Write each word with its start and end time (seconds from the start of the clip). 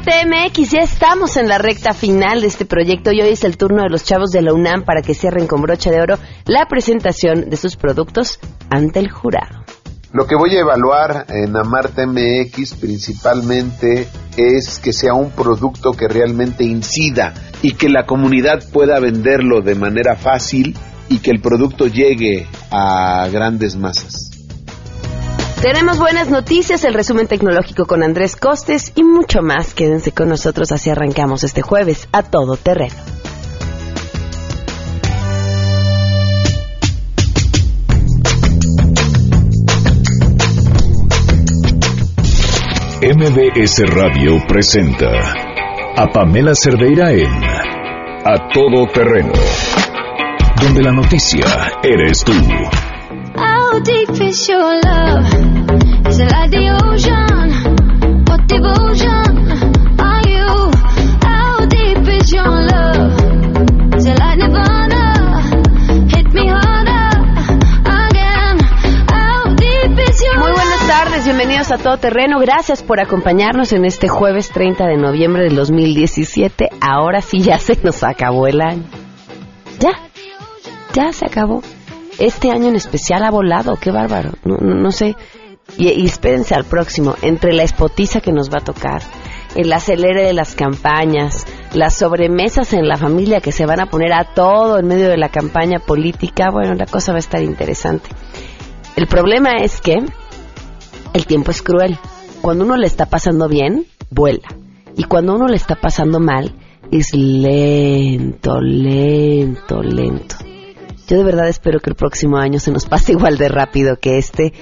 Marte 0.00 0.24
MX, 0.24 0.70
ya 0.70 0.80
estamos 0.80 1.36
en 1.36 1.46
la 1.46 1.58
recta 1.58 1.92
final 1.92 2.40
de 2.40 2.46
este 2.46 2.64
proyecto 2.64 3.12
y 3.12 3.20
hoy 3.20 3.32
es 3.32 3.44
el 3.44 3.58
turno 3.58 3.82
de 3.82 3.90
los 3.90 4.02
chavos 4.02 4.30
de 4.30 4.40
la 4.40 4.54
UNAM 4.54 4.82
para 4.82 5.02
que 5.02 5.12
cierren 5.12 5.46
con 5.46 5.60
brocha 5.60 5.90
de 5.90 6.00
oro 6.00 6.14
la 6.46 6.64
presentación 6.66 7.50
de 7.50 7.56
sus 7.58 7.76
productos 7.76 8.40
ante 8.70 8.98
el 8.98 9.10
jurado. 9.10 9.62
Lo 10.12 10.26
que 10.26 10.36
voy 10.36 10.56
a 10.56 10.60
evaluar 10.60 11.26
en 11.28 11.54
Amarte 11.54 12.06
MX 12.06 12.76
principalmente 12.76 14.08
es 14.38 14.78
que 14.78 14.94
sea 14.94 15.12
un 15.12 15.32
producto 15.32 15.92
que 15.92 16.08
realmente 16.08 16.64
incida 16.64 17.34
y 17.60 17.74
que 17.74 17.90
la 17.90 18.06
comunidad 18.06 18.60
pueda 18.72 19.00
venderlo 19.00 19.60
de 19.60 19.74
manera 19.74 20.16
fácil 20.16 20.78
y 21.10 21.18
que 21.18 21.30
el 21.30 21.42
producto 21.42 21.86
llegue 21.86 22.46
a 22.70 23.28
grandes 23.30 23.76
masas. 23.76 24.29
Tenemos 25.62 25.98
buenas 25.98 26.30
noticias, 26.30 26.84
el 26.84 26.94
resumen 26.94 27.26
tecnológico 27.26 27.84
con 27.84 28.02
Andrés 28.02 28.34
Costes 28.34 28.92
y 28.96 29.04
mucho 29.04 29.42
más. 29.42 29.74
Quédense 29.74 30.10
con 30.10 30.30
nosotros, 30.30 30.72
así 30.72 30.88
arrancamos 30.88 31.44
este 31.44 31.60
jueves 31.60 32.08
a 32.12 32.22
todo 32.22 32.56
terreno. 32.56 32.94
MBS 43.02 43.82
Radio 43.94 44.42
presenta 44.48 45.10
a 45.94 46.06
Pamela 46.06 46.54
Cerdeira 46.54 47.12
en 47.12 47.44
A 48.24 48.48
Todo 48.50 48.86
Terreno, 48.86 49.32
donde 50.62 50.82
la 50.82 50.92
noticia 50.92 51.44
eres 51.82 52.24
tú. 52.24 52.32
How 53.70 53.78
deep 53.78 54.10
is 54.20 54.48
your 54.48 54.80
love? 54.82 55.26
Is 56.08 56.18
it 56.18 56.32
like 56.32 56.50
the 56.50 56.76
ocean? 56.82 58.24
What 58.26 58.48
devotion 58.48 59.30
are 60.00 60.22
you? 60.26 60.72
How 61.22 61.66
deep 61.66 62.02
is 62.18 62.32
your 62.32 62.50
love? 62.50 63.14
Is 63.94 64.06
it 64.06 64.18
like 64.18 64.38
Nirvana? 64.38 65.14
Hit 66.10 66.34
me 66.34 66.48
harder 66.48 67.14
again. 67.86 68.58
How 69.06 69.54
deep 69.54 69.98
is 70.00 70.20
your 70.20 70.38
Muy 70.40 70.50
buenas 70.50 70.86
tardes, 70.88 71.24
bienvenidos 71.24 71.70
a 71.70 71.78
Todo 71.78 71.96
Terreno. 71.98 72.40
Gracias 72.40 72.82
por 72.82 72.98
acompañarnos 72.98 73.72
en 73.72 73.84
este 73.84 74.08
jueves 74.08 74.50
30 74.50 74.84
de 74.88 74.96
noviembre 74.96 75.44
del 75.44 75.54
2017. 75.54 76.70
Ahora 76.80 77.20
sí 77.20 77.40
ya 77.40 77.60
se 77.60 77.78
nos 77.84 78.02
acabó 78.02 78.48
el 78.48 78.62
año. 78.62 78.82
Ya, 79.78 79.92
ya 80.92 81.12
se 81.12 81.24
acabó 81.24 81.62
este 82.20 82.50
año 82.50 82.68
en 82.68 82.76
especial 82.76 83.24
ha 83.24 83.30
volado, 83.30 83.76
qué 83.80 83.90
bárbaro, 83.90 84.32
no, 84.44 84.58
no, 84.58 84.92
sé. 84.92 85.16
Y, 85.78 86.04
espérense 86.04 86.54
al 86.54 86.64
próximo, 86.64 87.14
entre 87.22 87.52
la 87.52 87.62
espotiza 87.62 88.20
que 88.20 88.32
nos 88.32 88.50
va 88.50 88.58
a 88.58 88.64
tocar, 88.64 89.02
el 89.54 89.72
acelere 89.72 90.24
de 90.24 90.32
las 90.32 90.54
campañas, 90.54 91.46
las 91.72 91.96
sobremesas 91.96 92.72
en 92.72 92.86
la 92.86 92.96
familia 92.96 93.40
que 93.40 93.52
se 93.52 93.66
van 93.66 93.80
a 93.80 93.86
poner 93.86 94.12
a 94.12 94.24
todo 94.34 94.78
en 94.78 94.86
medio 94.86 95.08
de 95.08 95.16
la 95.16 95.30
campaña 95.30 95.78
política, 95.78 96.50
bueno, 96.50 96.74
la 96.74 96.86
cosa 96.86 97.12
va 97.12 97.16
a 97.16 97.20
estar 97.20 97.42
interesante. 97.42 98.10
El 98.96 99.06
problema 99.06 99.56
es 99.62 99.80
que 99.80 99.96
el 101.14 101.26
tiempo 101.26 101.50
es 101.52 101.62
cruel. 101.62 101.98
Cuando 102.42 102.64
uno 102.64 102.76
le 102.76 102.86
está 102.86 103.06
pasando 103.06 103.48
bien, 103.48 103.86
vuela. 104.10 104.48
Y 104.96 105.04
cuando 105.04 105.34
uno 105.34 105.46
le 105.46 105.56
está 105.56 105.76
pasando 105.76 106.20
mal, 106.20 106.52
es 106.90 107.14
lento, 107.14 108.60
lento, 108.60 109.82
lento. 109.82 110.49
Yo 111.10 111.18
de 111.18 111.24
verdad 111.24 111.48
espero 111.48 111.80
que 111.80 111.90
el 111.90 111.96
próximo 111.96 112.38
año 112.38 112.60
se 112.60 112.70
nos 112.70 112.86
pase 112.86 113.12
igual 113.12 113.36
de 113.36 113.48
rápido 113.48 113.96
que 113.96 114.16
este. 114.16 114.52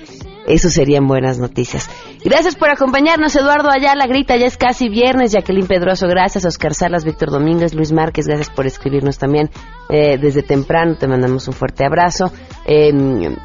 Eso 0.47 0.71
serían 0.71 1.07
buenas 1.07 1.39
noticias. 1.39 1.91
Gracias 2.25 2.57
por 2.57 2.71
acompañarnos, 2.71 3.37
Eduardo 3.37 3.69
Ayala, 3.71 4.07
grita, 4.07 4.35
ya 4.39 4.47
es 4.47 4.57
casi 4.57 4.89
viernes, 4.89 5.33
Jacqueline 5.33 5.67
Pedroso, 5.67 6.09
gracias, 6.09 6.47
Oscar 6.47 6.73
Salas, 6.73 7.05
Víctor 7.05 7.31
Domínguez, 7.31 7.75
Luis 7.75 7.93
Márquez, 7.93 8.27
gracias 8.27 8.49
por 8.49 8.67
escribirnos 8.67 9.19
también 9.19 9.51
eh, 9.91 10.17
desde 10.17 10.43
temprano, 10.43 10.97
te 10.97 11.07
mandamos 11.07 11.47
un 11.49 11.53
fuerte 11.53 11.85
abrazo. 11.85 12.33
Em, 12.65 13.37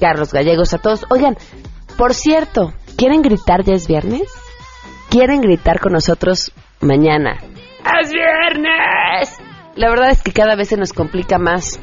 Carlos 0.00 0.32
Gallegos, 0.32 0.74
a 0.74 0.78
todos. 0.78 1.06
Oigan, 1.10 1.36
por 1.96 2.14
cierto, 2.14 2.72
¿quieren 2.96 3.22
gritar 3.22 3.62
ya 3.62 3.74
es 3.74 3.86
viernes? 3.86 4.28
¿Quieren 5.08 5.40
gritar 5.40 5.78
con 5.78 5.92
nosotros 5.92 6.52
mañana? 6.80 7.38
¡Es 8.02 8.10
viernes! 8.10 9.38
La 9.76 9.88
verdad 9.88 10.10
es 10.10 10.20
que 10.24 10.32
cada 10.32 10.56
vez 10.56 10.70
se 10.70 10.76
nos 10.76 10.92
complica 10.92 11.38
más 11.38 11.78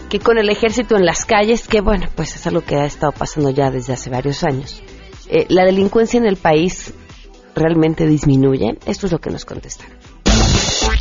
que 0.09 0.19
con 0.19 0.37
el 0.37 0.47
ejército 0.47 0.95
en 0.95 1.07
las 1.07 1.25
calles, 1.25 1.67
que 1.67 1.81
bueno, 1.81 2.05
pues 2.13 2.35
es 2.35 2.45
algo 2.45 2.61
que 2.61 2.75
ha 2.75 2.85
estado 2.85 3.13
pasando 3.13 3.49
ya 3.49 3.71
desde 3.71 3.93
hace 3.93 4.11
varios 4.11 4.43
años, 4.43 4.83
eh, 5.27 5.47
la 5.49 5.65
delincuencia 5.65 6.19
en 6.19 6.27
el 6.27 6.35
país 6.35 6.93
realmente 7.55 8.05
disminuye? 8.05 8.77
Esto 8.85 9.07
es 9.07 9.11
lo 9.11 9.17
que 9.17 9.31
nos 9.31 9.43
contestaron. 9.43 9.97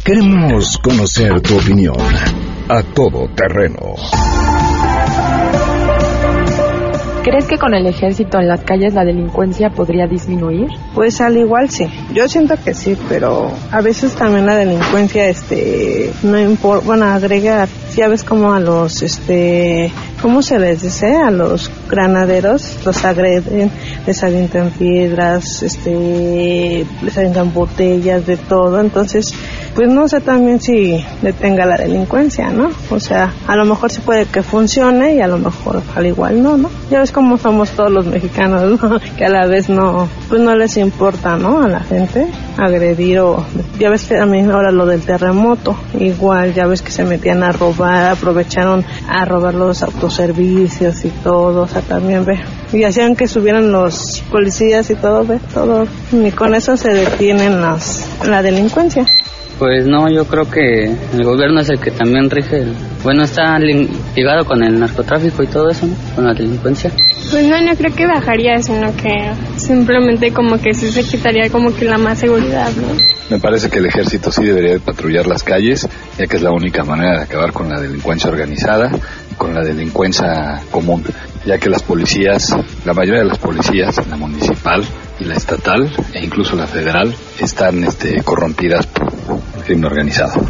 Queremos 0.02 0.78
conocer 0.78 1.42
tu 1.42 1.58
opinión 1.58 1.98
a 2.70 2.82
todo 2.94 3.28
terreno. 3.34 3.96
¿Crees 7.22 7.44
que 7.46 7.58
con 7.58 7.74
el 7.74 7.86
ejército 7.86 8.38
en 8.38 8.48
las 8.48 8.62
calles 8.62 8.94
la 8.94 9.04
delincuencia 9.04 9.68
podría 9.68 10.06
disminuir? 10.06 10.68
Pues 10.94 11.20
al 11.20 11.36
igual 11.36 11.68
sí. 11.68 11.86
Yo 12.14 12.26
siento 12.26 12.54
que 12.64 12.72
sí, 12.72 12.96
pero 13.10 13.50
a 13.70 13.82
veces 13.82 14.14
también 14.14 14.46
la 14.46 14.56
delincuencia 14.56 15.28
este 15.28 16.12
no 16.22 16.40
importa, 16.40 16.86
bueno, 16.86 17.04
agrega 17.04 17.68
ya 17.96 18.08
ves 18.08 18.24
como 18.24 18.52
a 18.52 18.60
los 18.60 19.02
este 19.02 19.92
¿cómo 20.20 20.42
se 20.42 20.58
les 20.58 20.82
dice? 20.82 21.16
A 21.16 21.30
los 21.30 21.70
granaderos 21.88 22.78
los 22.84 23.04
agreden, 23.04 23.70
les 24.06 24.22
avientan 24.22 24.70
piedras, 24.70 25.62
este 25.62 26.86
les 27.02 27.18
avientan 27.18 27.52
botellas 27.52 28.26
de 28.26 28.36
todo, 28.36 28.80
entonces 28.80 29.34
pues 29.74 29.88
no 29.88 30.08
sé 30.08 30.20
también 30.20 30.60
si 30.60 31.02
detenga 31.22 31.64
la 31.64 31.76
delincuencia, 31.76 32.50
¿no? 32.50 32.70
O 32.90 33.00
sea, 33.00 33.32
a 33.46 33.56
lo 33.56 33.64
mejor 33.64 33.90
sí 33.90 34.00
puede 34.00 34.26
que 34.26 34.42
funcione 34.42 35.14
y 35.14 35.20
a 35.20 35.28
lo 35.28 35.38
mejor 35.38 35.82
al 35.94 36.06
igual 36.06 36.42
no, 36.42 36.56
¿no? 36.56 36.70
Ya 36.90 37.00
ves 37.00 37.12
cómo 37.12 37.38
somos 37.38 37.70
todos 37.70 37.90
los 37.90 38.06
mexicanos, 38.06 38.80
¿no? 38.82 39.00
Que 39.16 39.26
a 39.26 39.28
la 39.28 39.46
vez 39.46 39.68
no, 39.68 40.08
pues 40.28 40.40
no 40.40 40.54
les 40.54 40.76
importa, 40.76 41.36
¿no? 41.36 41.62
A 41.62 41.68
la 41.68 41.80
gente 41.80 42.26
agredir 42.56 43.20
o, 43.20 43.44
ya 43.78 43.90
ves 43.90 44.04
que 44.04 44.16
también 44.16 44.50
ahora 44.50 44.70
lo 44.70 44.86
del 44.86 45.02
terremoto, 45.02 45.76
igual, 45.98 46.52
ya 46.54 46.66
ves 46.66 46.82
que 46.82 46.90
se 46.90 47.04
metían 47.04 47.42
a 47.42 47.52
robar, 47.52 47.79
aprovecharon 47.84 48.84
a 49.08 49.24
robar 49.24 49.54
los 49.54 49.82
autoservicios 49.82 51.04
y 51.04 51.08
todo, 51.08 51.62
o 51.62 51.68
sea, 51.68 51.82
también 51.82 52.24
ve, 52.24 52.38
y 52.72 52.84
hacían 52.84 53.16
que 53.16 53.26
subieran 53.26 53.72
los 53.72 54.22
policías 54.30 54.90
y 54.90 54.94
todo, 54.94 55.24
ve, 55.24 55.40
todo, 55.52 55.86
y 56.12 56.30
con 56.30 56.54
eso 56.54 56.76
se 56.76 56.90
detienen 56.90 57.60
las, 57.60 58.08
la 58.26 58.42
delincuencia. 58.42 59.06
Pues 59.58 59.86
no, 59.86 60.08
yo 60.10 60.24
creo 60.24 60.50
que 60.50 60.84
el 61.12 61.22
gobierno 61.22 61.60
es 61.60 61.68
el 61.68 61.78
que 61.78 61.90
también 61.90 62.30
rige, 62.30 62.64
bueno, 63.02 63.24
está 63.24 63.58
ligado 63.58 64.46
con 64.46 64.62
el 64.62 64.80
narcotráfico 64.80 65.42
y 65.42 65.46
todo 65.46 65.68
eso. 65.68 65.86
Con 66.14 66.24
la 66.24 66.32
delincuencia. 66.32 66.90
Pues 67.30 67.46
no, 67.46 67.60
no 67.60 67.76
creo 67.76 67.94
que 67.94 68.06
bajaría, 68.06 68.60
sino 68.60 68.94
que 68.96 69.32
simplemente 69.56 70.32
como 70.32 70.58
que 70.58 70.74
sí 70.74 70.90
se 70.90 71.04
quitaría 71.04 71.48
como 71.50 71.74
que 71.74 71.84
la 71.84 71.98
más 71.98 72.18
seguridad, 72.18 72.70
¿no? 72.72 72.94
Me 73.30 73.38
parece 73.38 73.70
que 73.70 73.78
el 73.78 73.86
ejército 73.86 74.32
sí 74.32 74.44
debería 74.44 74.78
patrullar 74.80 75.26
las 75.26 75.44
calles, 75.44 75.88
ya 76.18 76.26
que 76.26 76.36
es 76.36 76.42
la 76.42 76.50
única 76.50 76.82
manera 76.82 77.18
de 77.18 77.22
acabar 77.24 77.52
con 77.52 77.68
la 77.68 77.80
delincuencia 77.80 78.28
organizada 78.28 78.90
con 79.40 79.54
la 79.54 79.62
delincuencia 79.64 80.60
común, 80.70 81.02
ya 81.46 81.56
que 81.56 81.70
las 81.70 81.82
policías, 81.82 82.54
la 82.84 82.92
mayoría 82.92 83.20
de 83.20 83.28
las 83.28 83.38
policías, 83.38 84.06
la 84.06 84.16
municipal 84.16 84.84
y 85.18 85.24
la 85.24 85.34
estatal 85.34 85.90
e 86.12 86.22
incluso 86.22 86.54
la 86.56 86.66
federal, 86.66 87.14
están 87.40 87.82
este, 87.82 88.22
corrompidas 88.22 88.86
por 88.86 89.10
el 89.56 89.62
crimen 89.64 89.86
organizado. 89.86 90.44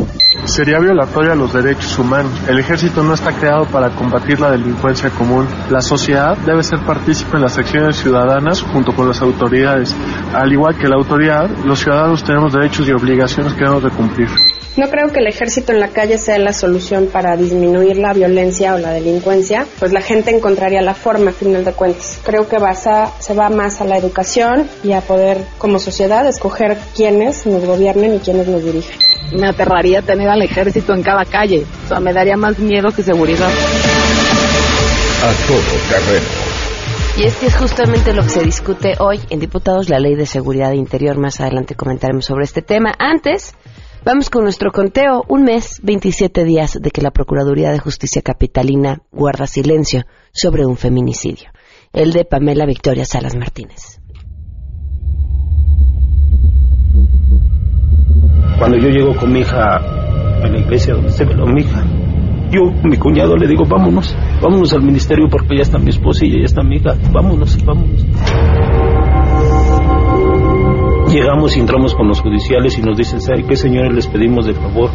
Sería 0.45 0.79
violatoria 0.79 1.33
a 1.33 1.37
los 1.37 1.53
derechos 1.53 1.99
humanos. 1.99 2.33
El 2.49 2.59
ejército 2.59 3.03
no 3.03 3.15
está 3.15 3.33
creado 3.33 3.67
para 3.67 3.91
combatir 3.91 4.41
la 4.41 4.51
delincuencia 4.51 5.11
común. 5.11 5.47
La 5.71 5.81
sociedad 5.81 6.37
debe 6.39 6.63
ser 6.63 6.81
partícipe 6.81 7.37
en 7.37 7.43
las 7.43 7.59
acciones 7.59 7.97
ciudadanas 7.97 8.63
junto 8.63 8.93
con 8.93 9.07
las 9.09 9.21
autoridades. 9.23 9.95
Al 10.35 10.53
igual 10.53 10.77
que 10.77 10.89
la 10.89 10.97
autoridad, 10.97 11.49
los 11.65 11.81
ciudadanos 11.81 12.25
tenemos 12.25 12.53
derechos 12.53 12.89
y 12.89 12.93
obligaciones 12.93 13.53
que 13.53 13.61
debemos 13.61 13.85
de 13.85 13.91
cumplir. 13.91 14.29
No 14.77 14.89
creo 14.89 15.11
que 15.13 15.19
el 15.19 15.27
ejército 15.27 15.73
en 15.73 15.81
la 15.81 15.89
calle 15.89 16.17
sea 16.17 16.39
la 16.39 16.53
solución 16.53 17.09
para 17.09 17.37
disminuir 17.37 17.97
la 17.97 18.13
violencia 18.13 18.75
o 18.75 18.79
la 18.79 18.93
delincuencia, 18.93 19.67
pues 19.81 19.93
la 19.93 20.01
gente 20.01 20.31
encontraría 20.31 20.81
la 20.81 20.95
forma, 20.95 21.31
a 21.31 21.35
final 21.35 21.65
de 21.65 21.73
cuentas. 21.73 22.21
Creo 22.25 22.49
que 22.49 22.57
se 23.19 23.35
va 23.35 23.51
más 23.51 23.81
a 23.81 23.85
la 23.85 23.99
educación 23.99 24.69
y 24.85 24.93
a 24.93 25.01
poder, 25.01 25.39
como 25.59 25.81
sociedad, 25.81 26.27
escoger 26.27 26.79
quiénes 26.95 27.47
nos 27.47 27.65
gobiernen 27.65 28.15
y 28.15 28.19
quiénes 28.21 28.47
nos 28.47 28.65
dirigen. 28.65 28.97
Me 29.33 29.49
aterraría 29.49 30.03
tener 30.03 30.29
al 30.29 30.43
ejército 30.43 30.95
en 30.95 31.03
cada 31.03 31.25
calle, 31.25 31.65
o 31.85 31.89
sea, 31.89 32.01
me 32.01 32.13
daría 32.13 32.37
más 32.37 32.59
miedo 32.59 32.91
que 32.93 33.03
seguridad. 33.03 33.51
A 35.23 35.47
todo 35.47 35.59
terreno. 35.89 36.27
Y 37.19 37.25
es 37.25 37.35
que 37.37 37.47
es 37.47 37.57
justamente 37.57 38.15
lo 38.15 38.23
que 38.23 38.29
se 38.29 38.43
discute 38.43 38.95
hoy 38.99 39.21
en 39.31 39.41
Diputados, 39.41 39.89
la 39.89 39.99
Ley 39.99 40.15
de 40.15 40.27
Seguridad 40.27 40.73
Interior. 40.73 41.19
Más 41.19 41.41
adelante 41.41 41.75
comentaremos 41.75 42.25
sobre 42.25 42.45
este 42.45 42.63
tema. 42.63 42.95
Antes, 42.99 43.55
Vamos 44.03 44.31
con 44.31 44.45
nuestro 44.45 44.73
conteo. 44.73 45.25
Un 45.29 45.45
mes, 45.45 45.79
27 45.83 46.45
días 46.45 46.79
de 46.81 46.91
que 46.91 47.03
la 47.03 47.11
Procuraduría 47.11 47.71
de 47.71 47.79
Justicia 47.79 48.23
Capitalina 48.23 49.03
guarda 49.13 49.47
silencio 49.47 50.05
sobre 50.33 50.65
un 50.65 50.79
feminicidio. 50.79 51.51
El 51.93 52.13
de 52.13 52.25
Pamela 52.25 52.65
Victoria 52.65 53.05
Salas 53.05 53.37
Martínez. 53.37 54.01
Cuando 58.59 58.79
yo 58.79 58.89
llego 58.89 59.15
con 59.17 59.33
mi 59.33 59.41
hija 59.41 59.77
a 59.77 60.49
la 60.49 60.59
iglesia 60.59 60.95
donde 60.95 61.11
se 61.11 61.27
veló 61.27 61.47
mi 61.47 61.61
hija, 61.61 61.85
yo, 62.51 62.73
mi 62.83 62.97
cuñado, 62.97 63.37
le 63.37 63.47
digo, 63.47 63.65
vámonos, 63.67 64.17
vámonos 64.43 64.73
al 64.73 64.83
ministerio 64.83 65.29
porque 65.31 65.57
ya 65.57 65.63
está 65.63 65.79
mi 65.79 65.91
esposa 65.91 66.25
y 66.25 66.41
ya 66.41 66.47
está 66.47 66.63
mi 66.63 66.77
hija, 66.77 66.97
vámonos, 67.13 67.63
vámonos. 67.65 68.07
Llegamos 71.11 71.57
y 71.57 71.61
entramos 71.61 71.95
con 71.95 72.07
los 72.07 72.21
judiciales 72.21 72.79
y 72.79 72.83
nos 72.83 72.97
dicen, 72.97 73.21
¿sabe 73.21 73.45
qué 73.45 73.57
señores 73.57 73.93
les 73.93 74.07
pedimos 74.07 74.47
de 74.47 74.55
favor? 74.55 74.91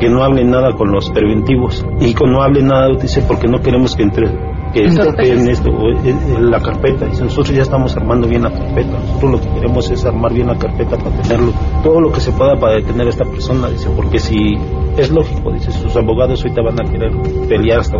Que 0.00 0.08
no 0.08 0.24
hablen 0.24 0.50
nada 0.50 0.74
con 0.74 0.90
los 0.90 1.10
preventivos. 1.10 1.86
Y 2.00 2.12
que 2.14 2.26
no 2.26 2.42
hablen 2.42 2.66
nada, 2.66 2.88
dice, 3.00 3.22
porque 3.22 3.46
no 3.46 3.60
queremos 3.60 3.94
que 3.94 4.02
entre 4.02 4.28
que 4.72 4.84
en 4.84 5.48
esto, 5.48 5.70
en 6.04 6.50
la 6.50 6.60
carpeta. 6.60 7.06
Dice, 7.06 7.24
nosotros 7.24 7.54
ya 7.54 7.62
estamos 7.62 7.96
armando 7.96 8.28
bien 8.28 8.42
la 8.42 8.52
carpeta. 8.52 8.98
Nosotros 8.98 9.30
lo 9.32 9.40
que 9.40 9.48
queremos 9.50 9.90
es 9.90 10.04
armar 10.04 10.32
bien 10.32 10.46
la 10.46 10.58
carpeta 10.58 10.96
para 10.96 11.10
tenerlo, 11.22 11.52
todo 11.82 12.00
lo 12.00 12.12
que 12.12 12.20
se 12.20 12.32
pueda 12.32 12.58
para 12.58 12.74
detener 12.74 13.06
a 13.06 13.10
esta 13.10 13.24
persona. 13.24 13.68
Dice, 13.68 13.90
porque 13.94 14.18
si 14.18 14.56
es 14.96 15.10
lógico, 15.10 15.52
dice, 15.52 15.72
sus 15.72 15.94
abogados 15.96 16.42
ahorita 16.42 16.62
van 16.62 16.80
a 16.80 16.90
querer 16.90 17.12
pelear 17.48 17.80
hasta 17.80 17.98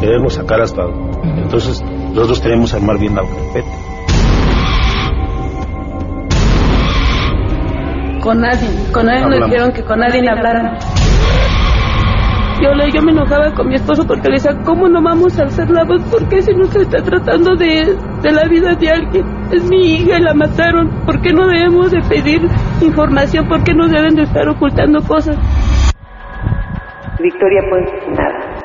quererlo 0.00 0.28
sacar 0.28 0.60
hasta. 0.60 0.82
Entonces, 1.22 1.82
nosotros 2.12 2.40
queremos 2.40 2.72
armar 2.74 2.98
bien 2.98 3.14
la 3.14 3.22
carpeta. 3.22 3.95
Con 8.26 8.40
nadie. 8.40 8.68
Con 8.92 9.06
nadie 9.06 9.38
nos 9.38 9.48
dijeron 9.48 9.72
que 9.72 9.84
con 9.84 10.00
nadie 10.00 10.28
hablaran. 10.28 10.76
Yo, 12.60 12.74
le, 12.74 12.90
yo 12.90 13.00
me 13.02 13.12
enojaba 13.12 13.52
con 13.54 13.68
mi 13.68 13.76
esposo 13.76 14.04
porque 14.04 14.28
le 14.28 14.34
decía, 14.34 14.50
¿cómo 14.64 14.88
no 14.88 15.00
vamos 15.00 15.38
a 15.38 15.44
hacer 15.44 15.70
la 15.70 15.84
voz? 15.84 16.02
¿Por 16.10 16.28
qué 16.28 16.42
si 16.42 16.52
no 16.52 16.64
se 16.64 16.80
está 16.80 17.02
tratando 17.02 17.54
de, 17.54 17.94
de 18.22 18.32
la 18.32 18.48
vida 18.48 18.74
de 18.74 18.90
alguien? 18.90 19.24
Es 19.52 19.62
mi 19.70 19.94
hija 19.94 20.18
y 20.18 20.22
la 20.22 20.34
mataron. 20.34 20.88
¿Por 21.04 21.20
qué 21.20 21.32
no 21.32 21.46
debemos 21.46 21.92
de 21.92 22.00
pedir 22.08 22.40
información? 22.80 23.46
¿Por 23.46 23.62
qué 23.62 23.74
no 23.74 23.86
deben 23.86 24.16
de 24.16 24.22
estar 24.22 24.48
ocultando 24.48 25.00
cosas? 25.06 25.36
Victoria, 27.20 27.62
pues 27.70 27.84
nada. 28.08 28.55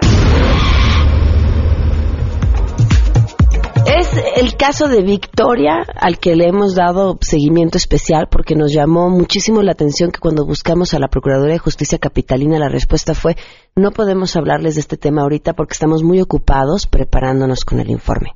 Es 3.86 4.10
el 4.36 4.56
caso 4.58 4.88
de 4.88 5.02
Victoria 5.02 5.86
al 5.96 6.20
que 6.20 6.36
le 6.36 6.48
hemos 6.48 6.76
dado 6.76 7.18
seguimiento 7.22 7.78
especial 7.78 8.28
porque 8.30 8.56
nos 8.56 8.72
llamó 8.72 9.10
muchísimo 9.10 9.62
la 9.62 9.72
atención 9.72 10.12
que 10.12 10.20
cuando 10.20 10.46
buscamos 10.46 10.94
a 10.94 11.00
la 11.00 11.08
Procuraduría 11.08 11.54
de 11.54 11.60
Justicia 11.60 11.98
Capitalina 11.98 12.60
la 12.60 12.70
respuesta 12.70 13.14
fue 13.14 13.36
no 13.76 13.92
podemos 13.92 14.36
hablarles 14.36 14.76
de 14.76 14.82
este 14.82 14.98
tema 14.98 15.24
ahorita 15.24 15.54
porque 15.54 15.74
estamos 15.74 16.04
muy 16.04 16.22
ocupados 16.22 16.88
preparándonos 16.88 17.66
con 17.66 17.80
el 17.80 17.90
informe. 17.90 18.36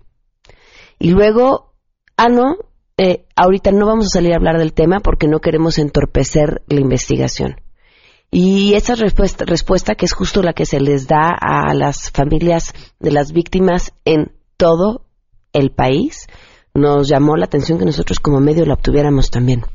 Y 0.99 1.11
luego, 1.11 1.73
ah 2.17 2.29
no, 2.29 2.55
eh, 2.97 3.25
ahorita 3.35 3.71
no 3.71 3.85
vamos 3.85 4.07
a 4.07 4.17
salir 4.17 4.33
a 4.33 4.37
hablar 4.37 4.57
del 4.57 4.73
tema 4.73 4.99
porque 4.99 5.27
no 5.27 5.39
queremos 5.39 5.77
entorpecer 5.77 6.63
la 6.67 6.79
investigación. 6.79 7.61
Y 8.31 8.73
esa 8.73 8.95
respuesta, 8.95 9.45
respuesta 9.45 9.95
que 9.95 10.05
es 10.05 10.13
justo 10.13 10.41
la 10.41 10.53
que 10.53 10.65
se 10.65 10.79
les 10.79 11.07
da 11.07 11.29
a 11.39 11.73
las 11.73 12.11
familias 12.11 12.73
de 12.99 13.11
las 13.11 13.31
víctimas 13.31 13.93
en 14.03 14.31
todo 14.57 15.04
el 15.55 15.71
país, 15.71 16.27
nos 16.73 17.07
llamó 17.07 17.37
la 17.37 17.45
atención 17.45 17.79
que 17.79 17.85
nosotros 17.85 18.19
como 18.19 18.39
medio 18.39 18.65
la 18.65 18.73
obtuviéramos 18.73 19.31
también. 19.31 19.65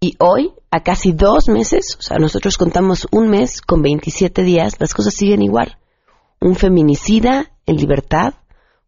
Y 0.00 0.16
hoy, 0.18 0.52
a 0.70 0.82
casi 0.82 1.12
dos 1.12 1.48
meses, 1.48 1.96
o 1.98 2.02
sea, 2.02 2.18
nosotros 2.18 2.58
contamos 2.58 3.06
un 3.10 3.28
mes 3.28 3.60
con 3.60 3.82
27 3.82 4.42
días, 4.42 4.74
las 4.78 4.94
cosas 4.94 5.14
siguen 5.14 5.42
igual. 5.42 5.78
Un 6.40 6.56
feminicida 6.56 7.52
en 7.66 7.76
libertad, 7.76 8.34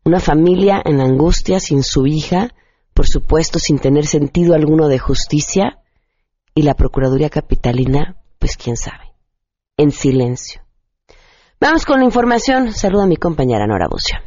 una 0.05 0.21
familia 0.21 0.83
en 0.85 1.01
angustia 1.01 1.61
sin 1.61 1.83
su 1.83 2.07
hija, 2.07 2.55
por 2.93 3.07
supuesto 3.07 3.59
sin 3.59 3.79
tener 3.79 4.07
sentido 4.07 4.55
alguno 4.55 4.89
de 4.89 4.99
justicia, 4.99 5.79
y 6.55 6.63
la 6.63 6.75
Procuraduría 6.75 7.31
Capitalina, 7.31 8.17
pues 8.39 8.57
quién 8.57 8.77
sabe, 8.77 9.13
en 9.77 9.93
silencio. 9.93 10.63
Vamos 11.61 11.85
con 11.85 12.01
la 12.01 12.05
información. 12.05 12.73
Saluda 12.73 13.05
a 13.05 13.07
mi 13.07 13.17
compañera 13.17 13.67
Nora 13.67 13.89
Bucio. 13.89 14.19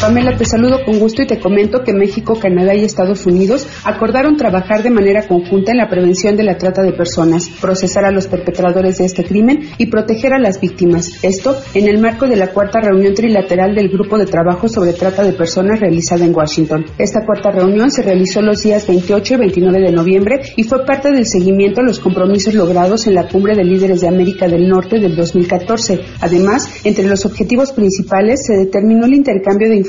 Pamela, 0.00 0.36
te 0.36 0.44
saludo 0.44 0.84
con 0.84 1.00
gusto 1.00 1.22
y 1.22 1.26
te 1.26 1.40
comento 1.40 1.82
que 1.82 1.92
México, 1.92 2.38
Canadá 2.38 2.72
y 2.72 2.84
Estados 2.84 3.26
Unidos 3.26 3.66
acordaron 3.82 4.36
trabajar 4.36 4.84
de 4.84 4.90
manera 4.90 5.26
conjunta 5.26 5.72
en 5.72 5.78
la 5.78 5.88
prevención 5.88 6.36
de 6.36 6.44
la 6.44 6.56
trata 6.56 6.82
de 6.82 6.92
personas, 6.92 7.50
procesar 7.60 8.04
a 8.04 8.12
los 8.12 8.28
perpetradores 8.28 8.98
de 8.98 9.06
este 9.06 9.24
crimen 9.24 9.58
y 9.76 9.86
proteger 9.86 10.34
a 10.34 10.38
las 10.38 10.60
víctimas. 10.60 11.24
Esto 11.24 11.56
en 11.74 11.88
el 11.88 11.98
marco 11.98 12.28
de 12.28 12.36
la 12.36 12.52
cuarta 12.52 12.80
reunión 12.80 13.12
trilateral 13.12 13.74
del 13.74 13.88
Grupo 13.88 14.18
de 14.18 14.26
Trabajo 14.26 14.68
sobre 14.68 14.92
Trata 14.92 15.24
de 15.24 15.32
Personas 15.32 15.80
realizada 15.80 16.24
en 16.24 16.34
Washington. 16.34 16.86
Esta 16.96 17.26
cuarta 17.26 17.50
reunión 17.50 17.90
se 17.90 18.02
realizó 18.02 18.40
los 18.40 18.62
días 18.62 18.86
28 18.86 19.34
y 19.34 19.36
29 19.36 19.80
de 19.80 19.92
noviembre 19.92 20.40
y 20.54 20.62
fue 20.62 20.86
parte 20.86 21.10
del 21.10 21.26
seguimiento 21.26 21.80
a 21.80 21.84
los 21.84 21.98
compromisos 21.98 22.54
logrados 22.54 23.08
en 23.08 23.14
la 23.14 23.26
Cumbre 23.26 23.56
de 23.56 23.64
Líderes 23.64 24.02
de 24.02 24.08
América 24.08 24.46
del 24.46 24.68
Norte 24.68 25.00
del 25.00 25.16
2014. 25.16 25.98
Además, 26.20 26.70
entre 26.84 27.08
los 27.08 27.26
objetivos 27.26 27.72
principales 27.72 28.46
se 28.46 28.54
determinó 28.54 29.04
el 29.04 29.14
intercambio 29.14 29.68
de 29.68 29.74
información, 29.74 29.87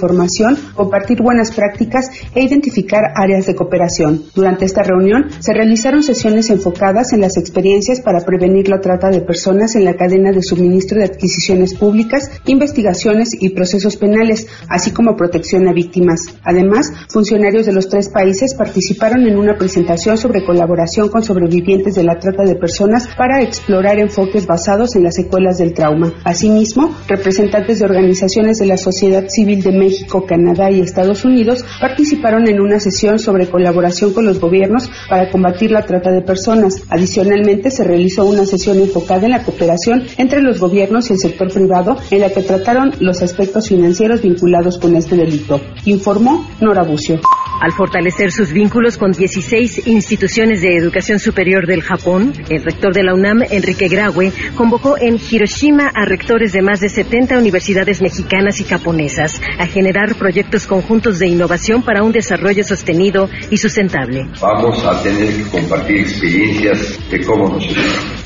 compartir 0.76 1.22
buenas 1.22 1.52
prácticas 1.52 2.10
e 2.34 2.44
identificar 2.44 3.12
áreas 3.16 3.46
de 3.46 3.56
cooperación. 3.56 4.24
Durante 4.34 4.66
esta 4.66 4.84
reunión 4.84 5.28
se 5.40 5.54
realizaron 5.54 6.04
sesiones 6.04 6.50
enfocadas 6.50 7.14
en 7.14 7.22
las 7.22 7.38
experiencias 7.38 8.02
para 8.02 8.26
prevenir 8.26 8.70
la 8.70 8.80
trata 8.80 9.10
de 9.10 9.22
personas 9.22 9.76
en 9.76 9.86
la 9.86 9.96
cadena 9.96 10.32
de 10.32 10.42
suministro 10.42 11.00
de 11.00 11.06
adquisiciones 11.06 11.74
públicas, 11.74 12.30
investigaciones 12.46 13.30
y 13.40 13.50
procesos 13.50 13.98
penales, 13.98 14.48
así 14.70 14.92
como 14.92 15.16
protección 15.16 15.68
a 15.68 15.74
víctimas. 15.74 16.22
Además, 16.44 16.92
funcionarios 17.10 17.66
de 17.66 17.74
los 17.74 17.90
tres 17.90 18.10
países 18.10 18.56
participaron 18.56 19.28
en 19.28 19.38
una 19.38 19.58
presentación 19.58 20.18
sobre 20.18 20.46
colaboración 20.46 21.10
con 21.10 21.24
sobrevivientes 21.24 21.96
de 21.96 22.04
la 22.04 22.20
trata 22.20 22.44
de 22.44 22.56
personas 22.56 23.08
para 23.18 23.42
explorar 23.42 24.00
enfoques 24.00 24.46
basados 24.46 24.96
en 24.96 25.04
las 25.04 25.16
secuelas 25.16 25.58
del 25.58 25.74
trauma. 25.74 26.14
Asimismo, 26.24 26.96
representantes 27.08 27.80
de 27.80 27.86
organizaciones 27.86 28.60
de 28.60 28.66
la 28.66 28.78
sociedad 28.78 29.28
civil 29.28 29.62
de 29.62 29.72
México 29.72 29.89
México, 29.90 30.24
Canadá 30.26 30.70
y 30.70 30.82
Estados 30.82 31.26
Unidos 31.26 31.66
participaron 31.82 32.48
en 32.48 32.62
una 32.62 32.80
sesión 32.80 33.18
sobre 33.18 33.50
colaboración 33.50 34.14
con 34.14 34.26
los 34.26 34.40
gobiernos 34.40 34.90
para 35.10 35.32
combatir 35.32 35.72
la 35.72 35.86
trata 35.86 36.12
de 36.12 36.22
personas. 36.22 36.84
Adicionalmente, 36.90 37.72
se 37.72 37.84
realizó 37.84 38.26
una 38.26 38.46
sesión 38.46 38.80
enfocada 38.80 39.26
en 39.26 39.32
la 39.32 39.44
cooperación 39.44 40.04
entre 40.18 40.42
los 40.42 40.60
gobiernos 40.60 41.10
y 41.10 41.14
el 41.14 41.20
sector 41.20 41.52
privado, 41.52 41.98
en 42.12 42.22
la 42.22 42.30
que 42.30 42.44
trataron 42.44 42.92
los 43.00 43.24
aspectos 43.24 43.68
financieros 43.68 44.22
vinculados 44.22 44.78
con 44.78 44.96
este 44.96 45.16
delito, 45.16 45.60
informó 45.86 46.48
Nora 46.62 46.84
Bucio. 46.84 47.20
Al 47.60 47.74
fortalecer 47.74 48.32
sus 48.32 48.54
vínculos 48.54 48.98
con 48.98 49.12
16 49.12 49.88
instituciones 49.88 50.62
de 50.62 50.78
educación 50.78 51.20
superior 51.20 51.68
del 51.68 51.82
Japón, 51.82 52.32
el 52.50 52.64
rector 52.64 52.94
de 52.94 53.04
la 53.04 53.14
UNAM, 53.14 53.44
Enrique 53.50 53.90
Graue, 53.90 54.32
convocó 54.56 54.98
en 54.98 55.20
Hiroshima 55.20 55.92
a 55.94 56.06
rectores 56.06 56.54
de 56.54 56.62
más 56.62 56.80
de 56.80 56.88
70 56.88 57.38
universidades 57.38 58.02
mexicanas 58.02 58.62
y 58.62 58.64
japonesas 58.64 59.42
a 59.58 59.68
generar 59.68 60.16
proyectos 60.16 60.66
conjuntos 60.66 61.20
de 61.20 61.28
innovación 61.28 61.84
para 61.84 62.02
un 62.02 62.14
desarrollo 62.14 62.64
sostenido 62.64 63.30
y 63.50 63.58
sustentable. 63.58 64.28
Vamos 64.42 64.84
a 64.86 65.04
tener 65.04 65.36
que 65.36 65.44
compartir 65.44 65.98
experiencias 65.98 66.98
de 67.12 67.26
cómo 67.26 67.50
nos 67.50 67.66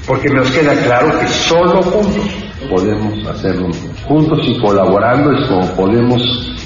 porque 0.06 0.30
nos 0.30 0.52
queda 0.52 0.75
claro 0.84 1.20
que 1.20 1.28
solo 1.28 1.82
juntos 1.82 2.52
podemos 2.70 3.27
hacerlo. 3.27 3.70
Juntos 4.08 4.39
y 4.48 4.60
colaborando 4.60 5.32
es 5.32 5.48
como 5.48 5.67
podemos 5.75 6.22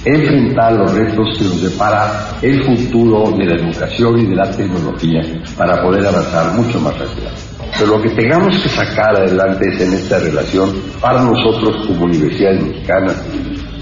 enfrentar 0.06 0.74
los 0.74 0.94
retos 0.94 1.38
que 1.38 1.44
nos 1.44 1.62
depara 1.62 2.30
el 2.42 2.64
futuro 2.64 3.32
de 3.38 3.46
la 3.46 3.56
educación 3.56 4.20
y 4.20 4.26
de 4.28 4.36
la 4.36 4.50
tecnología 4.52 5.22
para 5.58 5.82
poder 5.82 6.06
avanzar 6.06 6.54
mucho 6.54 6.80
más 6.80 6.98
rápido. 6.98 7.30
Pero 7.78 7.98
lo 7.98 8.02
que 8.02 8.10
tengamos 8.10 8.58
que 8.62 8.70
sacar 8.70 9.16
adelante 9.16 9.70
es 9.70 9.82
en 9.82 9.94
esta 9.94 10.20
relación, 10.20 10.74
para 11.02 11.22
nosotros 11.24 11.86
como 11.88 12.06
Universidad 12.06 12.54
Mexicana, 12.54 13.14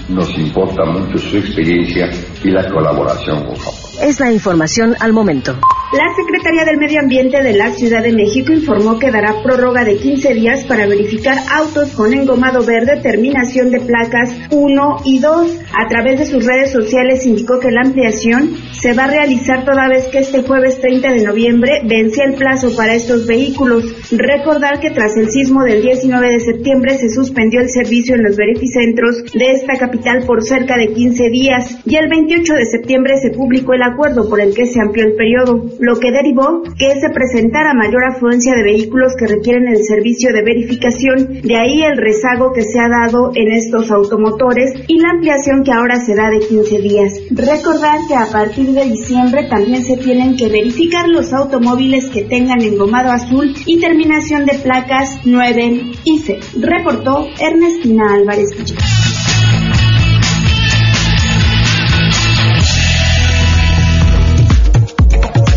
nos 0.08 0.36
importa 0.38 0.84
mucho 0.84 1.18
su 1.18 1.36
experiencia 1.36 2.10
y 2.42 2.50
la 2.50 2.68
colaboración 2.68 3.44
con 3.44 3.56
Japón. 3.56 3.85
Es 4.00 4.20
la 4.20 4.30
información 4.30 4.94
al 5.00 5.12
momento. 5.12 5.58
La 5.92 6.12
Secretaría 6.16 6.64
del 6.64 6.78
Medio 6.78 7.00
Ambiente 7.00 7.40
de 7.42 7.52
la 7.52 7.70
Ciudad 7.70 8.02
de 8.02 8.12
México 8.12 8.52
informó 8.52 8.98
que 8.98 9.12
dará 9.12 9.40
prórroga 9.44 9.84
de 9.84 9.96
15 9.96 10.34
días 10.34 10.64
para 10.64 10.86
verificar 10.86 11.38
autos 11.48 11.92
con 11.92 12.12
engomado 12.12 12.64
verde, 12.66 13.00
terminación 13.00 13.70
de 13.70 13.78
placas 13.80 14.36
1 14.50 14.96
y 15.04 15.20
2. 15.20 15.60
A 15.72 15.88
través 15.88 16.18
de 16.18 16.26
sus 16.26 16.44
redes 16.44 16.72
sociales 16.72 17.24
indicó 17.24 17.60
que 17.60 17.70
la 17.70 17.82
ampliación 17.82 18.56
se 18.72 18.94
va 18.94 19.04
a 19.04 19.10
realizar 19.10 19.64
toda 19.64 19.88
vez 19.88 20.08
que 20.08 20.18
este 20.18 20.42
jueves 20.42 20.80
30 20.80 21.12
de 21.12 21.22
noviembre 21.22 21.80
vencía 21.84 22.24
el 22.24 22.34
plazo 22.34 22.74
para 22.74 22.94
estos 22.94 23.26
vehículos. 23.26 23.84
Recordar 24.10 24.80
que 24.80 24.90
tras 24.90 25.16
el 25.16 25.30
sismo 25.30 25.62
del 25.62 25.82
19 25.82 26.30
de 26.30 26.40
septiembre 26.40 26.98
se 26.98 27.08
suspendió 27.08 27.60
el 27.60 27.70
servicio 27.70 28.16
en 28.16 28.24
los 28.24 28.36
verificentros 28.36 29.22
de 29.32 29.52
esta 29.52 29.78
capital 29.78 30.24
por 30.26 30.42
cerca 30.42 30.76
de 30.76 30.92
15 30.92 31.30
días 31.30 31.78
y 31.86 31.94
el 31.94 32.08
28 32.08 32.54
de 32.54 32.66
septiembre 32.66 33.14
se 33.18 33.30
publicó 33.30 33.72
el 33.74 33.82
acuerdo 33.86 34.28
por 34.28 34.40
el 34.40 34.54
que 34.54 34.66
se 34.66 34.80
amplió 34.80 35.04
el 35.04 35.14
periodo 35.14 35.66
lo 35.80 35.98
que 35.98 36.12
derivó 36.12 36.62
que 36.78 37.00
se 37.00 37.10
presentara 37.10 37.74
mayor 37.74 38.04
afluencia 38.04 38.54
de 38.54 38.62
vehículos 38.62 39.12
que 39.18 39.26
requieren 39.26 39.68
el 39.68 39.84
servicio 39.84 40.32
de 40.32 40.42
verificación, 40.42 41.40
de 41.42 41.56
ahí 41.56 41.82
el 41.82 41.96
rezago 41.96 42.52
que 42.52 42.62
se 42.62 42.78
ha 42.78 42.88
dado 42.88 43.30
en 43.34 43.52
estos 43.52 43.90
automotores 43.90 44.74
y 44.86 44.98
la 44.98 45.10
ampliación 45.10 45.64
que 45.64 45.72
ahora 45.72 46.00
se 46.00 46.14
da 46.14 46.30
de 46.30 46.40
15 46.40 46.78
días. 46.78 47.12
Recordar 47.30 48.00
que 48.08 48.14
a 48.14 48.26
partir 48.26 48.70
de 48.72 48.84
diciembre 48.84 49.48
también 49.48 49.84
se 49.84 49.96
tienen 49.96 50.36
que 50.36 50.48
verificar 50.48 51.08
los 51.08 51.32
automóviles 51.32 52.06
que 52.10 52.22
tengan 52.22 52.60
engomado 52.62 53.10
azul 53.10 53.54
y 53.64 53.80
terminación 53.80 54.46
de 54.46 54.58
placas 54.58 55.20
9 55.24 55.82
y 56.04 56.18
C. 56.18 56.38
Reportó 56.60 57.26
Ernestina 57.40 58.14
Álvarez 58.14 59.05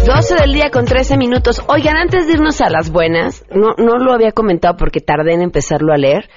12 0.10 0.38
del 0.42 0.54
día 0.54 0.72
con 0.72 0.86
13 0.86 1.18
minutos. 1.18 1.62
Oigan, 1.68 1.96
antes 1.96 2.26
de 2.26 2.34
irnos 2.34 2.62
a 2.62 2.70
las 2.72 2.90
buenas, 2.90 3.46
no, 3.52 3.76
no 3.78 4.00
lo 4.00 4.12
había 4.12 4.32
comentado 4.32 4.76
porque 4.76 5.02
tardé 5.02 5.36
en 5.36 5.44
empezarlo 5.44 5.94
a 5.94 5.98
leer, 5.98 6.32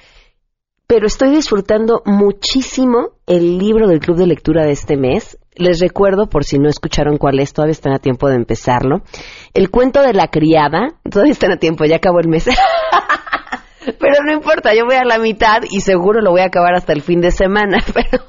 pero 0.85 1.07
estoy 1.07 1.31
disfrutando 1.31 2.03
muchísimo 2.05 3.13
el 3.25 3.57
libro 3.57 3.87
del 3.87 3.99
club 3.99 4.17
de 4.17 4.27
lectura 4.27 4.63
de 4.63 4.73
este 4.73 4.95
mes. 4.95 5.39
Les 5.55 5.79
recuerdo, 5.79 6.29
por 6.29 6.43
si 6.43 6.59
no 6.59 6.69
escucharon 6.69 7.17
cuál 7.17 7.39
es, 7.39 7.51
todavía 7.51 7.71
están 7.71 7.93
a 7.93 7.97
tiempo 7.97 8.29
de 8.29 8.35
empezarlo. 8.35 9.01
El 9.55 9.71
cuento 9.71 10.03
de 10.03 10.13
la 10.13 10.27
criada, 10.27 10.99
todavía 11.09 11.33
están 11.33 11.51
a 11.51 11.57
tiempo, 11.57 11.83
ya 11.85 11.95
acabó 11.95 12.19
el 12.19 12.27
mes. 12.27 12.47
pero 13.99 14.23
no 14.23 14.33
importa, 14.33 14.75
yo 14.75 14.85
voy 14.85 14.97
a 14.97 15.03
la 15.03 15.17
mitad 15.17 15.61
y 15.67 15.81
seguro 15.81 16.21
lo 16.21 16.29
voy 16.29 16.41
a 16.41 16.45
acabar 16.45 16.75
hasta 16.75 16.93
el 16.93 17.01
fin 17.01 17.21
de 17.21 17.31
semana, 17.31 17.79
pero 17.91 18.23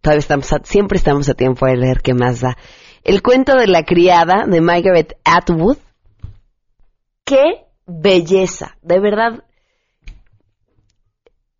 todavía 0.00 0.18
estamos 0.18 0.52
siempre 0.64 0.98
estamos 0.98 1.28
a 1.28 1.34
tiempo 1.34 1.64
de 1.64 1.76
leer 1.76 2.00
qué 2.02 2.12
más 2.12 2.40
da. 2.40 2.56
El 3.04 3.20
cuento 3.20 3.54
de 3.56 3.66
la 3.66 3.84
criada 3.84 4.46
de 4.46 4.62
Margaret 4.62 5.18
Atwood. 5.24 5.76
¡Qué 7.24 7.66
belleza! 7.86 8.78
De 8.80 8.98
verdad, 8.98 9.44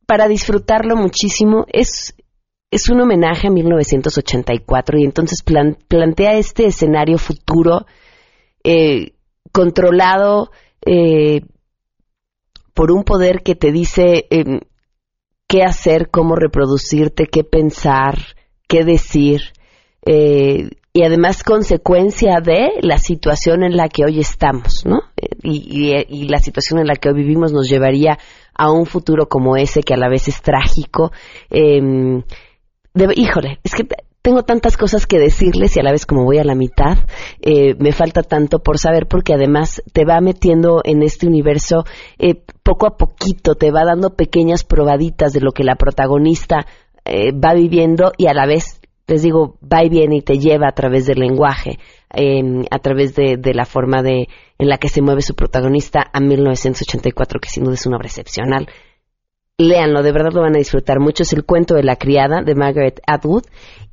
para 0.07 0.27
disfrutarlo 0.27 0.97
muchísimo, 0.97 1.67
es, 1.71 2.15
es 2.71 2.89
un 2.89 3.03
homenaje 3.03 3.49
a 3.49 3.51
1984 3.51 4.99
y 4.99 5.05
entonces 5.05 5.43
plantea 5.43 6.33
este 6.39 6.65
escenario 6.65 7.19
futuro 7.19 7.85
eh, 8.65 9.13
controlado 9.53 10.51
eh, 10.87 11.43
por 12.73 12.91
un 12.91 13.05
poder 13.05 13.43
que 13.43 13.55
te 13.55 13.71
dice 13.71 14.27
em, 14.31 14.61
qué 15.47 15.63
hacer, 15.63 16.09
cómo 16.09 16.37
reproducirte, 16.37 17.27
qué 17.27 17.45
pensar, 17.45 18.17
qué 18.67 18.83
decir. 18.85 19.53
Eh, 20.07 20.71
y 20.97 21.03
además 21.03 21.43
consecuencia 21.43 22.41
de 22.41 22.71
la 22.81 22.99
situación 22.99 23.65
en 23.65 23.77
la 23.77 23.89
que 23.89 24.05
hoy 24.05 24.21
estamos, 24.21 24.87
¿no? 24.87 25.03
Y, 25.43 25.93
y, 26.09 26.29
la 26.29 26.39
situación 26.39 26.79
en 26.79 26.87
la 26.87 26.95
que 26.95 27.09
hoy 27.09 27.17
vivimos 27.17 27.53
nos 27.53 27.69
llevaría 27.69 28.17
a 28.55 28.71
un 28.71 28.87
futuro 28.87 29.29
como 29.29 29.57
ese 29.57 29.83
que 29.83 29.93
a 29.93 29.97
la 29.97 30.09
vez 30.09 30.29
es 30.29 30.41
trágico. 30.41 31.11
Eh, 31.51 32.23
híjole, 33.17 33.59
es 33.65 33.75
que 33.75 33.89
tengo 34.23 34.45
tantas 34.45 34.79
cosas 34.79 35.07
que 35.07 35.19
decirles 35.19 35.77
y 35.77 35.81
a 35.81 35.83
la 35.83 35.93
vez 35.93 36.07
como 36.07 36.25
voy 36.25 36.39
a 36.39 36.45
la 36.45 36.55
mitad, 36.55 36.97
eh, 37.43 37.75
me 37.79 37.93
falta 37.93 38.23
tanto 38.23 38.61
por 38.61 38.79
saber 38.79 39.07
porque 39.07 39.35
además 39.35 39.83
te 39.93 40.07
va 40.07 40.21
metiendo 40.23 40.81
en 40.85 41.03
este 41.03 41.27
universo 41.27 41.85
eh, 42.19 42.37
poco 42.63 42.87
a 42.87 42.97
poquito, 42.97 43.55
te 43.57 43.71
va 43.71 43.85
dando 43.85 44.15
pequeñas 44.15 44.65
probaditas 44.65 45.33
de 45.33 45.41
lo 45.41 45.53
que 45.53 45.65
la 45.65 45.75
protagonista 45.75 46.67
eh, 47.05 47.33
va 47.33 47.53
viviendo 47.53 48.13
y 48.17 48.29
a 48.29 48.33
la 48.33 48.47
vez 48.47 48.81
les 49.06 49.23
digo, 49.23 49.58
va 49.62 49.84
y 49.84 49.88
viene 49.88 50.16
y 50.16 50.23
te 50.23 50.38
lleva 50.38 50.68
a 50.68 50.73
través 50.73 51.06
del 51.06 51.18
lenguaje, 51.18 51.78
em, 52.11 52.64
a 52.70 52.78
través 52.78 53.14
de, 53.14 53.38
la 53.54 53.66
forma 53.66 54.02
de, 54.02 54.28
en 54.58 54.68
la 54.68 54.78
que 54.78 54.88
se 54.88 55.02
mueve 55.02 55.23
su 55.23 55.34
protagonista 55.34 56.06
a 56.12 56.20
1984, 56.20 57.40
que 57.40 57.49
sin 57.49 57.64
duda 57.64 57.75
es 57.75 57.87
una 57.87 57.96
obra 57.96 58.06
excepcional. 58.06 58.68
Léanlo, 59.56 60.02
de 60.02 60.11
verdad 60.11 60.32
lo 60.32 60.40
van 60.40 60.56
a 60.56 60.58
disfrutar 60.58 60.99
mucho. 60.99 61.23
Es 61.23 61.32
el 61.32 61.44
cuento 61.44 61.75
de 61.75 61.84
la 61.84 61.94
criada 61.94 62.42
de 62.42 62.56
Margaret 62.56 63.00
Atwood. 63.06 63.44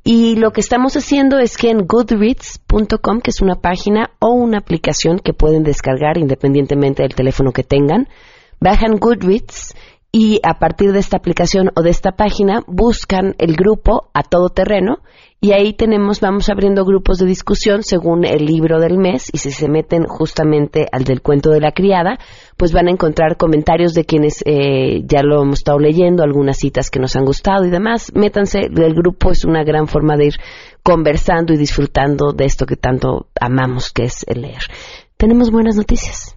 Y 0.02 0.34
lo 0.34 0.50
que 0.50 0.60
estamos 0.60 0.96
haciendo 0.96 1.38
es 1.38 1.56
que 1.56 1.70
en 1.70 1.86
goodreads.com, 1.86 3.20
que 3.20 3.30
es 3.30 3.40
una 3.40 3.54
página 3.60 4.10
o 4.18 4.32
una 4.32 4.58
aplicación 4.58 5.20
que 5.20 5.34
pueden 5.34 5.62
descargar 5.62 6.18
independientemente 6.18 7.04
del 7.04 7.14
teléfono 7.14 7.52
que 7.52 7.62
tengan, 7.62 8.08
bajan 8.58 8.96
Goodreads 8.96 9.74
y 10.12 10.40
a 10.42 10.58
partir 10.58 10.92
de 10.92 10.98
esta 10.98 11.16
aplicación 11.16 11.70
o 11.74 11.82
de 11.82 11.88
esta 11.88 12.12
página 12.12 12.62
buscan 12.66 13.34
el 13.38 13.56
grupo 13.56 14.10
a 14.12 14.22
todo 14.22 14.50
terreno 14.50 14.98
y 15.40 15.52
ahí 15.52 15.72
tenemos, 15.72 16.20
vamos 16.20 16.50
abriendo 16.50 16.84
grupos 16.84 17.18
de 17.18 17.26
discusión 17.26 17.82
según 17.82 18.24
el 18.24 18.44
libro 18.44 18.78
del 18.78 18.98
mes 18.98 19.28
y 19.32 19.38
si 19.38 19.50
se 19.50 19.68
meten 19.68 20.04
justamente 20.04 20.86
al 20.92 21.02
del 21.02 21.20
cuento 21.20 21.50
de 21.50 21.60
la 21.60 21.72
criada, 21.72 22.18
pues 22.56 22.72
van 22.72 22.86
a 22.86 22.92
encontrar 22.92 23.36
comentarios 23.36 23.92
de 23.94 24.04
quienes 24.04 24.42
eh, 24.46 25.02
ya 25.04 25.22
lo 25.24 25.42
hemos 25.42 25.58
estado 25.58 25.80
leyendo, 25.80 26.22
algunas 26.22 26.58
citas 26.58 26.90
que 26.90 27.00
nos 27.00 27.16
han 27.16 27.24
gustado 27.24 27.64
y 27.64 27.70
demás. 27.70 28.12
Métanse, 28.14 28.66
el 28.66 28.94
grupo 28.94 29.32
es 29.32 29.44
una 29.44 29.64
gran 29.64 29.88
forma 29.88 30.16
de 30.16 30.26
ir 30.26 30.34
conversando 30.84 31.54
y 31.54 31.56
disfrutando 31.56 32.32
de 32.32 32.44
esto 32.44 32.64
que 32.64 32.76
tanto 32.76 33.26
amamos 33.40 33.90
que 33.90 34.04
es 34.04 34.24
el 34.28 34.42
leer. 34.42 34.62
Tenemos 35.16 35.50
buenas 35.50 35.74
noticias. 35.74 36.36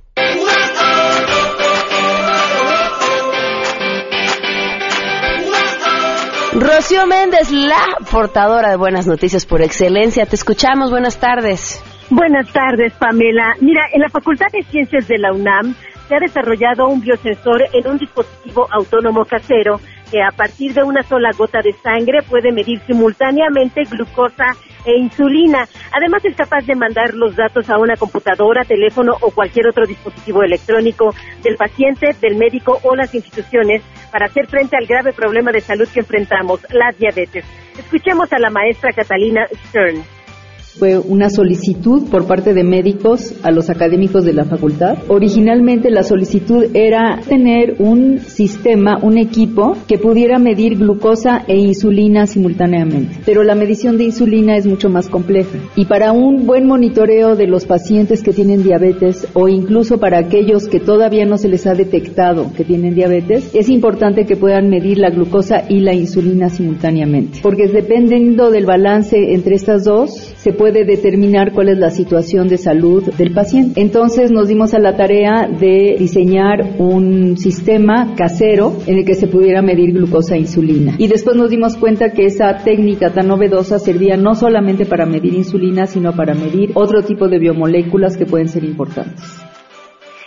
Rocío 6.57 7.05
Méndez, 7.05 7.51
la 7.51 7.97
portadora 8.09 8.69
de 8.69 8.77
buenas 8.77 9.05
noticias 9.05 9.45
por 9.45 9.61
excelencia. 9.61 10.25
Te 10.25 10.35
escuchamos. 10.35 10.89
Buenas 10.89 11.19
tardes. 11.19 11.83
Buenas 12.09 12.51
tardes, 12.53 12.93
Pamela. 12.93 13.55
Mira, 13.59 13.81
en 13.91 13.99
la 13.99 14.07
Facultad 14.09 14.47
de 14.53 14.63
Ciencias 14.63 15.05
de 15.09 15.17
la 15.17 15.33
UNAM 15.33 15.75
se 16.07 16.15
ha 16.15 16.19
desarrollado 16.19 16.87
un 16.87 17.01
biosensor 17.01 17.63
en 17.73 17.87
un 17.87 17.97
dispositivo 17.97 18.67
autónomo 18.71 19.25
casero 19.25 19.79
que 20.11 20.21
a 20.21 20.31
partir 20.31 20.73
de 20.73 20.83
una 20.83 21.03
sola 21.03 21.31
gota 21.37 21.61
de 21.61 21.73
sangre 21.73 22.21
puede 22.21 22.51
medir 22.51 22.79
simultáneamente 22.85 23.83
glucosa 23.83 24.45
e 24.85 24.97
insulina. 24.97 25.67
Además 25.91 26.23
es 26.25 26.35
capaz 26.35 26.65
de 26.65 26.75
mandar 26.75 27.13
los 27.13 27.35
datos 27.35 27.69
a 27.69 27.79
una 27.79 27.95
computadora, 27.95 28.63
teléfono 28.63 29.13
o 29.21 29.31
cualquier 29.31 29.67
otro 29.67 29.85
dispositivo 29.85 30.43
electrónico 30.43 31.13
del 31.43 31.57
paciente, 31.57 32.15
del 32.21 32.35
médico 32.35 32.79
o 32.83 32.95
las 32.95 33.13
instituciones 33.15 33.81
para 34.11 34.27
hacer 34.27 34.47
frente 34.47 34.77
al 34.77 34.85
grave 34.85 35.11
problema 35.11 35.51
de 35.51 35.61
salud 35.61 35.87
que 35.91 36.01
enfrentamos, 36.01 36.61
la 36.71 36.91
diabetes. 36.97 37.45
Escuchemos 37.77 38.31
a 38.31 38.39
la 38.39 38.49
maestra 38.49 38.91
Catalina 38.93 39.47
Stern 39.67 40.03
fue 40.77 40.99
una 40.99 41.29
solicitud 41.29 42.03
por 42.09 42.25
parte 42.25 42.53
de 42.53 42.63
médicos 42.63 43.33
a 43.43 43.51
los 43.51 43.69
académicos 43.69 44.25
de 44.25 44.33
la 44.33 44.45
facultad. 44.45 44.97
Originalmente 45.07 45.89
la 45.89 46.03
solicitud 46.03 46.65
era 46.73 47.21
tener 47.27 47.75
un 47.79 48.19
sistema, 48.19 48.99
un 49.01 49.17
equipo 49.17 49.77
que 49.87 49.97
pudiera 49.97 50.37
medir 50.37 50.77
glucosa 50.77 51.43
e 51.47 51.57
insulina 51.57 52.27
simultáneamente. 52.27 53.21
Pero 53.25 53.43
la 53.43 53.55
medición 53.55 53.97
de 53.97 54.05
insulina 54.05 54.57
es 54.57 54.65
mucho 54.67 54.89
más 54.89 55.07
compleja. 55.07 55.57
Y 55.75 55.85
para 55.85 56.11
un 56.11 56.45
buen 56.45 56.67
monitoreo 56.67 57.35
de 57.35 57.47
los 57.47 57.65
pacientes 57.65 58.21
que 58.21 58.33
tienen 58.33 58.63
diabetes 58.63 59.27
o 59.33 59.47
incluso 59.47 59.97
para 59.97 60.19
aquellos 60.19 60.67
que 60.67 60.79
todavía 60.79 61.25
no 61.25 61.37
se 61.37 61.47
les 61.47 61.65
ha 61.67 61.73
detectado 61.73 62.51
que 62.55 62.65
tienen 62.65 62.95
diabetes, 62.95 63.49
es 63.53 63.69
importante 63.69 64.25
que 64.25 64.35
puedan 64.35 64.69
medir 64.69 64.97
la 64.97 65.09
glucosa 65.09 65.63
y 65.69 65.79
la 65.79 65.93
insulina 65.93 66.49
simultáneamente. 66.49 67.39
Porque 67.41 67.67
dependiendo 67.67 68.51
del 68.51 68.65
balance 68.65 69.33
entre 69.33 69.55
estas 69.55 69.85
dos, 69.85 70.34
se 70.45 70.53
puede 70.53 70.85
determinar 70.85 71.53
cuál 71.53 71.69
es 71.69 71.79
la 71.79 71.89
situación 71.89 72.47
de 72.47 72.59
salud 72.59 73.03
del 73.15 73.33
paciente. 73.33 73.81
Entonces 73.81 74.29
nos 74.29 74.47
dimos 74.47 74.75
a 74.75 74.79
la 74.79 74.95
tarea 74.95 75.47
de 75.47 75.95
diseñar 75.97 76.75
un 76.77 77.35
sistema 77.35 78.13
casero 78.15 78.77
en 78.85 78.99
el 78.99 79.05
que 79.05 79.15
se 79.15 79.25
pudiera 79.25 79.63
medir 79.63 79.91
glucosa 79.93 80.35
e 80.35 80.41
insulina. 80.41 80.93
Y 80.99 81.07
después 81.07 81.35
nos 81.35 81.49
dimos 81.49 81.75
cuenta 81.77 82.11
que 82.11 82.27
esa 82.27 82.57
técnica 82.57 83.11
tan 83.11 83.27
novedosa 83.27 83.79
servía 83.79 84.17
no 84.17 84.35
solamente 84.35 84.85
para 84.85 85.07
medir 85.07 85.33
insulina, 85.33 85.87
sino 85.87 86.15
para 86.15 86.35
medir 86.35 86.69
otro 86.75 87.01
tipo 87.01 87.27
de 87.27 87.39
biomoléculas 87.39 88.15
que 88.15 88.27
pueden 88.27 88.47
ser 88.47 88.65
importantes. 88.65 89.23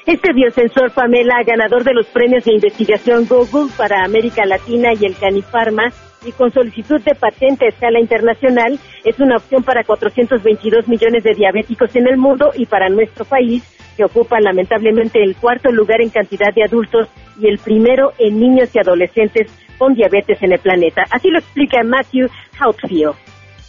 Este 0.04 0.32
biosensor, 0.32 0.90
Pamela, 0.94 1.44
ganador 1.46 1.84
de 1.84 1.94
los 1.94 2.08
premios 2.08 2.44
de 2.44 2.54
investigación 2.54 3.24
Google 3.28 3.70
para 3.76 4.04
América 4.04 4.44
Latina 4.46 4.88
y 5.00 5.04
el 5.04 5.14
Canifarma, 5.14 5.92
y 6.24 6.32
con 6.32 6.52
solicitud 6.52 7.00
de 7.00 7.14
patente 7.14 7.66
a 7.66 7.68
escala 7.68 8.00
internacional, 8.00 8.78
es 9.04 9.18
una 9.20 9.36
opción 9.36 9.62
para 9.62 9.84
422 9.84 10.88
millones 10.88 11.22
de 11.22 11.34
diabéticos 11.34 11.94
en 11.96 12.08
el 12.08 12.16
mundo 12.16 12.50
y 12.54 12.66
para 12.66 12.88
nuestro 12.88 13.24
país, 13.24 13.62
que 13.96 14.04
ocupa 14.04 14.40
lamentablemente 14.40 15.22
el 15.22 15.36
cuarto 15.36 15.70
lugar 15.70 16.00
en 16.00 16.10
cantidad 16.10 16.54
de 16.54 16.64
adultos 16.64 17.08
y 17.40 17.48
el 17.48 17.58
primero 17.58 18.12
en 18.18 18.38
niños 18.38 18.70
y 18.74 18.78
adolescentes 18.78 19.50
con 19.76 19.94
diabetes 19.94 20.42
en 20.42 20.52
el 20.52 20.58
planeta. 20.60 21.04
Así 21.10 21.30
lo 21.30 21.38
explica 21.38 21.82
Matthew 21.82 22.28
Houtfield. 22.60 23.27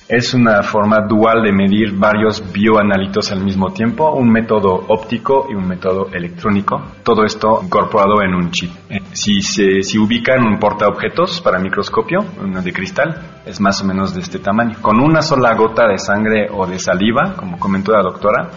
Es 0.09 0.33
una 0.33 0.63
forma 0.63 1.01
dual 1.07 1.43
de 1.43 1.51
medir 1.51 1.93
varios 1.93 2.41
bioanalitos 2.51 3.31
al 3.31 3.43
mismo 3.43 3.71
tiempo, 3.71 4.11
un 4.13 4.27
método 4.31 4.73
óptico 4.87 5.45
y 5.51 5.53
un 5.53 5.67
método 5.67 6.09
electrónico. 6.11 6.81
Todo 7.03 7.23
esto 7.23 7.61
incorporado 7.63 8.23
en 8.23 8.33
un 8.33 8.49
chip. 8.49 8.71
Eh, 8.89 9.01
si 9.13 9.39
se 9.43 9.83
si 9.83 9.99
ubican 9.99 10.43
un 10.43 10.57
portaobjetos 10.57 11.41
para 11.41 11.59
microscopio, 11.59 12.25
uno 12.41 12.59
de 12.59 12.73
cristal, 12.73 13.41
es 13.45 13.61
más 13.61 13.83
o 13.83 13.85
menos 13.85 14.15
de 14.15 14.21
este 14.21 14.39
tamaño. 14.39 14.77
Con 14.81 14.99
una 14.99 15.21
sola 15.21 15.53
gota 15.53 15.87
de 15.87 15.99
sangre 15.99 16.47
o 16.51 16.65
de 16.65 16.79
saliva, 16.79 17.35
como 17.37 17.59
comentó 17.59 17.91
la 17.91 18.01
doctora, 18.01 18.49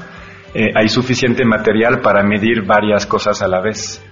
eh, 0.54 0.73
hay 0.75 0.88
suficiente 0.88 1.44
material 1.44 2.00
para 2.00 2.23
medir 2.23 2.64
varias 2.64 3.04
cosas 3.04 3.42
a 3.42 3.47
la 3.47 3.61
vez. 3.61 4.02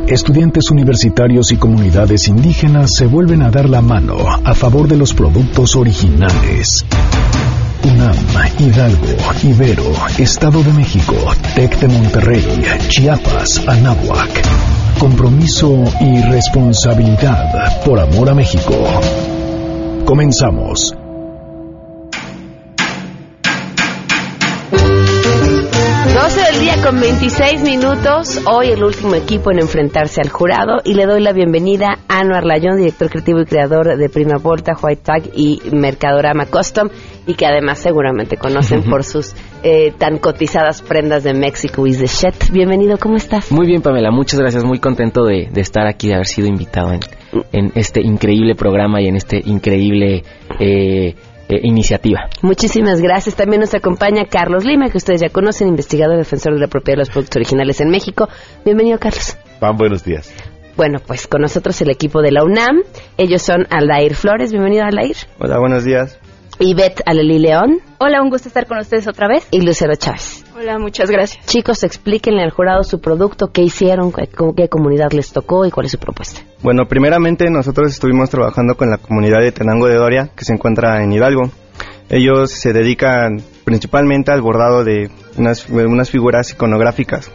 Estudiantes 0.07 0.71
universitarios 0.71 1.51
y 1.51 1.57
comunidades 1.57 2.29
indígenas 2.29 2.91
se 2.95 3.05
vuelven 3.05 3.41
a 3.41 3.51
dar 3.51 3.69
la 3.69 3.81
mano 3.81 4.15
a 4.45 4.55
favor 4.55 4.87
de 4.87 4.95
los 4.95 5.13
productos 5.13 5.75
originales. 5.75 6.85
UNAM, 7.83 8.15
Hidalgo, 8.59 9.07
Ibero, 9.43 9.93
Estado 10.17 10.61
de 10.63 10.73
México, 10.73 11.13
TEC 11.55 11.79
de 11.79 11.87
Monterrey, 11.87 12.45
Chiapas, 12.89 13.61
Anáhuac. 13.67 14.29
Compromiso 14.99 15.83
y 16.01 16.21
responsabilidad 16.23 17.81
por 17.85 17.99
amor 17.99 18.29
a 18.29 18.35
México. 18.35 18.73
Comenzamos. 20.05 20.98
12 26.29 26.51
del 26.51 26.61
día 26.61 26.75
con 26.83 27.01
26 27.01 27.63
minutos. 27.63 28.41
Hoy 28.45 28.67
el 28.67 28.83
último 28.83 29.15
equipo 29.15 29.49
en 29.49 29.57
enfrentarse 29.57 30.21
al 30.21 30.29
jurado. 30.29 30.77
Y 30.85 30.93
le 30.93 31.07
doy 31.07 31.23
la 31.23 31.33
bienvenida 31.33 31.97
a 32.07 32.19
Anuar 32.19 32.45
Layón, 32.45 32.77
director 32.77 33.09
creativo 33.09 33.39
y 33.41 33.45
creador 33.45 33.97
de 33.97 34.09
Prima 34.09 34.37
Volta, 34.37 34.73
White 34.79 35.01
Tag 35.03 35.23
y 35.33 35.59
Mercadorama 35.71 36.45
Custom. 36.45 36.89
Y 37.25 37.33
que 37.33 37.47
además 37.47 37.79
seguramente 37.79 38.37
conocen 38.37 38.83
por 38.83 39.03
sus 39.05 39.33
eh, 39.63 39.91
tan 39.97 40.19
cotizadas 40.19 40.83
prendas 40.83 41.23
de 41.23 41.33
México 41.33 41.87
is 41.87 41.97
the 41.97 42.05
shit. 42.05 42.51
Bienvenido, 42.51 42.99
¿cómo 42.99 43.15
estás? 43.15 43.51
Muy 43.51 43.65
bien, 43.65 43.81
Pamela. 43.81 44.11
Muchas 44.11 44.39
gracias. 44.39 44.63
Muy 44.63 44.77
contento 44.77 45.25
de, 45.25 45.49
de 45.51 45.61
estar 45.61 45.87
aquí, 45.87 46.09
de 46.09 46.13
haber 46.13 46.27
sido 46.27 46.47
invitado 46.47 46.93
en, 46.93 46.99
en, 47.53 47.71
este 47.73 48.01
increíble 48.01 48.53
programa 48.53 49.01
y 49.01 49.07
en 49.07 49.15
este 49.15 49.41
increíble. 49.43 50.21
Eh, 50.59 51.15
eh, 51.49 51.59
iniciativa. 51.63 52.29
Muchísimas 52.41 53.01
gracias. 53.01 53.35
También 53.35 53.61
nos 53.61 53.73
acompaña 53.73 54.25
Carlos 54.25 54.65
Lima, 54.65 54.89
que 54.89 54.97
ustedes 54.97 55.21
ya 55.21 55.29
conocen, 55.29 55.67
investigador 55.67 56.15
y 56.15 56.19
defensor 56.19 56.53
de 56.53 56.59
la 56.59 56.67
propiedad 56.67 56.97
de 56.97 57.01
los 57.01 57.09
productos 57.09 57.37
originales 57.37 57.81
en 57.81 57.89
México. 57.89 58.29
Bienvenido, 58.63 58.99
Carlos. 58.99 59.35
Pan, 59.59 59.75
buenos 59.75 60.03
días. 60.03 60.31
Bueno, 60.77 60.99
pues 61.05 61.27
con 61.27 61.41
nosotros 61.41 61.81
el 61.81 61.89
equipo 61.89 62.21
de 62.21 62.31
la 62.31 62.43
UNAM. 62.43 62.83
Ellos 63.17 63.41
son 63.41 63.67
Aldair 63.69 64.15
Flores. 64.15 64.51
Bienvenido, 64.51 64.85
Aldair. 64.85 65.17
Hola, 65.39 65.59
buenos 65.59 65.83
días. 65.83 66.19
Ivette 66.59 67.01
Aleli 67.05 67.39
León. 67.39 67.79
Hola, 67.97 68.21
un 68.21 68.29
gusto 68.29 68.47
estar 68.47 68.67
con 68.67 68.77
ustedes 68.77 69.07
otra 69.07 69.27
vez. 69.27 69.47
Y 69.51 69.61
Lucero 69.61 69.95
Chávez. 69.95 70.45
Hola, 70.59 70.77
muchas 70.77 71.09
gracias. 71.09 71.45
Chicos, 71.45 71.83
explíquenle 71.83 72.43
al 72.43 72.51
jurado 72.51 72.83
su 72.83 72.99
producto, 72.99 73.47
qué 73.53 73.61
hicieron, 73.61 74.11
qué, 74.11 74.27
qué 74.57 74.67
comunidad 74.67 75.13
les 75.13 75.31
tocó 75.31 75.65
y 75.65 75.71
cuál 75.71 75.85
es 75.85 75.93
su 75.93 75.99
propuesta. 75.99 76.41
Bueno, 76.61 76.85
primeramente 76.85 77.49
nosotros 77.49 77.93
estuvimos 77.93 78.29
trabajando 78.29 78.75
con 78.75 78.89
la 78.89 78.97
comunidad 78.97 79.39
de 79.39 79.53
Tenango 79.53 79.87
de 79.87 79.95
Doria, 79.95 80.31
que 80.35 80.43
se 80.43 80.51
encuentra 80.51 81.01
en 81.01 81.13
Hidalgo. 81.13 81.49
Ellos 82.09 82.51
se 82.51 82.73
dedican 82.73 83.41
principalmente 83.63 84.33
al 84.33 84.41
bordado 84.41 84.83
de 84.83 85.09
unas, 85.37 85.69
unas 85.69 86.09
figuras 86.09 86.51
iconográficas. 86.51 87.31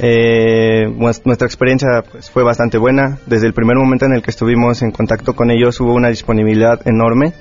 Eh, 0.00 0.88
nuestra 0.96 1.46
experiencia 1.46 2.02
pues, 2.10 2.28
fue 2.28 2.42
bastante 2.42 2.76
buena. 2.76 3.18
Desde 3.26 3.46
el 3.46 3.54
primer 3.54 3.76
momento 3.76 4.06
en 4.06 4.14
el 4.14 4.22
que 4.22 4.32
estuvimos 4.32 4.82
en 4.82 4.90
contacto 4.90 5.34
con 5.34 5.52
ellos 5.52 5.80
hubo 5.80 5.94
una 5.94 6.08
disponibilidad 6.08 6.80
enorme. 6.88 7.34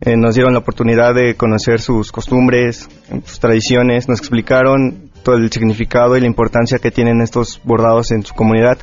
Eh, 0.00 0.16
nos 0.16 0.36
dieron 0.36 0.52
la 0.52 0.60
oportunidad 0.60 1.12
de 1.12 1.34
conocer 1.34 1.80
sus 1.80 2.12
costumbres, 2.12 2.88
sus 3.24 3.40
tradiciones, 3.40 4.08
nos 4.08 4.20
explicaron 4.20 5.10
todo 5.24 5.34
el 5.34 5.50
significado 5.50 6.16
y 6.16 6.20
la 6.20 6.26
importancia 6.26 6.78
que 6.78 6.92
tienen 6.92 7.20
estos 7.20 7.60
bordados 7.64 8.12
en 8.12 8.22
su 8.22 8.32
comunidad. 8.34 8.78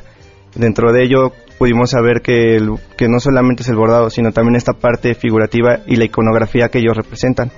Dentro 0.54 0.92
de 0.92 1.04
ello 1.04 1.32
pudimos 1.58 1.90
saber 1.90 2.20
que, 2.20 2.56
el, 2.56 2.72
que 2.98 3.08
no 3.08 3.18
solamente 3.18 3.62
es 3.62 3.68
el 3.70 3.76
bordado, 3.76 4.10
sino 4.10 4.32
también 4.32 4.56
esta 4.56 4.74
parte 4.74 5.14
figurativa 5.14 5.80
y 5.86 5.96
la 5.96 6.04
iconografía 6.04 6.68
que 6.68 6.78
ellos 6.78 6.96
representan. 6.96 7.50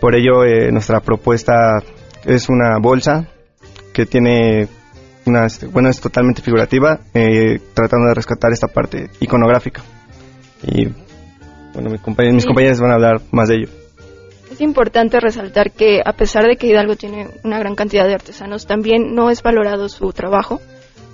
Por 0.00 0.14
ello, 0.16 0.44
eh, 0.44 0.72
nuestra 0.72 1.00
propuesta 1.00 1.82
es 2.24 2.48
una 2.48 2.78
bolsa 2.80 3.28
que 3.92 4.06
tiene 4.06 4.68
una, 5.26 5.46
bueno, 5.70 5.90
es 5.90 6.00
totalmente 6.00 6.40
figurativa, 6.40 7.00
eh, 7.12 7.60
tratando 7.74 8.08
de 8.08 8.14
rescatar 8.14 8.52
esta 8.52 8.68
parte 8.68 9.10
iconográfica. 9.20 9.82
Y 10.66 10.88
bueno, 11.74 11.90
mis 11.90 12.00
compañeros, 12.00 12.36
mis 12.36 12.46
compañeros 12.46 12.80
van 12.80 12.90
a 12.90 12.94
hablar 12.94 13.20
más 13.30 13.48
de 13.48 13.56
ello. 13.56 13.68
Es 14.50 14.60
importante 14.60 15.18
resaltar 15.18 15.72
que 15.72 16.02
a 16.04 16.12
pesar 16.12 16.46
de 16.46 16.56
que 16.56 16.66
Hidalgo 16.66 16.94
tiene 16.96 17.28
una 17.42 17.58
gran 17.58 17.74
cantidad 17.74 18.06
de 18.06 18.14
artesanos, 18.14 18.66
también 18.66 19.14
no 19.14 19.30
es 19.30 19.42
valorado 19.42 19.88
su 19.88 20.12
trabajo. 20.12 20.60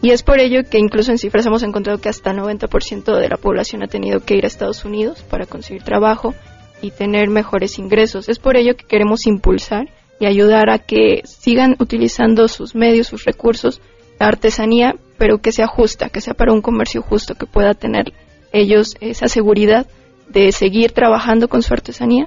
Y 0.02 0.10
es 0.10 0.22
por 0.22 0.40
ello 0.40 0.62
que 0.68 0.78
incluso 0.78 1.10
en 1.12 1.18
cifras 1.18 1.46
hemos 1.46 1.62
encontrado 1.62 2.00
que 2.00 2.08
hasta 2.08 2.30
el 2.30 2.38
90% 2.38 3.16
de 3.16 3.28
la 3.28 3.36
población 3.36 3.82
ha 3.82 3.88
tenido 3.88 4.20
que 4.20 4.36
ir 4.36 4.44
a 4.44 4.48
Estados 4.48 4.84
Unidos 4.84 5.22
para 5.22 5.46
conseguir 5.46 5.82
trabajo 5.82 6.34
y 6.82 6.90
tener 6.90 7.28
mejores 7.28 7.78
ingresos. 7.78 8.28
Es 8.28 8.38
por 8.38 8.56
ello 8.56 8.76
que 8.76 8.86
queremos 8.86 9.26
impulsar 9.26 9.88
y 10.20 10.26
ayudar 10.26 10.70
a 10.70 10.78
que 10.78 11.22
sigan 11.24 11.76
utilizando 11.78 12.48
sus 12.48 12.74
medios, 12.74 13.08
sus 13.08 13.24
recursos, 13.24 13.80
la 14.18 14.26
artesanía, 14.26 14.96
pero 15.16 15.38
que 15.38 15.52
sea 15.52 15.66
justa, 15.66 16.08
que 16.08 16.20
sea 16.20 16.34
para 16.34 16.52
un 16.52 16.62
comercio 16.62 17.02
justo, 17.02 17.34
que 17.34 17.46
pueda 17.46 17.74
tener 17.74 18.12
ellos 18.52 18.96
esa 19.00 19.28
seguridad 19.28 19.86
de 20.28 20.52
seguir 20.52 20.92
trabajando 20.92 21.48
con 21.48 21.62
su 21.62 21.72
artesanía 21.72 22.26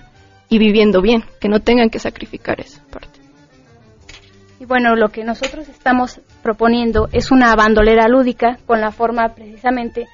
y 0.50 0.58
viviendo 0.58 1.02
bien, 1.02 1.24
que 1.40 1.48
no 1.48 1.60
tengan 1.60 1.90
que 1.90 2.00
sacrificar 2.00 2.60
esa 2.60 2.84
parte. 2.84 3.20
Y 4.60 4.66
bueno, 4.66 4.96
lo 4.96 5.10
que 5.10 5.24
nosotros 5.24 5.68
estamos 5.70 6.22
proponiendo 6.44 7.08
es 7.12 7.32
una 7.32 7.56
bandolera 7.56 8.08
lúdica 8.08 8.60
con 8.68 8.80
la 8.82 8.92
forma 8.92 9.30
precisamente 9.34 10.08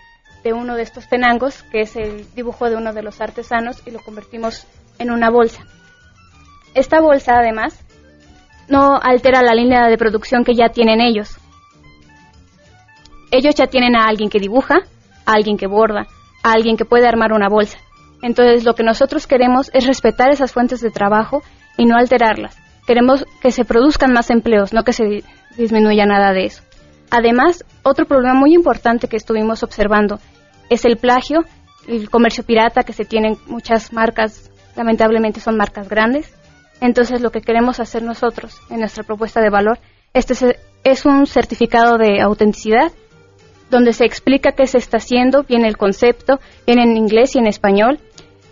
de 0.44 0.54
uno 0.54 0.76
de 0.76 0.84
estos 0.84 1.10
tenangos, 1.10 1.64
que 1.64 1.82
es 1.82 1.96
el 1.96 2.26
dibujo 2.34 2.70
de 2.70 2.78
uno 2.78 2.94
de 2.94 3.04
los 3.04 3.20
artesanos, 3.20 3.82
y 3.86 3.92
lo 3.92 4.00
convertimos 4.00 4.66
en 5.00 5.12
una 5.12 5.30
bolsa. 5.30 5.64
Esta 6.76 7.02
bolsa, 7.02 7.34
además, 7.40 7.84
no 8.70 9.00
altera 9.02 9.42
la 9.42 9.54
línea 9.54 9.88
de 9.88 9.98
producción 9.98 10.44
que 10.44 10.54
ya 10.54 10.70
tienen 10.70 11.02
ellos. 11.02 11.38
Ellos 13.32 13.56
ya 13.56 13.68
tienen 13.68 13.96
a 13.96 14.06
alguien 14.08 14.30
que 14.30 14.40
dibuja, 14.40 14.76
a 15.26 15.34
alguien 15.34 15.58
que 15.58 15.68
borda, 15.68 16.08
a 16.48 16.54
alguien 16.54 16.78
que 16.78 16.86
puede 16.86 17.08
armar 17.08 17.34
una 17.34 17.50
bolsa. 17.50 17.78
Entonces, 18.22 18.64
lo 18.64 18.74
que 18.74 18.84
nosotros 18.84 19.28
queremos 19.28 19.70
es 19.74 19.86
respetar 19.86 20.32
esas 20.32 20.54
fuentes 20.54 20.80
de 20.80 20.92
trabajo 20.92 21.44
y 21.78 21.86
no 21.86 21.98
alterarlas. 21.98 22.58
Queremos 22.88 23.26
que 23.42 23.52
se 23.52 23.66
produzcan 23.66 24.14
más 24.14 24.30
empleos, 24.30 24.74
no 24.74 24.84
que 24.84 24.94
se 24.94 25.24
disminuya 25.58 26.06
nada 26.06 26.32
de 26.32 26.46
eso. 26.46 26.64
Además, 27.12 27.66
otro 27.84 28.06
problema 28.06 28.34
muy 28.34 28.54
importante 28.54 29.10
que 29.10 29.18
estuvimos 29.18 29.62
observando 29.62 30.20
es 30.70 30.86
el 30.86 30.96
plagio, 30.96 31.44
el 31.86 32.10
comercio 32.10 32.46
pirata 32.46 32.84
que 32.84 32.94
se 32.94 33.04
tienen 33.04 33.38
muchas 33.48 33.92
marcas, 33.92 34.50
lamentablemente 34.76 35.42
son 35.42 35.58
marcas 35.58 35.90
grandes. 35.90 36.34
Entonces, 36.80 37.22
lo 37.22 37.32
que 37.32 37.42
queremos 37.42 37.82
hacer 37.82 38.04
nosotros 38.04 38.58
en 38.70 38.80
nuestra 38.80 39.04
propuesta 39.04 39.42
de 39.42 39.50
valor 39.50 39.80
este 40.14 40.34
es 40.84 41.06
un 41.06 41.28
certificado 41.28 41.98
de 41.98 42.22
autenticidad 42.22 42.92
donde 43.70 43.94
se 43.94 44.06
explica 44.06 44.54
qué 44.54 44.68
se 44.68 44.78
está 44.78 44.98
haciendo, 44.98 45.44
viene 45.44 45.68
el 45.68 45.78
concepto, 45.78 46.40
viene 46.66 46.84
en 46.84 46.98
inglés 46.98 47.36
y 47.36 47.40
en 47.40 47.48
español, 47.48 48.00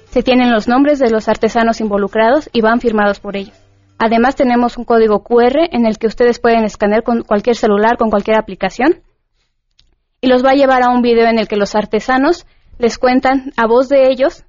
se 0.09 0.23
tienen 0.23 0.51
los 0.51 0.67
nombres 0.67 0.99
de 0.99 1.09
los 1.09 1.27
artesanos 1.27 1.81
involucrados 1.81 2.49
y 2.53 2.61
van 2.61 2.79
firmados 2.79 3.19
por 3.19 3.35
ellos. 3.35 3.55
Además 3.97 4.35
tenemos 4.35 4.77
un 4.77 4.83
código 4.83 5.23
QR 5.23 5.69
en 5.71 5.85
el 5.85 5.97
que 5.97 6.07
ustedes 6.07 6.39
pueden 6.39 6.63
escanear 6.63 7.03
con 7.03 7.23
cualquier 7.23 7.55
celular, 7.55 7.97
con 7.97 8.09
cualquier 8.09 8.37
aplicación, 8.37 9.01
y 10.21 10.27
los 10.27 10.43
va 10.43 10.51
a 10.51 10.55
llevar 10.55 10.83
a 10.83 10.89
un 10.89 11.01
video 11.01 11.27
en 11.27 11.39
el 11.39 11.47
que 11.47 11.55
los 11.55 11.75
artesanos 11.75 12.45
les 12.77 12.97
cuentan 12.97 13.53
a 13.57 13.67
voz 13.67 13.87
de 13.89 14.09
ellos, 14.09 14.43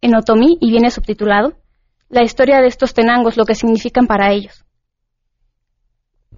en 0.00 0.16
otomí 0.16 0.58
y 0.60 0.70
viene 0.70 0.90
subtitulado, 0.90 1.54
la 2.08 2.22
historia 2.22 2.60
de 2.60 2.68
estos 2.68 2.94
tenangos, 2.94 3.36
lo 3.36 3.44
que 3.44 3.54
significan 3.54 4.06
para 4.06 4.32
ellos. 4.32 4.64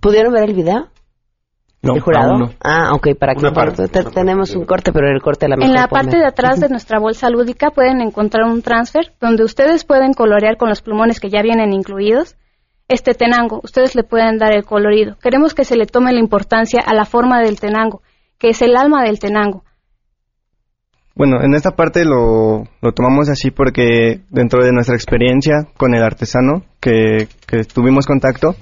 ¿Pudieron 0.00 0.32
ver 0.32 0.44
el 0.44 0.54
video? 0.54 0.88
No, 1.80 1.94
¿El 1.94 2.00
jurado? 2.00 2.30
aún 2.30 2.40
no. 2.40 2.50
Ah, 2.60 2.90
ok, 2.92 3.08
para 3.18 3.34
que 3.34 3.50
parte, 3.52 3.86
tenemos 4.12 4.54
un 4.56 4.64
corte, 4.64 4.92
pero 4.92 5.08
el 5.10 5.22
corte 5.22 5.46
la 5.48 5.54
En 5.64 5.72
la 5.72 5.86
parte 5.86 6.16
de 6.16 6.26
atrás 6.26 6.58
de 6.58 6.68
nuestra 6.68 6.98
bolsa 6.98 7.30
lúdica 7.30 7.70
pueden 7.70 8.00
encontrar 8.00 8.46
un 8.46 8.62
transfer 8.62 9.12
donde 9.20 9.44
ustedes 9.44 9.84
pueden 9.84 10.12
colorear 10.12 10.56
con 10.56 10.68
los 10.68 10.82
plumones 10.82 11.20
que 11.20 11.30
ya 11.30 11.40
vienen 11.40 11.72
incluidos 11.72 12.36
este 12.88 13.14
tenango. 13.14 13.60
Ustedes 13.62 13.94
le 13.94 14.02
pueden 14.02 14.38
dar 14.38 14.52
el 14.54 14.64
colorido. 14.64 15.16
Queremos 15.22 15.54
que 15.54 15.64
se 15.64 15.76
le 15.76 15.86
tome 15.86 16.12
la 16.12 16.18
importancia 16.18 16.80
a 16.84 16.94
la 16.94 17.04
forma 17.04 17.40
del 17.40 17.60
tenango, 17.60 18.02
que 18.38 18.48
es 18.48 18.60
el 18.62 18.76
alma 18.76 19.04
del 19.04 19.20
tenango. 19.20 19.62
Bueno, 21.14 21.42
en 21.42 21.54
esta 21.54 21.72
parte 21.72 22.04
lo, 22.04 22.64
lo 22.80 22.92
tomamos 22.92 23.28
así 23.28 23.50
porque 23.50 24.20
dentro 24.30 24.64
de 24.64 24.72
nuestra 24.72 24.94
experiencia 24.94 25.66
con 25.76 25.94
el 25.94 26.02
artesano 26.02 26.62
que, 26.80 27.28
que 27.46 27.64
tuvimos 27.64 28.06
contacto, 28.06 28.54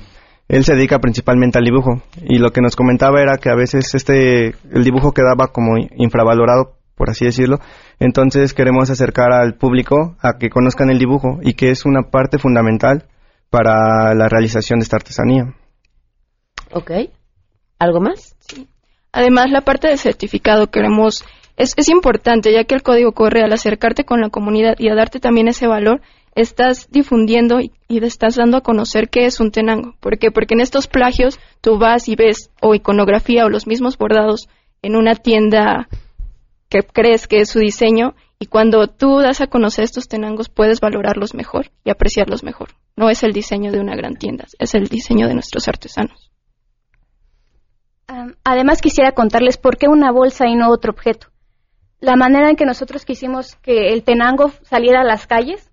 él 0.48 0.64
se 0.64 0.74
dedica 0.74 0.98
principalmente 0.98 1.58
al 1.58 1.64
dibujo 1.64 2.02
y 2.22 2.38
lo 2.38 2.50
que 2.50 2.60
nos 2.60 2.76
comentaba 2.76 3.20
era 3.20 3.38
que 3.38 3.50
a 3.50 3.54
veces 3.54 3.94
este 3.94 4.54
el 4.70 4.84
dibujo 4.84 5.12
quedaba 5.12 5.48
como 5.48 5.76
infravalorado 5.96 6.76
por 6.94 7.10
así 7.10 7.24
decirlo 7.24 7.58
entonces 7.98 8.54
queremos 8.54 8.90
acercar 8.90 9.32
al 9.32 9.54
público 9.54 10.16
a 10.20 10.38
que 10.38 10.50
conozcan 10.50 10.90
el 10.90 10.98
dibujo 10.98 11.40
y 11.42 11.54
que 11.54 11.70
es 11.70 11.84
una 11.84 12.10
parte 12.10 12.38
fundamental 12.38 13.06
para 13.50 14.14
la 14.14 14.28
realización 14.28 14.80
de 14.80 14.84
esta 14.84 14.96
artesanía 14.96 15.54
Ok. 16.72 16.90
¿Algo 17.78 18.00
más? 18.00 18.36
Además, 19.12 19.50
la 19.50 19.62
parte 19.62 19.88
del 19.88 19.98
certificado 19.98 20.70
queremos 20.70 21.24
es, 21.56 21.74
es 21.76 21.88
importante, 21.88 22.52
ya 22.52 22.64
que 22.64 22.74
el 22.74 22.82
código 22.82 23.12
corre 23.12 23.42
al 23.42 23.52
acercarte 23.52 24.04
con 24.04 24.20
la 24.20 24.30
comunidad 24.30 24.74
y 24.78 24.88
a 24.88 24.94
darte 24.94 25.20
también 25.20 25.48
ese 25.48 25.66
valor, 25.66 26.00
estás 26.36 26.88
difundiendo 26.90 27.60
y, 27.60 27.72
y 27.88 28.04
estás 28.04 28.36
dando 28.36 28.58
a 28.58 28.60
conocer 28.60 29.08
qué 29.08 29.24
es 29.24 29.40
un 29.40 29.50
tenango. 29.50 29.96
¿Por 30.00 30.18
qué? 30.18 30.30
Porque 30.30 30.54
en 30.54 30.60
estos 30.60 30.86
plagios 30.86 31.40
tú 31.60 31.78
vas 31.78 32.08
y 32.08 32.14
ves 32.14 32.50
o 32.60 32.74
iconografía 32.74 33.46
o 33.46 33.48
los 33.48 33.66
mismos 33.66 33.98
bordados 33.98 34.48
en 34.82 34.94
una 34.94 35.16
tienda 35.16 35.88
que 36.68 36.82
crees 36.82 37.26
que 37.26 37.40
es 37.40 37.48
su 37.48 37.58
diseño 37.58 38.14
y 38.38 38.46
cuando 38.46 38.86
tú 38.86 39.20
das 39.20 39.40
a 39.40 39.46
conocer 39.46 39.84
estos 39.84 40.08
tenangos 40.08 40.50
puedes 40.50 40.80
valorarlos 40.80 41.34
mejor 41.34 41.70
y 41.84 41.90
apreciarlos 41.90 42.44
mejor. 42.44 42.68
No 42.96 43.08
es 43.08 43.22
el 43.22 43.32
diseño 43.32 43.72
de 43.72 43.80
una 43.80 43.96
gran 43.96 44.16
tienda, 44.16 44.44
es 44.58 44.74
el 44.74 44.88
diseño 44.88 45.26
de 45.28 45.34
nuestros 45.34 45.68
artesanos. 45.68 46.30
Además 48.44 48.82
quisiera 48.82 49.12
contarles 49.12 49.56
por 49.56 49.78
qué 49.78 49.88
una 49.88 50.12
bolsa 50.12 50.46
y 50.46 50.54
no 50.54 50.70
otro 50.70 50.92
objeto. 50.92 51.28
La 51.98 52.14
manera 52.14 52.50
en 52.50 52.56
que 52.56 52.66
nosotros 52.66 53.06
quisimos 53.06 53.56
que 53.56 53.94
el 53.94 54.04
tenango 54.04 54.52
saliera 54.62 55.00
a 55.00 55.04
las 55.04 55.26
calles 55.26 55.65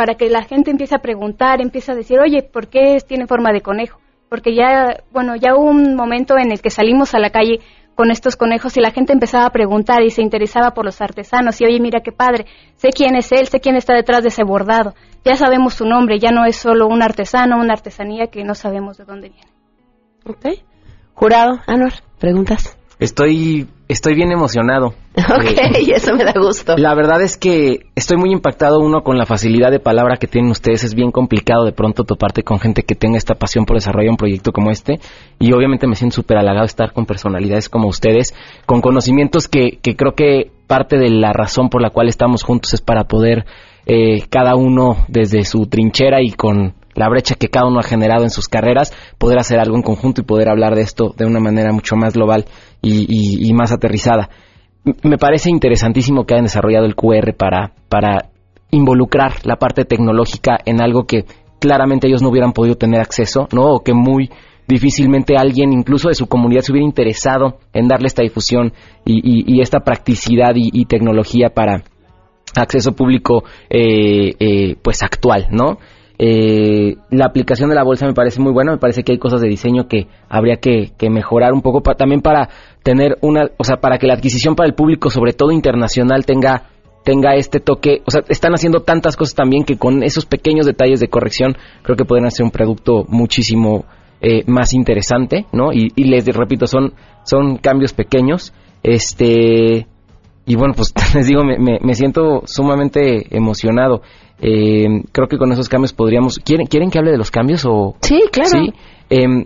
para 0.00 0.14
que 0.14 0.30
la 0.30 0.44
gente 0.44 0.70
empiece 0.70 0.94
a 0.94 1.00
preguntar, 1.00 1.60
empiece 1.60 1.92
a 1.92 1.94
decir, 1.94 2.18
oye, 2.20 2.42
¿por 2.42 2.68
qué 2.68 2.96
tiene 3.06 3.26
forma 3.26 3.52
de 3.52 3.60
conejo? 3.60 4.00
Porque 4.30 4.54
ya, 4.54 5.02
bueno, 5.12 5.36
ya 5.36 5.54
hubo 5.54 5.68
un 5.68 5.94
momento 5.94 6.38
en 6.38 6.52
el 6.52 6.62
que 6.62 6.70
salimos 6.70 7.14
a 7.14 7.18
la 7.18 7.28
calle 7.28 7.60
con 7.94 8.10
estos 8.10 8.34
conejos 8.34 8.78
y 8.78 8.80
la 8.80 8.92
gente 8.92 9.12
empezaba 9.12 9.44
a 9.44 9.50
preguntar 9.50 10.02
y 10.02 10.08
se 10.08 10.22
interesaba 10.22 10.70
por 10.70 10.86
los 10.86 11.02
artesanos 11.02 11.60
y 11.60 11.66
oye, 11.66 11.78
mira 11.80 12.00
qué 12.00 12.12
padre, 12.12 12.46
sé 12.76 12.88
quién 12.96 13.14
es 13.14 13.30
él, 13.30 13.48
sé 13.48 13.60
quién 13.60 13.76
está 13.76 13.94
detrás 13.94 14.22
de 14.22 14.28
ese 14.28 14.42
bordado, 14.42 14.94
ya 15.22 15.34
sabemos 15.34 15.74
su 15.74 15.84
nombre, 15.84 16.18
ya 16.18 16.30
no 16.30 16.46
es 16.46 16.56
solo 16.56 16.86
un 16.86 17.02
artesano, 17.02 17.60
una 17.60 17.74
artesanía 17.74 18.28
que 18.28 18.42
no 18.42 18.54
sabemos 18.54 18.96
de 18.96 19.04
dónde 19.04 19.28
viene. 19.28 19.52
Ok. 20.24 20.62
Jurado, 21.12 21.60
Anwar, 21.66 21.92
¿preguntas? 22.18 22.79
Estoy, 23.00 23.66
estoy 23.88 24.14
bien 24.14 24.30
emocionado. 24.30 24.88
Ok, 25.16 25.44
Eh, 25.44 25.92
eso 25.94 26.14
me 26.14 26.24
da 26.24 26.34
gusto. 26.36 26.76
La 26.76 26.94
verdad 26.94 27.22
es 27.22 27.38
que 27.38 27.86
estoy 27.94 28.18
muy 28.18 28.30
impactado 28.30 28.78
uno 28.78 29.02
con 29.02 29.16
la 29.16 29.24
facilidad 29.24 29.70
de 29.70 29.80
palabra 29.80 30.18
que 30.18 30.26
tienen 30.26 30.50
ustedes. 30.50 30.84
Es 30.84 30.94
bien 30.94 31.10
complicado 31.10 31.64
de 31.64 31.72
pronto 31.72 32.04
toparte 32.04 32.42
con 32.42 32.60
gente 32.60 32.82
que 32.82 32.94
tenga 32.94 33.16
esta 33.16 33.34
pasión 33.34 33.64
por 33.64 33.76
desarrollar 33.76 34.10
un 34.10 34.16
proyecto 34.18 34.52
como 34.52 34.70
este. 34.70 35.00
Y 35.38 35.52
obviamente 35.52 35.86
me 35.86 35.96
siento 35.96 36.16
súper 36.16 36.36
halagado 36.36 36.66
estar 36.66 36.92
con 36.92 37.06
personalidades 37.06 37.70
como 37.70 37.88
ustedes, 37.88 38.34
con 38.66 38.82
conocimientos 38.82 39.48
que, 39.48 39.78
que 39.82 39.96
creo 39.96 40.14
que 40.14 40.52
parte 40.66 40.98
de 40.98 41.08
la 41.08 41.32
razón 41.32 41.70
por 41.70 41.80
la 41.80 41.90
cual 41.90 42.08
estamos 42.08 42.42
juntos 42.42 42.74
es 42.74 42.82
para 42.82 43.04
poder 43.04 43.46
eh, 43.86 44.22
cada 44.28 44.56
uno 44.56 45.04
desde 45.08 45.44
su 45.44 45.66
trinchera 45.66 46.22
y 46.22 46.32
con 46.32 46.74
la 46.94 47.08
brecha 47.08 47.34
que 47.34 47.48
cada 47.48 47.66
uno 47.68 47.78
ha 47.80 47.82
generado 47.84 48.24
en 48.24 48.30
sus 48.30 48.48
carreras, 48.48 48.92
poder 49.18 49.38
hacer 49.38 49.58
algo 49.60 49.76
en 49.76 49.82
conjunto 49.82 50.20
y 50.20 50.24
poder 50.24 50.48
hablar 50.48 50.74
de 50.74 50.82
esto 50.82 51.14
de 51.16 51.26
una 51.26 51.40
manera 51.40 51.72
mucho 51.72 51.96
más 51.96 52.14
global 52.14 52.46
y, 52.82 53.06
y- 53.48 53.52
más 53.52 53.72
aterrizada. 53.72 54.28
Me 55.02 55.18
parece 55.18 55.50
interesantísimo 55.50 56.24
que 56.24 56.34
hayan 56.34 56.44
desarrollado 56.46 56.86
el 56.86 56.94
QR 56.96 57.34
para, 57.36 57.72
para 57.88 58.30
involucrar 58.70 59.34
la 59.44 59.56
parte 59.56 59.84
tecnológica 59.84 60.58
en 60.64 60.80
algo 60.80 61.04
que 61.04 61.24
claramente 61.60 62.08
ellos 62.08 62.22
no 62.22 62.30
hubieran 62.30 62.52
podido 62.52 62.76
tener 62.76 63.00
acceso, 63.00 63.46
¿no? 63.52 63.64
O 63.74 63.80
que 63.84 63.92
muy 63.92 64.30
difícilmente 64.66 65.36
alguien, 65.36 65.72
incluso 65.72 66.08
de 66.08 66.14
su 66.14 66.26
comunidad, 66.26 66.62
se 66.62 66.72
hubiera 66.72 66.86
interesado 66.86 67.58
en 67.72 67.88
darle 67.88 68.06
esta 68.06 68.22
difusión 68.22 68.72
y, 69.04 69.18
y- 69.18 69.56
y 69.56 69.60
esta 69.60 69.80
practicidad 69.80 70.54
y, 70.54 70.70
y 70.72 70.84
tecnología 70.86 71.50
para 71.50 71.82
acceso 72.56 72.92
público, 72.92 73.44
eh, 73.68 74.32
eh, 74.40 74.76
pues 74.82 75.02
actual, 75.02 75.48
¿no? 75.50 75.78
Eh, 76.22 76.96
la 77.10 77.24
aplicación 77.24 77.70
de 77.70 77.76
la 77.76 77.82
bolsa 77.82 78.06
me 78.06 78.12
parece 78.12 78.42
muy 78.42 78.52
buena, 78.52 78.72
me 78.72 78.78
parece 78.78 79.02
que 79.04 79.12
hay 79.12 79.18
cosas 79.18 79.40
de 79.40 79.48
diseño 79.48 79.88
que 79.88 80.06
habría 80.28 80.56
que, 80.56 80.90
que 80.98 81.08
mejorar 81.08 81.54
un 81.54 81.62
poco 81.62 81.82
pa- 81.82 81.94
también 81.94 82.20
para 82.20 82.50
tener 82.82 83.16
una, 83.22 83.48
o 83.56 83.64
sea, 83.64 83.76
para 83.78 83.96
que 83.96 84.06
la 84.06 84.12
adquisición 84.14 84.54
para 84.54 84.68
el 84.68 84.74
público, 84.74 85.08
sobre 85.08 85.32
todo 85.32 85.50
internacional, 85.50 86.26
tenga 86.26 86.64
tenga 87.02 87.34
este 87.36 87.60
toque, 87.60 88.02
o 88.06 88.10
sea, 88.10 88.20
están 88.28 88.52
haciendo 88.52 88.80
tantas 88.80 89.16
cosas 89.16 89.34
también 89.34 89.64
que 89.64 89.78
con 89.78 90.02
esos 90.02 90.26
pequeños 90.26 90.66
detalles 90.66 91.00
de 91.00 91.08
corrección 91.08 91.56
creo 91.82 91.96
que 91.96 92.04
pueden 92.04 92.26
hacer 92.26 92.44
un 92.44 92.50
producto 92.50 93.06
muchísimo 93.08 93.86
eh, 94.20 94.44
más 94.46 94.74
interesante, 94.74 95.46
¿no? 95.52 95.72
Y, 95.72 95.92
y 95.96 96.04
les 96.04 96.26
repito, 96.26 96.66
son, 96.66 96.92
son 97.24 97.56
cambios 97.56 97.94
pequeños. 97.94 98.52
Este, 98.82 99.86
y 100.46 100.56
bueno, 100.56 100.74
pues 100.74 100.92
les 101.14 101.26
digo, 101.26 101.44
me, 101.44 101.78
me, 101.80 101.94
siento 101.94 102.42
sumamente 102.46 103.34
emocionado. 103.36 104.02
Eh, 104.40 105.02
creo 105.12 105.28
que 105.28 105.38
con 105.38 105.52
esos 105.52 105.68
cambios 105.68 105.92
podríamos... 105.92 106.38
¿Quieren, 106.38 106.66
¿Quieren 106.66 106.90
que 106.90 106.98
hable 106.98 107.10
de 107.10 107.18
los 107.18 107.30
cambios 107.30 107.64
o...? 107.66 107.94
Sí, 108.00 108.22
claro. 108.32 108.50
Sí. 108.50 108.72
Em, 109.10 109.44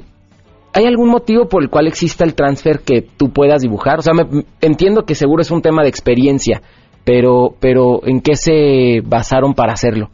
¿Hay 0.72 0.86
algún 0.86 1.08
motivo 1.08 1.48
por 1.48 1.62
el 1.62 1.70
cual 1.70 1.86
exista 1.86 2.24
el 2.24 2.34
transfer 2.34 2.80
que 2.80 3.02
tú 3.02 3.30
puedas 3.30 3.62
dibujar? 3.62 3.98
O 3.98 4.02
sea, 4.02 4.12
me, 4.12 4.44
entiendo 4.60 5.04
que 5.04 5.14
seguro 5.14 5.42
es 5.42 5.50
un 5.50 5.62
tema 5.62 5.82
de 5.82 5.88
experiencia, 5.88 6.62
pero, 7.04 7.54
pero 7.60 8.04
¿en 8.06 8.20
qué 8.20 8.34
se 8.34 9.00
basaron 9.04 9.54
para 9.54 9.72
hacerlo? 9.72 10.10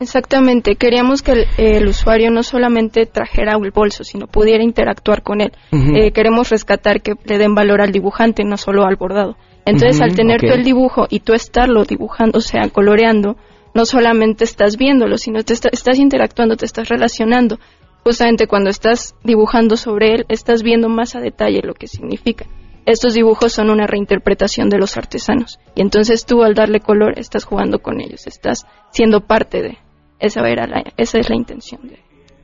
Exactamente, 0.00 0.74
queríamos 0.74 1.22
que 1.22 1.46
el, 1.56 1.86
usuario 1.86 2.30
no 2.30 2.42
solamente 2.42 3.06
trajera 3.06 3.56
el 3.56 3.70
bolso, 3.70 4.02
sino 4.02 4.26
pudiera 4.26 4.64
interactuar 4.64 5.22
con 5.22 5.40
él. 5.40 5.52
Eh, 5.70 6.10
queremos 6.10 6.50
rescatar 6.50 7.00
que 7.00 7.14
le 7.24 7.38
den 7.38 7.54
valor 7.54 7.80
al 7.80 7.92
dibujante, 7.92 8.44
no 8.44 8.56
solo 8.56 8.84
al 8.84 8.96
bordado. 8.96 9.36
Entonces, 9.66 10.00
al 10.00 10.14
tener 10.14 10.40
tú 10.40 10.52
el 10.52 10.64
dibujo 10.64 11.06
y 11.08 11.20
tú 11.20 11.32
estarlo 11.32 11.84
dibujando, 11.84 12.38
o 12.38 12.42
sea, 12.42 12.68
coloreando, 12.68 13.36
no 13.74 13.86
solamente 13.86 14.44
estás 14.44 14.76
viéndolo, 14.76 15.18
sino 15.18 15.42
te 15.42 15.54
estás 15.54 15.98
interactuando, 15.98 16.56
te 16.56 16.66
estás 16.66 16.88
relacionando. 16.88 17.58
Justamente 18.04 18.46
cuando 18.46 18.70
estás 18.70 19.14
dibujando 19.24 19.76
sobre 19.76 20.14
él, 20.14 20.26
estás 20.28 20.62
viendo 20.62 20.88
más 20.88 21.16
a 21.16 21.20
detalle 21.20 21.62
lo 21.62 21.74
que 21.74 21.86
significa. 21.86 22.46
Estos 22.86 23.14
dibujos 23.14 23.52
son 23.54 23.70
una 23.70 23.86
reinterpretación 23.86 24.68
de 24.68 24.78
los 24.78 24.96
artesanos. 24.98 25.58
Y 25.74 25.80
entonces 25.80 26.26
tú 26.26 26.42
al 26.42 26.54
darle 26.54 26.80
color 26.80 27.18
estás 27.18 27.44
jugando 27.44 27.78
con 27.78 28.00
ellos, 28.00 28.26
estás 28.26 28.66
siendo 28.90 29.22
parte 29.22 29.62
de. 29.62 29.78
Esa, 30.20 30.46
era 30.48 30.66
la, 30.66 30.84
esa 30.96 31.18
es 31.18 31.28
la 31.28 31.34
intención 31.34 31.88
de, 31.88 31.98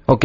Ok. 0.07 0.25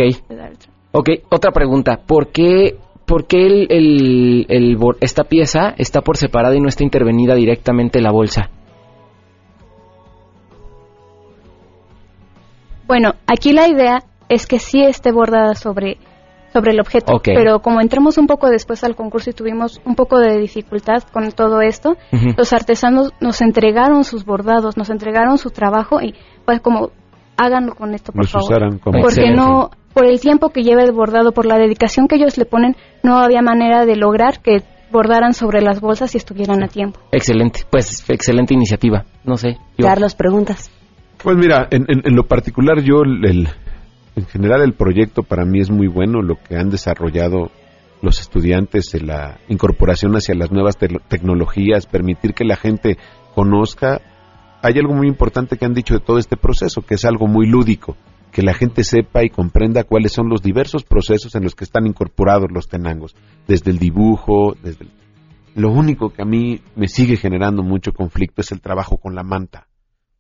Ok, 0.94 1.10
otra 1.30 1.52
pregunta. 1.52 2.02
¿Por 2.08 2.32
qué 2.32 2.78
¿por 3.06 3.28
qué 3.28 3.46
el, 3.46 4.46
el, 4.50 4.78
esta 5.02 5.24
pieza 5.24 5.74
está 5.78 6.02
por 6.02 6.18
separada 6.18 6.56
y 6.56 6.62
no 6.62 6.68
está 6.68 6.84
intervenida 6.84 7.36
directamente 7.36 8.02
la 8.02 8.12
bolsa? 8.12 8.50
Bueno, 12.88 13.14
aquí 13.26 13.52
la 13.54 13.68
idea 13.68 14.04
es 14.30 14.46
que 14.46 14.60
sí 14.60 14.82
esté 14.84 15.12
bordada 15.12 15.56
sobre, 15.56 15.98
sobre 16.54 16.72
el 16.72 16.80
objeto, 16.80 17.20
pero 17.24 17.60
como 17.60 17.82
entramos 17.82 18.18
un 18.18 18.28
poco 18.28 18.50
después 18.50 18.84
al 18.84 18.96
concurso 18.96 19.32
y 19.32 19.34
tuvimos 19.34 19.82
un 19.86 19.96
poco 19.96 20.20
de 20.20 20.38
dificultad 20.38 21.04
con 21.12 21.32
todo 21.32 21.62
esto, 21.62 21.98
los 22.38 22.54
artesanos 22.54 23.12
nos 23.22 23.42
entregaron 23.42 24.04
sus 24.04 24.24
bordados, 24.26 24.78
nos 24.78 24.90
entregaron 24.90 25.38
su 25.38 25.50
trabajo 25.50 26.00
y 26.02 26.14
pues 26.46 26.62
como 26.62 26.92
háganlo 27.38 27.76
con 27.76 27.94
esto 27.94 28.12
por 28.12 28.28
favor. 28.28 28.80
Porque 28.84 29.32
no 29.32 29.72
por 29.96 30.06
el 30.06 30.20
tiempo 30.20 30.50
que 30.50 30.62
lleva 30.62 30.84
el 30.84 30.92
bordado, 30.92 31.32
por 31.32 31.46
la 31.46 31.58
dedicación 31.58 32.10
que 32.10 32.18
ellos 32.18 32.38
le 32.38 32.44
ponen, 32.44 32.76
no 33.02 33.18
había 33.18 33.42
manera 33.42 33.86
de 33.86 33.96
lograr 33.96 34.42
que 34.42 34.62
bordaran 34.92 35.34
sobre 35.34 35.62
las 35.62 35.80
bolsas 35.80 36.14
y 36.14 36.18
estuvieran 36.18 36.62
a 36.64 36.68
tiempo. 36.68 37.00
Excelente, 37.14 37.62
pues 37.72 38.04
excelente 38.10 38.54
iniciativa. 38.54 39.06
No 39.24 39.38
sé. 39.38 39.58
Carlos, 39.78 40.14
preguntas. 40.14 40.70
Pues 41.24 41.38
mira, 41.38 41.70
en, 41.72 41.88
lo 42.14 42.28
particular 42.28 42.82
yo, 42.82 43.04
el, 43.04 43.48
en 44.18 44.26
general 44.26 44.62
el 44.64 44.74
proyecto 44.74 45.24
para 45.24 45.46
mí 45.46 45.62
es 45.62 45.72
muy 45.72 45.88
bueno, 45.88 46.22
lo 46.22 46.36
que 46.36 46.58
han 46.58 46.70
desarrollado 46.70 47.50
los 48.02 48.20
estudiantes 48.20 48.92
de 48.92 49.00
la 49.00 49.40
incorporación 49.48 50.14
hacia 50.18 50.36
las 50.36 50.52
nuevas 50.52 50.78
tecnologías, 50.78 51.88
permitir 51.88 52.34
que 52.34 52.44
la 52.44 52.58
gente 52.58 52.98
conozca. 53.34 54.02
Hay 54.62 54.74
algo 54.78 54.94
muy 54.94 55.08
importante 55.08 55.56
que 55.56 55.66
han 55.66 55.74
dicho 55.74 55.94
de 55.94 56.02
todo 56.02 56.18
este 56.18 56.36
proceso, 56.36 56.82
que 56.82 56.96
es 56.96 57.06
algo 57.06 57.28
muy 57.28 57.48
lúdico 57.48 57.96
que 58.36 58.42
la 58.42 58.54
gente 58.54 58.84
sepa 58.84 59.24
y 59.24 59.30
comprenda 59.30 59.86
cuáles 59.86 60.12
son 60.12 60.28
los 60.28 60.42
diversos 60.42 60.84
procesos 60.84 61.36
en 61.36 61.44
los 61.44 61.56
que 61.56 61.64
están 61.64 61.88
incorporados 61.88 62.52
los 62.52 62.68
tenangos, 62.68 63.16
desde 63.48 63.72
el 63.72 63.80
dibujo, 63.80 64.58
desde 64.62 64.88
Lo 65.56 65.72
único 65.72 66.10
que 66.10 66.22
a 66.22 66.26
mí 66.26 66.60
me 66.76 66.90
sigue 66.90 67.16
generando 67.16 67.64
mucho 67.64 67.94
conflicto 67.94 68.42
es 68.42 68.52
el 68.52 68.60
trabajo 68.60 68.98
con 68.98 69.16
la 69.16 69.24
manta. 69.24 69.70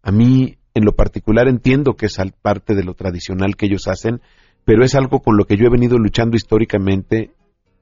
A 0.01 0.13
mí, 0.13 0.55
en 0.73 0.85
lo 0.85 0.93
particular, 0.93 1.49
entiendo 1.49 1.97
que 1.97 2.05
es 2.05 2.17
parte 2.41 2.73
de 2.73 2.85
lo 2.85 2.93
tradicional 2.93 3.57
que 3.57 3.65
ellos 3.65 3.89
hacen, 3.89 4.21
pero 4.63 4.85
es 4.85 4.95
algo 4.95 5.19
con 5.19 5.35
lo 5.35 5.43
que 5.43 5.57
yo 5.57 5.65
he 5.65 5.69
venido 5.69 5.97
luchando 5.97 6.37
históricamente 6.37 7.31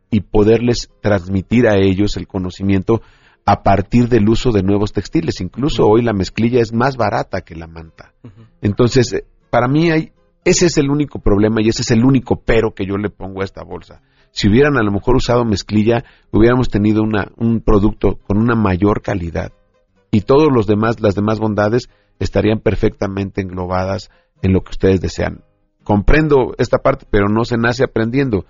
y 0.10 0.22
poderles 0.22 0.90
transmitir 1.00 1.68
a 1.68 1.78
ellos 1.78 2.18
el 2.18 2.26
conocimiento 2.26 3.04
a 3.46 3.62
partir 3.62 4.10
del 4.10 4.28
uso 4.28 4.52
de 4.52 4.64
nuevos 4.64 4.94
textiles. 4.94 5.42
Incluso 5.42 5.86
hoy 5.86 6.02
la 6.02 6.14
mezclilla 6.14 6.60
es 6.60 6.74
más 6.74 6.98
barata 6.98 7.42
que 7.42 7.54
la 7.54 7.68
manta. 7.68 8.16
Entonces, 8.64 9.14
eh, 9.14 9.26
para 9.52 9.68
mí 9.68 9.92
hay, 9.92 10.13
ese 10.46 10.66
es 10.66 10.78
el 10.78 10.90
único 10.90 11.20
problema 11.20 11.62
y 11.62 11.70
ese 11.70 11.82
es 11.84 11.92
el 11.92 12.04
único 12.04 12.42
pero 12.42 12.74
que 12.74 12.86
yo 12.86 12.98
le 12.98 13.10
pongo 13.10 13.42
a 13.42 13.46
esta 13.46 13.64
bolsa. 13.64 14.02
Si 14.32 14.50
hubieran 14.50 14.78
a 14.78 14.84
lo 14.84 14.92
mejor 14.92 15.16
usado 15.16 15.46
mezclilla, 15.46 16.04
hubiéramos 16.32 16.70
tenido 16.70 17.04
una, 17.04 17.28
un 17.38 17.62
producto 17.62 18.18
con 18.28 18.38
una 18.38 18.56
mayor 18.56 19.02
calidad. 19.02 19.52
Y 20.12 20.22
todos 20.22 20.50
los 20.54 20.66
demás, 20.66 21.00
las 21.02 21.16
demás 21.16 21.40
bondades 21.40 21.90
estarían 22.20 22.60
perfectamente 22.60 23.42
englobadas 23.42 24.10
en 24.42 24.54
lo 24.54 24.62
que 24.62 24.72
ustedes 24.72 25.02
desean. 25.02 25.44
Comprendo 25.84 26.54
esta 26.58 26.80
parte, 26.80 27.06
pero 27.10 27.28
no 27.30 27.46
se 27.46 27.58
nace 27.58 27.84
aprendiendo. 27.84 28.46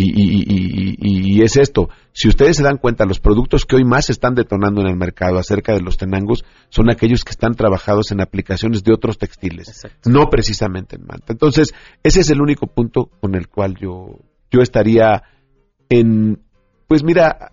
Y, 0.00 1.42
es 1.42 1.56
esto, 1.56 1.88
si 2.12 2.28
ustedes 2.28 2.56
se 2.56 2.62
dan 2.62 2.78
cuenta, 2.78 3.04
los 3.04 3.20
productos 3.20 3.64
que 3.64 3.76
hoy 3.76 3.84
más 3.84 4.10
están 4.10 4.34
detonando 4.34 4.80
en 4.80 4.88
el 4.88 4.96
mercado 4.96 5.38
acerca 5.38 5.72
de 5.72 5.80
los 5.80 5.96
tenangos 5.96 6.44
son 6.68 6.90
aquellos 6.90 7.24
que 7.24 7.30
están 7.30 7.54
trabajados 7.54 8.12
en 8.12 8.20
aplicaciones 8.20 8.84
de 8.84 8.92
otros 8.92 9.18
textiles, 9.18 9.86
no 10.04 10.26
precisamente 10.30 10.96
en 10.96 11.06
manta. 11.06 11.32
Entonces, 11.32 11.74
ese 12.02 12.20
es 12.20 12.30
el 12.30 12.40
único 12.40 12.66
punto 12.66 13.10
con 13.20 13.34
el 13.34 13.48
cual 13.48 13.76
yo, 13.80 14.18
yo 14.50 14.60
estaría 14.60 15.22
en, 15.88 16.42
pues 16.86 17.02
mira, 17.02 17.52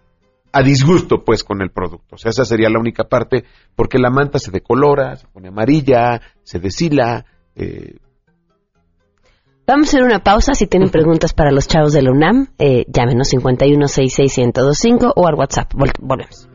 a 0.51 0.61
disgusto 0.61 1.23
pues 1.23 1.43
con 1.43 1.61
el 1.61 1.71
producto. 1.71 2.15
O 2.15 2.17
sea, 2.17 2.29
esa 2.29 2.45
sería 2.45 2.69
la 2.69 2.79
única 2.79 3.05
parte, 3.05 3.45
porque 3.75 3.99
la 3.99 4.09
manta 4.09 4.39
se 4.39 4.51
decolora, 4.51 5.15
se 5.15 5.27
pone 5.27 5.49
amarilla, 5.49 6.21
se 6.43 6.59
deshila, 6.59 7.25
eh, 7.55 7.97
Vamos 9.67 9.87
a 9.87 9.89
hacer 9.89 10.03
una 10.03 10.19
pausa. 10.19 10.53
Si 10.53 10.67
tienen 10.67 10.89
preguntas 10.89 11.33
para 11.33 11.51
los 11.51 11.67
chavos 11.67 11.91
de 11.93 12.03
la 12.03 12.11
UNAM, 12.11 12.49
eh, 12.59 12.85
llámenos 12.87 13.33
5166125 13.33 15.13
o 15.15 15.27
al 15.27 15.35
WhatsApp. 15.35 15.73
volvemos. 15.73 16.54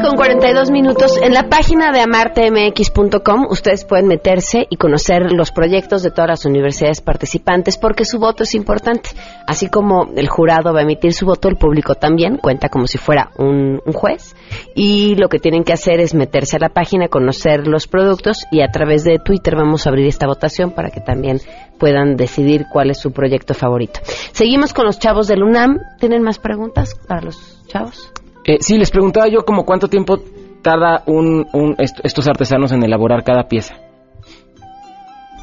42 0.00 0.70
minutos. 0.70 1.18
En 1.20 1.32
la 1.32 1.48
página 1.48 1.90
de 1.90 2.00
amartemx.com 2.00 3.46
ustedes 3.50 3.84
pueden 3.84 4.06
meterse 4.06 4.66
y 4.70 4.76
conocer 4.76 5.32
los 5.32 5.50
proyectos 5.50 6.04
de 6.04 6.12
todas 6.12 6.28
las 6.28 6.44
universidades 6.44 7.00
participantes 7.00 7.76
porque 7.76 8.04
su 8.04 8.20
voto 8.20 8.44
es 8.44 8.54
importante. 8.54 9.10
Así 9.46 9.68
como 9.68 10.08
el 10.14 10.28
jurado 10.28 10.72
va 10.72 10.80
a 10.80 10.82
emitir 10.82 11.12
su 11.12 11.26
voto, 11.26 11.48
el 11.48 11.56
público 11.56 11.96
también 11.96 12.36
cuenta 12.36 12.68
como 12.68 12.86
si 12.86 12.96
fuera 12.96 13.30
un, 13.38 13.80
juez. 13.92 14.36
Y 14.74 15.16
lo 15.16 15.28
que 15.28 15.40
tienen 15.40 15.64
que 15.64 15.72
hacer 15.72 15.98
es 15.98 16.14
meterse 16.14 16.56
a 16.56 16.60
la 16.60 16.68
página, 16.68 17.08
conocer 17.08 17.66
los 17.66 17.88
productos 17.88 18.44
y 18.52 18.60
a 18.60 18.70
través 18.70 19.02
de 19.02 19.18
Twitter 19.18 19.56
vamos 19.56 19.86
a 19.86 19.90
abrir 19.90 20.06
esta 20.06 20.26
votación 20.26 20.70
para 20.70 20.90
que 20.90 21.00
también 21.00 21.40
puedan 21.78 22.16
decidir 22.16 22.66
cuál 22.72 22.90
es 22.90 22.98
su 22.98 23.10
proyecto 23.10 23.52
favorito. 23.52 24.00
Seguimos 24.32 24.72
con 24.72 24.86
los 24.86 25.00
chavos 25.00 25.26
del 25.26 25.42
UNAM. 25.42 25.78
¿Tienen 25.98 26.22
más 26.22 26.38
preguntas 26.38 26.94
para 27.08 27.22
los 27.22 27.64
chavos? 27.66 28.12
Eh, 28.48 28.56
sí, 28.60 28.78
les 28.78 28.90
preguntaba 28.90 29.28
yo 29.28 29.44
como 29.44 29.66
cuánto 29.66 29.88
tiempo 29.88 30.16
tarda 30.62 31.02
un, 31.04 31.46
estos 31.76 32.26
artesanos 32.26 32.72
en 32.72 32.82
elaborar 32.82 33.22
cada 33.22 33.46
pieza. 33.46 33.74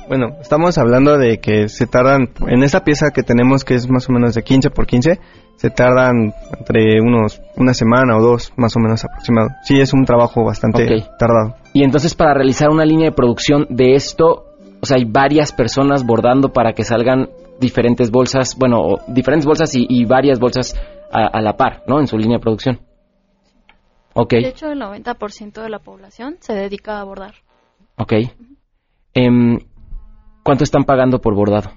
Bueno, 0.08 0.38
estamos 0.41 0.80
hablando 0.80 1.15
de 1.20 1.38
que 1.38 1.70
se 1.70 1.86
tardan, 1.86 2.30
en 2.48 2.63
esa 2.63 2.84
pieza 2.84 3.12
que 3.13 3.22
tenemos 3.22 3.63
que 3.63 3.76
es 3.76 3.88
más 3.91 4.10
o 4.10 4.12
menos 4.12 4.34
de 4.34 4.41
15 4.41 4.72
por 4.72 4.88
15, 4.88 5.20
se 5.56 5.70
tardan 5.70 6.34
entre 6.58 7.00
unos 7.00 7.41
una 7.56 7.76
semana 7.76 8.18
o 8.18 8.22
dos 8.24 8.52
más 8.58 8.76
o 8.76 8.80
menos 8.80 9.06
aproximado. 9.06 9.50
Sí, 9.62 9.80
es 9.80 9.94
un 9.94 10.06
trabajo 10.06 10.44
bastante 10.44 10.88
tardado. 11.20 11.58
Y 11.74 11.84
entonces 11.84 12.15
para 12.15 12.34
realizar 12.34 12.70
una 12.72 12.86
línea 12.86 13.10
de 13.12 13.15
producción 13.15 13.68
de 13.70 13.94
esto, 13.94 14.46
o 14.82 14.86
sea, 14.86 14.98
hay 14.98 15.06
varias 15.06 15.54
personas 15.54 16.04
bordando 16.04 16.54
para 16.54 16.74
que 16.74 16.84
salgan 16.84 17.30
diferentes 17.60 18.10
bolsas, 18.10 18.56
bueno, 18.58 18.98
diferentes 19.08 19.46
bolsas 19.46 19.72
y 19.74 20.06
varias 20.06 20.39
bolsas 20.39 20.76
a, 21.12 21.41
la 21.41 21.56
par, 21.56 21.84
¿no? 21.88 22.00
En 22.00 22.08
su 22.08 22.18
línea 22.18 22.38
de 22.38 22.41
producción. 22.41 22.80
Ok. 24.17 24.32
De 24.32 24.47
hecho, 24.47 24.71
el 24.71 24.80
90% 24.80 25.62
de 25.62 25.69
la 25.69 25.80
población 25.80 26.38
se 26.39 26.54
dedica 26.54 27.01
a 27.01 27.04
bordar. 27.04 27.36
Ok. 27.97 28.13
Em, 29.13 29.60
¿Cuánto 30.41 30.63
están 30.63 30.86
pagando 30.86 31.19
por 31.19 31.36
bordado? 31.36 31.71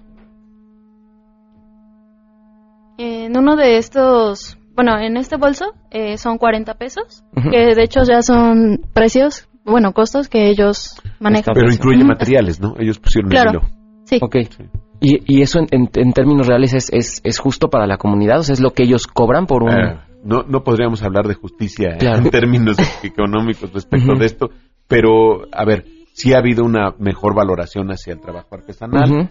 En 2.97 3.37
uno 3.37 3.57
de 3.57 3.79
estos, 3.79 4.57
bueno, 4.75 4.99
en 4.99 5.17
este 5.17 5.37
bolso 5.37 5.73
eh, 5.91 6.17
son 6.17 6.39
40 6.39 6.75
pesos, 6.75 7.25
que 7.51 7.75
de 7.75 7.83
hecho 7.83 8.03
ya 8.03 8.23
son 8.23 8.83
precios, 8.93 9.49
bueno, 9.65 9.93
costos 9.93 10.29
que 10.29 10.49
ellos 10.49 11.01
manejan. 11.19 11.55
Pero 11.55 11.73
incluye 11.73 12.05
materiales, 12.05 12.61
¿no? 12.61 12.75
Ellos 12.79 12.99
pusieron 12.99 13.31
claro. 13.31 13.51
el 13.51 13.57
hilo. 13.57 13.69
Sí. 14.05 14.19
Ok. 14.23 14.37
¿Y, 15.01 15.39
y 15.39 15.43
eso 15.43 15.61
en, 15.61 15.89
en, 15.95 16.13
términos 16.13 16.47
reales 16.47 16.75
es, 16.75 16.93
es, 16.93 17.21
es, 17.23 17.39
justo 17.39 17.69
para 17.69 17.87
la 17.87 17.99
comunidad? 17.99 18.41
O 18.41 18.43
sea, 18.43 18.53
¿es 18.53 18.61
lo 18.61 18.73
que 18.73 18.83
ellos 18.83 19.07
cobran 19.07 19.47
por 19.47 19.63
un...? 19.63 20.08
No, 20.25 20.43
no 20.43 20.65
podríamos 20.65 21.03
hablar 21.03 21.27
de 21.27 21.35
justicia 21.35 21.97
en 22.01 22.31
términos 22.31 22.77
económicos 23.03 23.73
respecto 23.73 24.15
de 24.15 24.27
esto, 24.27 24.51
pero, 24.87 25.47
a 25.53 25.65
ver, 25.65 25.85
sí 26.13 26.33
ha 26.33 26.39
habido 26.39 26.65
una 26.65 26.95
mejor 26.99 27.35
valoración 27.35 27.91
hacia 27.91 28.13
el 28.13 28.21
trabajo 28.21 28.55
artesanal 28.55 29.29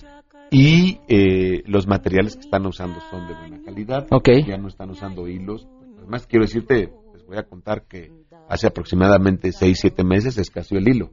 y 0.49 0.99
eh, 1.07 1.63
los 1.65 1.87
materiales 1.87 2.35
que 2.35 2.41
están 2.41 2.65
usando 2.65 2.99
son 3.09 3.27
de 3.27 3.33
buena 3.33 3.61
calidad. 3.63 4.07
Ya 4.47 4.57
no 4.57 4.67
están 4.67 4.89
usando 4.89 5.27
hilos. 5.27 5.67
Además, 5.97 6.25
quiero 6.27 6.45
decirte, 6.45 6.89
les 7.13 7.25
voy 7.25 7.37
a 7.37 7.43
contar 7.43 7.83
que 7.87 8.11
hace 8.47 8.67
aproximadamente 8.67 9.51
6, 9.51 9.77
7 9.79 10.03
meses 10.03 10.37
escaseó 10.37 10.77
el 10.77 10.87
hilo. 10.87 11.11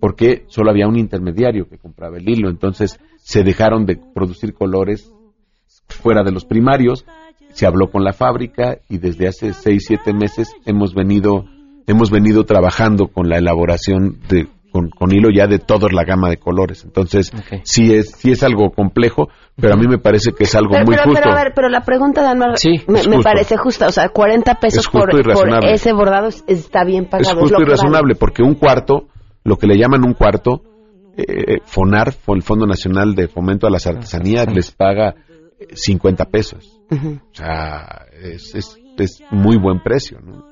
Porque 0.00 0.44
solo 0.48 0.70
había 0.70 0.86
un 0.86 0.96
intermediario 0.96 1.68
que 1.68 1.78
compraba 1.78 2.16
el 2.16 2.28
hilo. 2.28 2.48
Entonces 2.48 2.98
se 3.18 3.42
dejaron 3.42 3.84
de 3.84 4.00
producir 4.14 4.54
colores 4.54 5.12
fuera 5.88 6.22
de 6.22 6.32
los 6.32 6.44
primarios. 6.44 7.04
Se 7.58 7.66
habló 7.66 7.90
con 7.90 8.04
la 8.04 8.12
fábrica 8.12 8.78
y 8.88 8.98
desde 8.98 9.26
hace 9.26 9.52
6, 9.52 9.84
7 9.84 10.12
meses 10.14 10.54
hemos 10.64 10.94
venido, 10.94 11.44
hemos 11.88 12.08
venido 12.08 12.44
trabajando 12.44 13.08
con 13.08 13.28
la 13.28 13.36
elaboración 13.36 14.20
de 14.28 14.46
con, 14.70 15.10
hilo 15.10 15.28
ya 15.34 15.48
de 15.48 15.58
toda 15.58 15.88
la 15.90 16.04
gama 16.04 16.28
de 16.28 16.36
colores. 16.36 16.84
Entonces, 16.84 17.32
sí 17.64 17.92
es 17.92 18.12
sí 18.12 18.30
es 18.30 18.44
algo 18.44 18.70
complejo, 18.70 19.28
pero 19.56 19.74
a 19.74 19.76
mí 19.76 19.88
me 19.88 19.98
parece 19.98 20.30
que 20.30 20.44
es 20.44 20.54
algo 20.54 20.70
muy 20.86 20.94
justo. 20.96 21.10
Pero, 21.12 21.32
a 21.32 21.34
ver, 21.34 21.52
pero 21.52 21.68
la 21.68 21.80
pregunta 21.80 22.22
de 22.22 22.28
Anmar 22.28 22.50
me, 22.86 23.22
parece 23.24 23.56
justa. 23.56 23.88
O 23.88 23.90
sea, 23.90 24.08
40 24.10 24.54
pesos 24.60 24.86
por, 24.86 25.10
ese 25.64 25.92
bordado 25.92 26.28
está 26.46 26.84
bien 26.84 27.06
pagado. 27.06 27.28
Es 27.28 27.40
justo 27.40 27.60
y 27.60 27.64
razonable, 27.64 28.14
porque 28.14 28.44
un 28.44 28.54
cuarto, 28.54 29.08
lo 29.42 29.56
que 29.56 29.66
le 29.66 29.76
llaman 29.76 30.04
un 30.06 30.14
cuarto, 30.14 30.62
eh, 31.16 31.58
FONAR, 31.64 32.14
el 32.28 32.42
Fondo 32.44 32.68
Nacional 32.68 33.16
de 33.16 33.26
Fomento 33.26 33.66
a 33.66 33.70
las 33.70 33.84
Artesanías, 33.88 34.46
les 34.54 34.70
paga 34.70 35.16
50 35.72 36.24
pesos. 36.26 36.80
O 36.90 37.34
sea, 37.34 38.06
es, 38.22 38.54
es, 38.54 38.78
es, 38.96 39.22
muy 39.30 39.56
buen 39.58 39.82
precio. 39.82 40.18
¿no? 40.20 40.50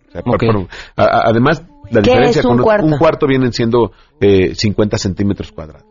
además, 0.96 1.62
la 1.90 2.00
diferencia 2.00 2.42
con 2.42 2.58
un 2.58 2.62
cuarto? 2.62 2.86
un 2.86 2.98
cuarto 2.98 3.26
vienen 3.26 3.52
siendo 3.52 3.92
eh, 4.20 4.54
50 4.54 4.98
centímetros 4.98 5.52
cuadrados. 5.52 5.86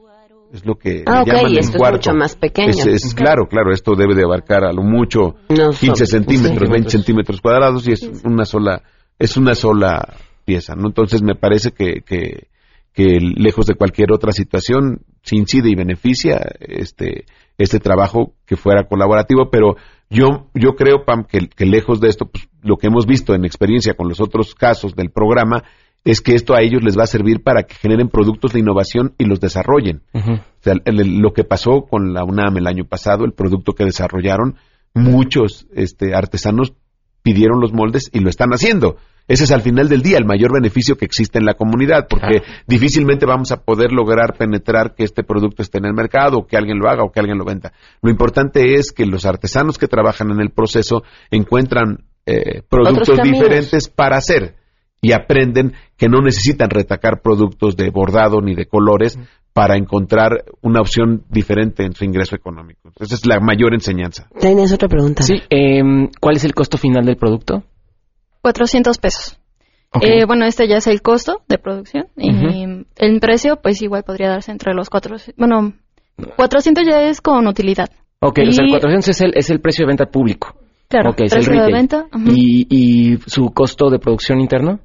Es 0.53 0.65
lo 0.65 0.75
que 0.75 1.03
ah, 1.05 1.23
llaman 1.25 1.51
y 1.51 1.57
esto 1.57 1.77
cuarto. 1.77 1.99
es 1.99 2.07
mucho 2.07 2.17
más 2.17 2.35
pequeño. 2.35 2.71
Es, 2.85 3.13
claro, 3.13 3.47
claro, 3.47 3.73
esto 3.73 3.95
debe 3.95 4.15
de 4.15 4.23
abarcar 4.23 4.63
a 4.63 4.71
lo 4.71 4.83
mucho 4.83 5.35
15 5.47 6.05
centímetros, 6.05 6.69
20 6.69 6.89
centímetros 6.89 7.41
cuadrados 7.41 7.87
y 7.87 7.93
es 7.93 8.09
una 8.23 8.45
sola, 8.45 8.83
es 9.19 9.35
una 9.37 9.55
sola 9.55 10.15
pieza, 10.45 10.75
¿no? 10.75 10.87
Entonces 10.87 11.21
me 11.23 11.35
parece 11.35 11.71
que, 11.71 12.01
que, 12.05 12.47
que 12.93 13.19
lejos 13.19 13.65
de 13.65 13.75
cualquier 13.75 14.13
otra 14.13 14.31
situación, 14.31 15.01
se 15.23 15.35
incide 15.35 15.69
y 15.69 15.75
beneficia 15.75 16.39
este, 16.59 17.25
este 17.57 17.79
trabajo 17.79 18.33
que 18.45 18.57
fuera 18.57 18.83
colaborativo, 18.83 19.49
pero 19.49 19.75
yo, 20.09 20.47
yo 20.53 20.75
creo, 20.75 21.05
Pam, 21.05 21.23
que, 21.23 21.47
que 21.47 21.65
lejos 21.65 21.99
de 21.99 22.09
esto, 22.09 22.25
pues, 22.25 22.47
lo 22.61 22.77
que 22.77 22.87
hemos 22.87 23.05
visto 23.05 23.33
en 23.33 23.45
experiencia 23.45 23.93
con 23.93 24.07
los 24.07 24.19
otros 24.19 24.55
casos 24.55 24.95
del 24.95 25.09
programa 25.09 25.63
es 26.05 26.21
que 26.21 26.35
esto 26.35 26.53
a 26.53 26.61
ellos 26.61 26.83
les 26.83 26.97
va 26.97 27.03
a 27.03 27.07
servir 27.07 27.41
para 27.41 27.63
que 27.63 27.73
generen 27.73 28.09
productos 28.09 28.53
de 28.53 28.59
innovación 28.59 29.15
y 29.17 29.25
los 29.25 29.39
desarrollen. 29.39 30.03
O 30.13 30.39
sea, 30.61 30.75
lo 30.85 31.33
que 31.33 31.43
pasó 31.43 31.87
con 31.89 32.13
la 32.13 32.23
UNAM 32.23 32.57
el 32.57 32.67
año 32.67 32.85
pasado, 32.85 33.25
el 33.25 33.33
producto 33.33 33.73
que 33.73 33.85
desarrollaron, 33.85 34.55
muchos 34.93 35.67
este, 35.73 36.13
artesanos 36.13 36.73
pidieron 37.23 37.59
los 37.59 37.73
moldes 37.73 38.11
y 38.13 38.19
lo 38.19 38.29
están 38.29 38.51
haciendo. 38.51 38.97
Ese 39.27 39.45
es 39.45 39.51
al 39.51 39.61
final 39.61 39.89
del 39.89 40.01
día 40.01 40.17
el 40.17 40.25
mayor 40.25 40.53
beneficio 40.53 40.97
que 40.97 41.05
existe 41.05 41.39
en 41.39 41.45
la 41.45 41.55
comunidad, 41.55 42.07
porque 42.07 42.43
difícilmente 42.67 43.25
vamos 43.25 43.51
a 43.51 43.63
poder 43.63 43.91
lograr 43.91 44.37
penetrar 44.37 44.93
que 44.93 45.03
este 45.03 45.23
producto 45.23 45.63
esté 45.63 45.79
en 45.79 45.85
el 45.85 45.93
mercado, 45.93 46.37
o 46.37 46.45
que 46.45 46.57
alguien 46.57 46.77
lo 46.77 46.89
haga, 46.89 47.03
o 47.03 47.11
que 47.11 47.19
alguien 47.19 47.37
lo 47.37 47.45
venda. 47.45 47.73
Lo 48.01 48.11
importante 48.11 48.75
es 48.75 48.91
que 48.91 49.05
los 49.05 49.25
artesanos 49.25 49.77
que 49.77 49.87
trabajan 49.87 50.29
en 50.29 50.41
el 50.41 50.51
proceso 50.51 51.03
encuentran 51.31 52.05
eh, 52.25 52.61
productos 52.69 53.19
diferentes 53.23 53.89
para 53.89 54.17
hacer 54.17 54.55
y 55.01 55.11
aprenden 55.11 55.73
que 55.97 56.09
no 56.09 56.21
necesitan 56.21 56.69
retacar 56.69 57.21
productos 57.21 57.75
de 57.75 57.89
bordado 57.89 58.41
ni 58.41 58.55
de 58.55 58.65
colores 58.65 59.19
para 59.53 59.77
encontrar 59.77 60.43
una 60.61 60.81
opción 60.81 61.23
diferente 61.29 61.85
en 61.85 61.93
su 61.93 62.03
ingreso 62.03 62.35
económico. 62.35 62.91
Esa 62.99 63.15
es 63.15 63.25
la 63.25 63.39
mayor 63.39 63.73
enseñanza. 63.73 64.27
¿Tienes 64.39 64.73
otra 64.73 64.89
pregunta? 64.89 65.23
Sí, 65.23 65.41
em, 65.49 66.09
¿cuál 66.19 66.35
es 66.35 66.43
el 66.43 66.53
costo 66.53 66.77
final 66.77 67.05
del 67.05 67.15
producto? 67.15 67.63
400 68.45 68.99
pesos. 68.99 69.39
Eh, 70.01 70.25
bueno, 70.25 70.45
este 70.45 70.67
ya 70.67 70.77
es 70.77 70.85
el 70.85 71.01
costo 71.01 71.41
de 71.47 71.57
producción 71.57 72.07
y 72.15 72.85
el 72.97 73.19
precio 73.19 73.55
pues 73.59 73.81
igual 73.81 74.03
podría 74.03 74.29
darse 74.29 74.51
entre 74.51 74.75
los 74.75 74.89
400, 74.91 75.35
bueno, 75.35 75.73
400 76.35 76.85
ya 76.85 77.01
es 77.09 77.21
con 77.21 77.47
utilidad. 77.47 77.89
Ok, 78.19 78.39
o 78.47 78.51
sea, 78.51 78.65
el 78.65 78.69
400 78.69 79.07
es 79.07 79.21
el, 79.21 79.31
es 79.35 79.49
el 79.49 79.61
precio 79.61 79.83
de 79.83 79.87
venta 79.87 80.05
público. 80.05 80.53
Claro, 80.89 81.09
okay, 81.09 81.27
precio 81.27 81.59
de 81.59 81.71
venta. 81.71 82.05
¿Y, 82.27 82.67
¿Y 82.69 83.17
su 83.25 83.49
costo 83.51 83.89
de 83.89 83.97
producción 83.97 84.39
interno? 84.41 84.79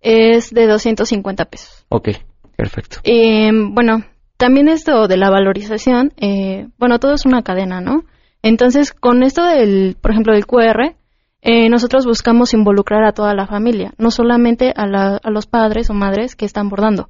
es 0.00 0.54
de 0.54 0.66
250 0.66 1.44
pesos. 1.46 1.84
Ok, 1.90 2.10
perfecto. 2.56 2.98
Eh, 3.04 3.50
bueno, 3.52 4.04
también 4.38 4.68
esto 4.68 5.06
de 5.06 5.16
la 5.18 5.28
valorización, 5.28 6.12
eh, 6.16 6.68
bueno, 6.78 6.98
todo 6.98 7.12
es 7.12 7.26
una 7.26 7.42
cadena, 7.42 7.82
¿no? 7.82 8.04
Entonces, 8.42 8.92
con 8.92 9.22
esto 9.22 9.44
del, 9.44 9.96
por 10.00 10.12
ejemplo, 10.12 10.32
del 10.32 10.46
QR, 10.46 10.94
eh, 11.42 11.68
nosotros 11.68 12.06
buscamos 12.06 12.54
involucrar 12.54 13.04
a 13.04 13.12
toda 13.12 13.34
la 13.34 13.46
familia, 13.46 13.92
no 13.98 14.10
solamente 14.10 14.72
a, 14.76 15.18
a 15.22 15.30
los 15.30 15.46
padres 15.46 15.90
o 15.90 15.94
madres 15.94 16.36
que 16.36 16.44
están 16.44 16.68
bordando. 16.68 17.08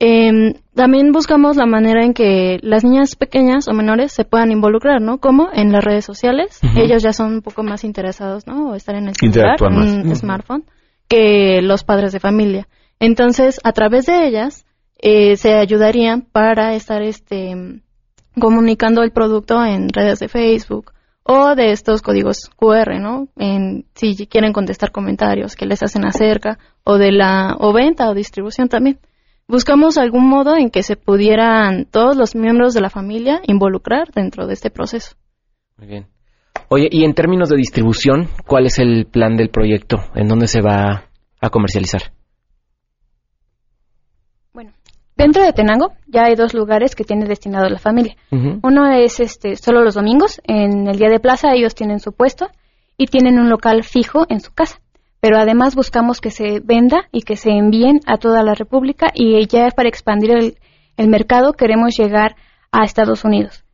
Eh, 0.00 0.54
también 0.74 1.12
buscamos 1.12 1.56
la 1.56 1.66
manera 1.66 2.04
en 2.04 2.14
que 2.14 2.58
las 2.62 2.84
niñas 2.84 3.14
pequeñas 3.14 3.68
o 3.68 3.72
menores 3.72 4.12
se 4.12 4.24
puedan 4.24 4.50
involucrar, 4.50 5.00
¿no? 5.00 5.18
Como 5.18 5.48
en 5.52 5.70
las 5.72 5.84
redes 5.84 6.04
sociales. 6.04 6.60
Ellos 6.76 7.02
ya 7.02 7.12
son 7.12 7.34
un 7.34 7.42
poco 7.42 7.62
más 7.62 7.84
interesados, 7.84 8.46
¿no? 8.46 8.70
O 8.70 8.74
estar 8.74 8.96
en 8.96 9.08
el 9.08 9.14
celular, 9.14 9.56
en 9.60 10.08
un 10.08 10.16
smartphone 10.16 10.64
que 11.08 11.60
los 11.62 11.84
padres 11.84 12.12
de 12.12 12.20
familia. 12.20 12.66
Entonces, 12.98 13.60
a 13.62 13.72
través 13.72 14.06
de 14.06 14.26
ellas 14.26 14.66
eh, 14.98 15.36
se 15.36 15.54
ayudarían 15.54 16.22
para 16.22 16.74
estar 16.74 17.02
este 17.02 17.82
comunicando 18.38 19.02
el 19.02 19.12
producto 19.12 19.64
en 19.64 19.90
redes 19.90 20.18
de 20.18 20.28
Facebook 20.28 20.93
o 21.24 21.54
de 21.54 21.72
estos 21.72 22.02
códigos 22.02 22.50
QR, 22.56 23.00
¿no? 23.00 23.28
En, 23.36 23.86
si 23.94 24.14
quieren 24.26 24.52
contestar 24.52 24.92
comentarios 24.92 25.56
que 25.56 25.66
les 25.66 25.82
hacen 25.82 26.04
acerca 26.04 26.58
o 26.84 26.98
de 26.98 27.12
la 27.12 27.56
o 27.58 27.72
venta 27.72 28.08
o 28.10 28.14
distribución 28.14 28.68
también. 28.68 28.98
Buscamos 29.48 29.98
algún 29.98 30.28
modo 30.28 30.56
en 30.56 30.70
que 30.70 30.82
se 30.82 30.96
pudieran 30.96 31.86
todos 31.86 32.16
los 32.16 32.34
miembros 32.34 32.72
de 32.72 32.80
la 32.80 32.90
familia 32.90 33.40
involucrar 33.46 34.10
dentro 34.14 34.46
de 34.46 34.54
este 34.54 34.70
proceso. 34.70 35.16
Muy 35.76 35.88
bien. 35.88 36.06
Oye, 36.68 36.88
y 36.90 37.04
en 37.04 37.14
términos 37.14 37.50
de 37.50 37.56
distribución, 37.56 38.28
¿cuál 38.46 38.66
es 38.66 38.78
el 38.78 39.06
plan 39.06 39.36
del 39.36 39.50
proyecto? 39.50 39.98
¿En 40.14 40.28
dónde 40.28 40.46
se 40.46 40.62
va 40.62 41.10
a 41.40 41.50
comercializar? 41.50 42.12
Dentro 45.16 45.44
de 45.44 45.52
Tenango 45.52 45.92
ya 46.06 46.24
hay 46.24 46.34
dos 46.34 46.54
lugares 46.54 46.94
que 46.94 47.04
tiene 47.04 47.26
destinado 47.26 47.68
la 47.68 47.78
familia. 47.78 48.16
Uno 48.30 48.90
es 48.92 49.20
este 49.20 49.56
solo 49.56 49.82
los 49.82 49.94
domingos, 49.94 50.40
en 50.44 50.88
el 50.88 50.98
día 50.98 51.08
de 51.08 51.20
plaza 51.20 51.54
ellos 51.54 51.74
tienen 51.74 52.00
su 52.00 52.12
puesto 52.12 52.48
y 52.96 53.06
tienen 53.06 53.38
un 53.38 53.48
local 53.48 53.84
fijo 53.84 54.26
en 54.28 54.40
su 54.40 54.52
casa. 54.52 54.80
Pero 55.20 55.38
además 55.38 55.74
buscamos 55.74 56.20
que 56.20 56.30
se 56.30 56.60
venda 56.60 57.08
y 57.10 57.22
que 57.22 57.36
se 57.36 57.50
envíen 57.50 58.00
a 58.06 58.18
toda 58.18 58.42
la 58.42 58.54
República 58.54 59.06
y 59.14 59.46
ya 59.46 59.68
para 59.70 59.88
expandir 59.88 60.32
el, 60.32 60.58
el 60.96 61.08
mercado 61.08 61.52
queremos 61.52 61.96
llegar 61.96 62.36
a 62.72 62.84
Estados 62.84 63.24
Unidos. 63.24 63.64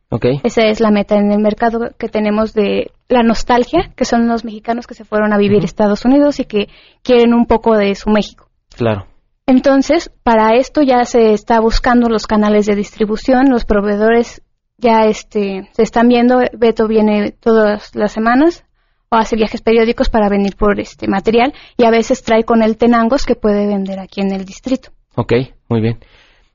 Esa 0.43 0.63
es 0.65 0.81
la 0.81 0.91
meta 0.91 1.15
en 1.15 1.31
el 1.31 1.39
mercado 1.39 1.91
que 1.97 2.09
tenemos 2.09 2.53
de 2.53 2.91
la 3.07 3.23
nostalgia, 3.23 3.91
que 3.95 4.03
son 4.03 4.27
los 4.27 4.43
mexicanos 4.43 4.85
que 4.85 4.93
se 4.93 5.05
fueron 5.05 5.31
a 5.31 5.37
vivir 5.37 5.61
a 5.61 5.65
Estados 5.65 6.03
Unidos 6.03 6.39
y 6.41 6.45
que 6.45 6.67
quieren 7.01 7.33
un 7.33 7.45
poco 7.45 7.77
de 7.77 7.95
su 7.95 8.09
México. 8.09 8.47
Claro. 8.75 9.05
Entonces, 9.45 10.11
para 10.23 10.55
esto 10.55 10.81
ya 10.81 11.03
se 11.03 11.33
está 11.33 11.59
buscando 11.59 12.09
los 12.09 12.27
canales 12.27 12.65
de 12.65 12.75
distribución, 12.75 13.49
los 13.49 13.65
proveedores 13.65 14.41
ya 14.77 15.05
este, 15.05 15.69
se 15.73 15.83
están 15.83 16.07
viendo, 16.07 16.39
Beto 16.57 16.87
viene 16.87 17.31
todas 17.31 17.95
las 17.95 18.11
semanas 18.11 18.63
o 19.09 19.15
hace 19.15 19.35
viajes 19.35 19.61
periódicos 19.61 20.09
para 20.09 20.29
venir 20.29 20.55
por 20.55 20.79
este 20.79 21.07
material 21.07 21.53
y 21.77 21.85
a 21.85 21.91
veces 21.91 22.23
trae 22.23 22.43
con 22.43 22.63
él 22.63 22.77
tenangos 22.77 23.25
que 23.25 23.35
puede 23.35 23.67
vender 23.67 23.99
aquí 23.99 24.21
en 24.21 24.31
el 24.31 24.45
distrito. 24.45 24.89
Ok, 25.15 25.33
muy 25.67 25.81
bien. 25.81 25.99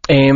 Eh, 0.08 0.32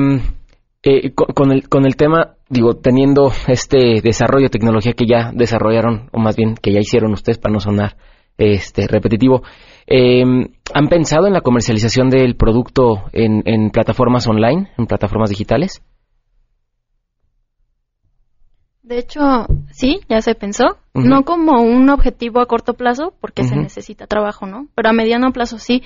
Eh, 0.82 1.12
con, 1.12 1.52
el, 1.52 1.68
con 1.68 1.84
el 1.84 1.94
tema, 1.94 2.36
digo, 2.48 2.72
teniendo 2.76 3.30
este 3.48 4.00
desarrollo 4.02 4.44
de 4.44 4.48
tecnología 4.58 4.94
que 4.94 5.04
ya 5.06 5.30
desarrollaron, 5.30 6.08
o 6.10 6.18
más 6.18 6.36
bien 6.36 6.54
que 6.54 6.72
ya 6.72 6.80
hicieron 6.80 7.12
ustedes 7.12 7.36
para 7.36 7.52
no 7.52 7.60
sonar 7.60 7.96
este 8.38 8.86
repetitivo, 8.86 9.42
eh, 9.86 10.22
¿han 10.74 10.88
pensado 10.88 11.26
en 11.26 11.32
la 11.32 11.40
comercialización 11.40 12.10
del 12.10 12.36
producto 12.36 13.04
en, 13.12 13.42
en 13.46 13.70
plataformas 13.70 14.26
online, 14.26 14.70
en 14.76 14.86
plataformas 14.86 15.30
digitales? 15.30 15.82
De 18.82 18.98
hecho, 18.98 19.46
sí, 19.70 20.00
ya 20.08 20.20
se 20.20 20.34
pensó. 20.34 20.78
No 20.94 21.24
como 21.24 21.62
un 21.62 21.88
objetivo 21.90 22.40
a 22.40 22.46
corto 22.46 22.74
plazo, 22.74 23.14
porque 23.20 23.44
se 23.44 23.54
necesita 23.54 24.08
trabajo, 24.08 24.46
¿no? 24.46 24.66
Pero 24.74 24.88
a 24.88 24.92
mediano 24.92 25.30
plazo 25.30 25.58
sí. 25.58 25.84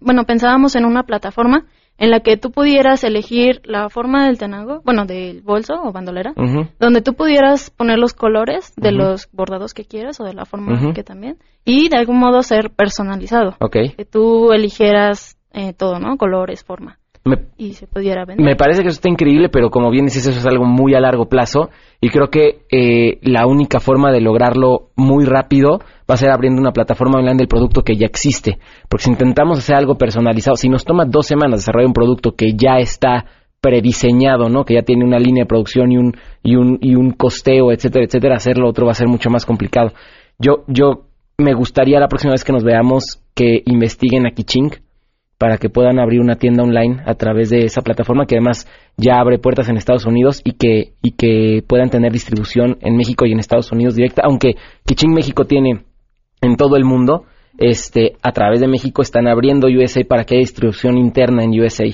Bueno, 0.00 0.22
pensábamos 0.24 0.76
en 0.76 0.84
una 0.84 1.02
plataforma 1.02 1.66
en 2.02 2.10
la 2.10 2.18
que 2.18 2.36
tú 2.36 2.50
pudieras 2.50 3.04
elegir 3.04 3.62
la 3.64 3.88
forma 3.88 4.26
del 4.26 4.36
tenango, 4.36 4.80
bueno, 4.84 5.04
del 5.06 5.40
bolso 5.40 5.74
o 5.84 5.92
bandolera, 5.92 6.34
donde 6.80 7.00
tú 7.00 7.14
pudieras 7.14 7.70
poner 7.70 7.96
los 7.96 8.12
colores 8.12 8.74
de 8.76 8.90
los 8.90 9.28
bordados 9.30 9.72
que 9.72 9.84
quieras 9.84 10.18
o 10.20 10.24
de 10.24 10.34
la 10.34 10.44
forma 10.44 10.92
que 10.94 11.04
también, 11.04 11.38
y 11.64 11.88
de 11.90 11.98
algún 11.98 12.18
modo 12.18 12.42
ser 12.42 12.70
personalizado. 12.70 13.54
Que 13.96 14.04
tú 14.04 14.50
eligieras 14.52 15.38
eh, 15.52 15.74
todo, 15.74 16.00
¿no? 16.00 16.16
Colores, 16.16 16.64
forma. 16.64 16.98
Me, 17.24 17.36
y 17.56 17.74
se 17.74 17.86
pudiera 17.86 18.24
vender. 18.24 18.44
Me 18.44 18.56
parece 18.56 18.82
que 18.82 18.88
eso 18.88 18.96
está 18.96 19.08
increíble, 19.08 19.48
pero 19.48 19.70
como 19.70 19.90
bien 19.90 20.06
dices, 20.06 20.26
eso 20.26 20.38
es 20.38 20.46
algo 20.46 20.64
muy 20.64 20.94
a 20.94 21.00
largo 21.00 21.28
plazo 21.28 21.70
y 22.00 22.08
creo 22.08 22.30
que 22.30 22.62
eh, 22.70 23.18
la 23.22 23.46
única 23.46 23.78
forma 23.78 24.10
de 24.10 24.20
lograrlo 24.20 24.90
muy 24.96 25.24
rápido 25.24 25.78
va 26.10 26.14
a 26.14 26.16
ser 26.16 26.30
abriendo 26.30 26.60
una 26.60 26.72
plataforma 26.72 27.18
online 27.18 27.36
del 27.36 27.46
producto 27.46 27.82
que 27.82 27.96
ya 27.96 28.06
existe. 28.06 28.58
Porque 28.88 29.04
si 29.04 29.10
intentamos 29.10 29.58
hacer 29.58 29.76
algo 29.76 29.96
personalizado, 29.96 30.56
si 30.56 30.68
nos 30.68 30.84
toma 30.84 31.04
dos 31.04 31.26
semanas 31.26 31.60
desarrollar 31.60 31.86
un 31.86 31.92
producto 31.92 32.32
que 32.32 32.54
ya 32.56 32.78
está 32.78 33.24
prediseñado, 33.60 34.48
¿no? 34.48 34.64
Que 34.64 34.74
ya 34.74 34.82
tiene 34.82 35.04
una 35.04 35.20
línea 35.20 35.44
de 35.44 35.48
producción 35.48 35.92
y 35.92 35.98
un, 35.98 36.16
y 36.42 36.56
un, 36.56 36.78
y 36.80 36.96
un 36.96 37.12
costeo, 37.12 37.70
etcétera, 37.70 38.04
etcétera, 38.04 38.34
hacerlo 38.34 38.68
otro 38.68 38.86
va 38.86 38.92
a 38.92 38.96
ser 38.96 39.06
mucho 39.06 39.30
más 39.30 39.46
complicado. 39.46 39.92
Yo, 40.40 40.64
yo 40.66 41.06
me 41.38 41.54
gustaría 41.54 42.00
la 42.00 42.08
próxima 42.08 42.32
vez 42.32 42.42
que 42.42 42.52
nos 42.52 42.64
veamos 42.64 43.22
que 43.34 43.62
investiguen 43.64 44.26
a 44.26 44.32
Kiching 44.32 44.72
para 45.42 45.58
que 45.58 45.68
puedan 45.68 45.98
abrir 45.98 46.20
una 46.20 46.36
tienda 46.36 46.62
online 46.62 47.02
a 47.04 47.16
través 47.16 47.50
de 47.50 47.64
esa 47.64 47.82
plataforma 47.82 48.26
que 48.26 48.36
además 48.36 48.68
ya 48.96 49.18
abre 49.18 49.40
puertas 49.40 49.68
en 49.68 49.76
Estados 49.76 50.06
Unidos 50.06 50.40
y 50.44 50.52
que, 50.52 50.92
y 51.02 51.16
que 51.16 51.64
puedan 51.66 51.90
tener 51.90 52.12
distribución 52.12 52.78
en 52.80 52.96
México 52.96 53.26
y 53.26 53.32
en 53.32 53.40
Estados 53.40 53.72
Unidos 53.72 53.96
directa, 53.96 54.22
aunque 54.24 54.54
Kiching 54.86 55.12
México 55.12 55.44
tiene 55.44 55.80
en 56.42 56.54
todo 56.56 56.76
el 56.76 56.84
mundo, 56.84 57.24
este, 57.58 58.12
a 58.22 58.30
través 58.30 58.60
de 58.60 58.68
México 58.68 59.02
están 59.02 59.26
abriendo 59.26 59.66
USA 59.66 60.04
para 60.08 60.22
que 60.22 60.36
haya 60.36 60.42
distribución 60.42 60.96
interna 60.96 61.42
en 61.42 61.58
USA. 61.58 61.86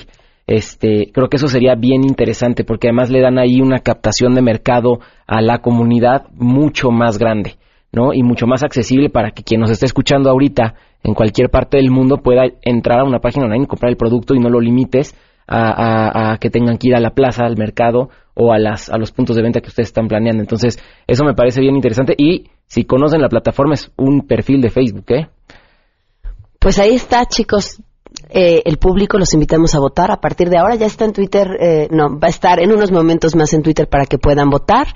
Este, 0.45 1.09
creo 1.11 1.27
que 1.27 1.37
eso 1.37 1.47
sería 1.47 1.73
bien 1.73 2.03
interesante 2.03 2.63
porque 2.63 2.89
además 2.89 3.09
le 3.09 3.19
dan 3.19 3.39
ahí 3.39 3.61
una 3.61 3.79
captación 3.79 4.35
de 4.35 4.43
mercado 4.43 4.99
a 5.25 5.41
la 5.41 5.57
comunidad 5.57 6.27
mucho 6.35 6.91
más 6.91 7.17
grande. 7.17 7.55
¿no? 7.91 8.13
Y 8.13 8.21
mucho 8.21 8.45
más 8.45 8.61
accesible 8.61 9.09
para 9.09 9.31
que 9.31 9.41
quien 9.41 9.61
nos 9.61 9.71
esté 9.71 9.87
escuchando 9.87 10.29
ahorita 10.29 10.75
en 11.03 11.13
cualquier 11.13 11.49
parte 11.49 11.77
del 11.77 11.91
mundo 11.91 12.17
pueda 12.17 12.43
entrar 12.61 12.99
a 12.99 13.03
una 13.03 13.19
página 13.19 13.45
online, 13.45 13.67
comprar 13.67 13.89
el 13.89 13.97
producto 13.97 14.35
y 14.35 14.39
no 14.39 14.49
lo 14.49 14.59
limites 14.59 15.15
a, 15.47 16.37
que 16.39 16.49
tengan 16.49 16.77
que 16.77 16.89
ir 16.89 16.95
a 16.95 16.99
la 16.99 17.11
plaza, 17.11 17.43
al 17.45 17.57
mercado 17.57 18.09
o 18.35 18.53
a, 18.53 18.59
las, 18.59 18.89
a 18.89 18.97
los 18.97 19.11
puntos 19.11 19.35
de 19.35 19.41
venta 19.41 19.61
que 19.61 19.69
ustedes 19.69 19.89
están 19.89 20.07
planeando. 20.07 20.41
Entonces, 20.41 20.77
eso 21.07 21.23
me 21.25 21.33
parece 21.33 21.61
bien 21.61 21.75
interesante 21.75 22.13
y 22.17 22.49
si 22.67 22.83
conocen 22.83 23.21
la 23.21 23.29
plataforma 23.29 23.73
es 23.73 23.91
un 23.97 24.27
perfil 24.27 24.61
de 24.61 24.69
Facebook, 24.69 25.05
¿eh? 25.09 25.27
Pues 26.59 26.77
ahí 26.77 26.93
está, 26.93 27.25
chicos. 27.25 27.81
Eh, 28.29 28.61
el 28.65 28.77
público 28.77 29.17
los 29.17 29.33
invitamos 29.33 29.73
a 29.75 29.79
votar. 29.79 30.11
A 30.11 30.19
partir 30.19 30.49
de 30.49 30.57
ahora 30.57 30.75
ya 30.75 30.85
está 30.85 31.05
en 31.05 31.13
Twitter, 31.13 31.47
eh, 31.59 31.87
no, 31.89 32.19
va 32.19 32.27
a 32.27 32.29
estar 32.29 32.59
en 32.59 32.71
unos 32.71 32.91
momentos 32.91 33.35
más 33.35 33.53
en 33.53 33.63
Twitter 33.63 33.87
para 33.87 34.05
que 34.05 34.17
puedan 34.17 34.49
votar. 34.49 34.87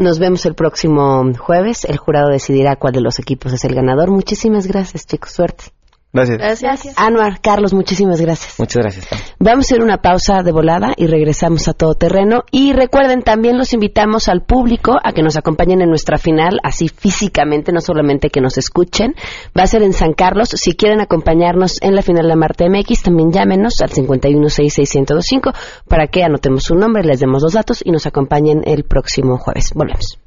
Nos 0.00 0.18
vemos 0.18 0.46
el 0.46 0.54
próximo 0.54 1.30
jueves. 1.38 1.84
El 1.84 1.98
jurado 1.98 2.30
decidirá 2.30 2.76
cuál 2.76 2.94
de 2.94 3.02
los 3.02 3.18
equipos 3.18 3.52
es 3.52 3.66
el 3.66 3.74
ganador. 3.74 4.10
Muchísimas 4.10 4.66
gracias, 4.66 5.06
chicos. 5.06 5.30
Suerte. 5.30 5.64
Gracias. 6.12 6.60
Gracias. 6.60 6.94
Anuar, 6.96 7.40
Carlos, 7.40 7.72
muchísimas 7.72 8.20
gracias. 8.20 8.58
Muchas 8.58 8.82
gracias. 8.82 9.08
Vamos 9.38 9.70
a 9.70 9.76
ir 9.76 9.82
una 9.82 9.98
pausa 9.98 10.42
de 10.42 10.50
volada 10.50 10.92
y 10.96 11.06
regresamos 11.06 11.68
a 11.68 11.72
todo 11.72 11.94
terreno. 11.94 12.42
Y 12.50 12.72
recuerden, 12.72 13.22
también 13.22 13.56
los 13.56 13.72
invitamos 13.72 14.28
al 14.28 14.42
público 14.42 14.98
a 15.02 15.12
que 15.12 15.22
nos 15.22 15.36
acompañen 15.36 15.82
en 15.82 15.88
nuestra 15.88 16.18
final, 16.18 16.58
así 16.64 16.88
físicamente, 16.88 17.70
no 17.70 17.80
solamente 17.80 18.28
que 18.28 18.40
nos 18.40 18.58
escuchen. 18.58 19.14
Va 19.56 19.62
a 19.62 19.66
ser 19.68 19.82
en 19.82 19.92
San 19.92 20.12
Carlos. 20.12 20.48
Si 20.48 20.74
quieren 20.74 21.00
acompañarnos 21.00 21.80
en 21.80 21.94
la 21.94 22.02
final 22.02 22.26
de 22.26 22.34
Marte 22.34 22.68
MX, 22.68 23.02
también 23.02 23.30
llámenos 23.30 23.80
al 23.80 23.90
5166125 23.90 25.54
para 25.86 26.08
que 26.08 26.24
anotemos 26.24 26.64
su 26.64 26.74
nombre, 26.74 27.04
les 27.04 27.20
demos 27.20 27.42
los 27.42 27.52
datos 27.52 27.82
y 27.84 27.92
nos 27.92 28.06
acompañen 28.06 28.62
el 28.64 28.82
próximo 28.82 29.38
jueves. 29.38 29.72
Volvemos. 29.74 30.18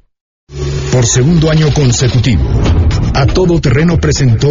Por 0.92 1.06
segundo 1.06 1.50
año 1.50 1.68
consecutivo, 1.74 2.44
a 3.16 3.26
todo 3.26 3.60
terreno 3.60 3.98
presentó 3.98 4.50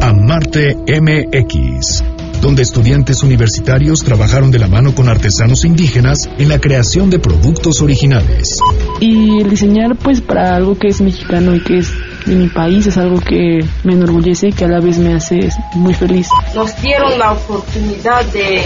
Amarte 0.00 0.76
MX, 0.76 2.04
donde 2.40 2.62
estudiantes 2.62 3.22
universitarios 3.22 4.04
trabajaron 4.04 4.50
de 4.50 4.58
la 4.58 4.68
mano 4.68 4.94
con 4.94 5.08
artesanos 5.08 5.64
indígenas 5.64 6.28
en 6.38 6.48
la 6.48 6.60
creación 6.60 7.10
de 7.10 7.18
productos 7.18 7.82
originales. 7.82 8.58
Y 9.00 9.40
el 9.40 9.50
diseñar 9.50 9.96
pues 9.96 10.20
para 10.20 10.54
algo 10.54 10.76
que 10.76 10.88
es 10.88 11.00
mexicano 11.00 11.54
y 11.54 11.62
que 11.62 11.78
es 11.78 11.92
de 12.26 12.34
mi 12.34 12.48
país 12.48 12.86
es 12.86 12.96
algo 12.96 13.20
que 13.20 13.58
me 13.84 13.94
enorgullece 13.94 14.48
y 14.48 14.52
que 14.52 14.64
a 14.64 14.68
la 14.68 14.80
vez 14.80 14.98
me 14.98 15.14
hace 15.14 15.48
muy 15.74 15.94
feliz. 15.94 16.28
Nos 16.54 16.80
dieron 16.80 17.18
la 17.18 17.32
oportunidad 17.32 18.24
de 18.26 18.62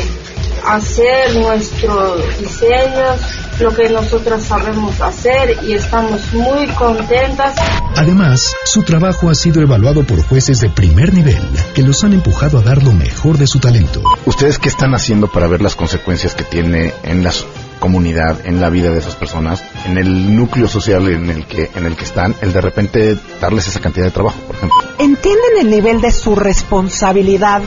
hacer 0.66 1.34
nuestros 1.36 2.38
diseños, 2.38 3.20
lo 3.60 3.74
que 3.74 3.88
nosotras 3.88 4.42
sabemos 4.44 5.00
hacer 5.00 5.58
y 5.62 5.74
estamos 5.74 6.32
muy 6.32 6.66
contentas. 6.68 7.54
Además, 7.96 8.54
su 8.64 8.82
trabajo 8.82 9.30
ha 9.30 9.34
sido 9.34 9.62
evaluado 9.62 10.04
por 10.04 10.22
jueces 10.26 10.60
de 10.60 10.70
primer 10.70 11.12
nivel 11.12 11.42
que 11.74 11.82
los 11.82 12.02
han 12.04 12.12
empujado 12.12 12.58
a 12.58 12.62
dar 12.62 12.82
lo 12.82 12.92
mejor 12.92 13.38
de 13.38 13.46
su 13.46 13.58
talento. 13.58 14.02
¿Ustedes 14.26 14.58
qué 14.58 14.68
están 14.68 14.94
haciendo 14.94 15.28
para 15.28 15.46
ver 15.46 15.62
las 15.62 15.76
consecuencias 15.76 16.34
que 16.34 16.44
tiene 16.44 16.94
en 17.02 17.24
la 17.24 17.32
comunidad, 17.80 18.46
en 18.46 18.60
la 18.60 18.70
vida 18.70 18.90
de 18.90 19.00
esas 19.00 19.16
personas, 19.16 19.64
en 19.86 19.98
el 19.98 20.36
núcleo 20.36 20.68
social 20.68 21.08
en 21.08 21.30
el 21.30 21.46
que 21.46 21.68
en 21.74 21.84
el 21.84 21.96
que 21.96 22.04
están, 22.04 22.34
el 22.40 22.52
de 22.52 22.60
repente 22.60 23.18
darles 23.40 23.66
esa 23.66 23.80
cantidad 23.80 24.06
de 24.06 24.12
trabajo, 24.12 24.38
por 24.46 24.54
ejemplo? 24.54 24.78
¿Entienden 25.00 25.58
el 25.60 25.68
nivel 25.68 26.00
de 26.00 26.12
su 26.12 26.36
responsabilidad 26.36 27.60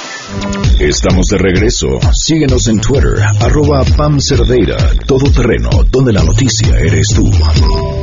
Estamos 0.80 1.28
de 1.28 1.38
regreso. 1.38 1.88
Síguenos 2.14 2.68
en 2.68 2.80
Twitter, 2.82 3.14
arroba 3.40 3.84
Pam 3.96 4.20
Cerdeira, 4.20 4.78
todo 5.06 5.32
terreno, 5.32 5.70
donde 5.90 6.12
la 6.12 6.24
noticia 6.24 6.78
eres 6.78 7.08
tú. 7.16 7.32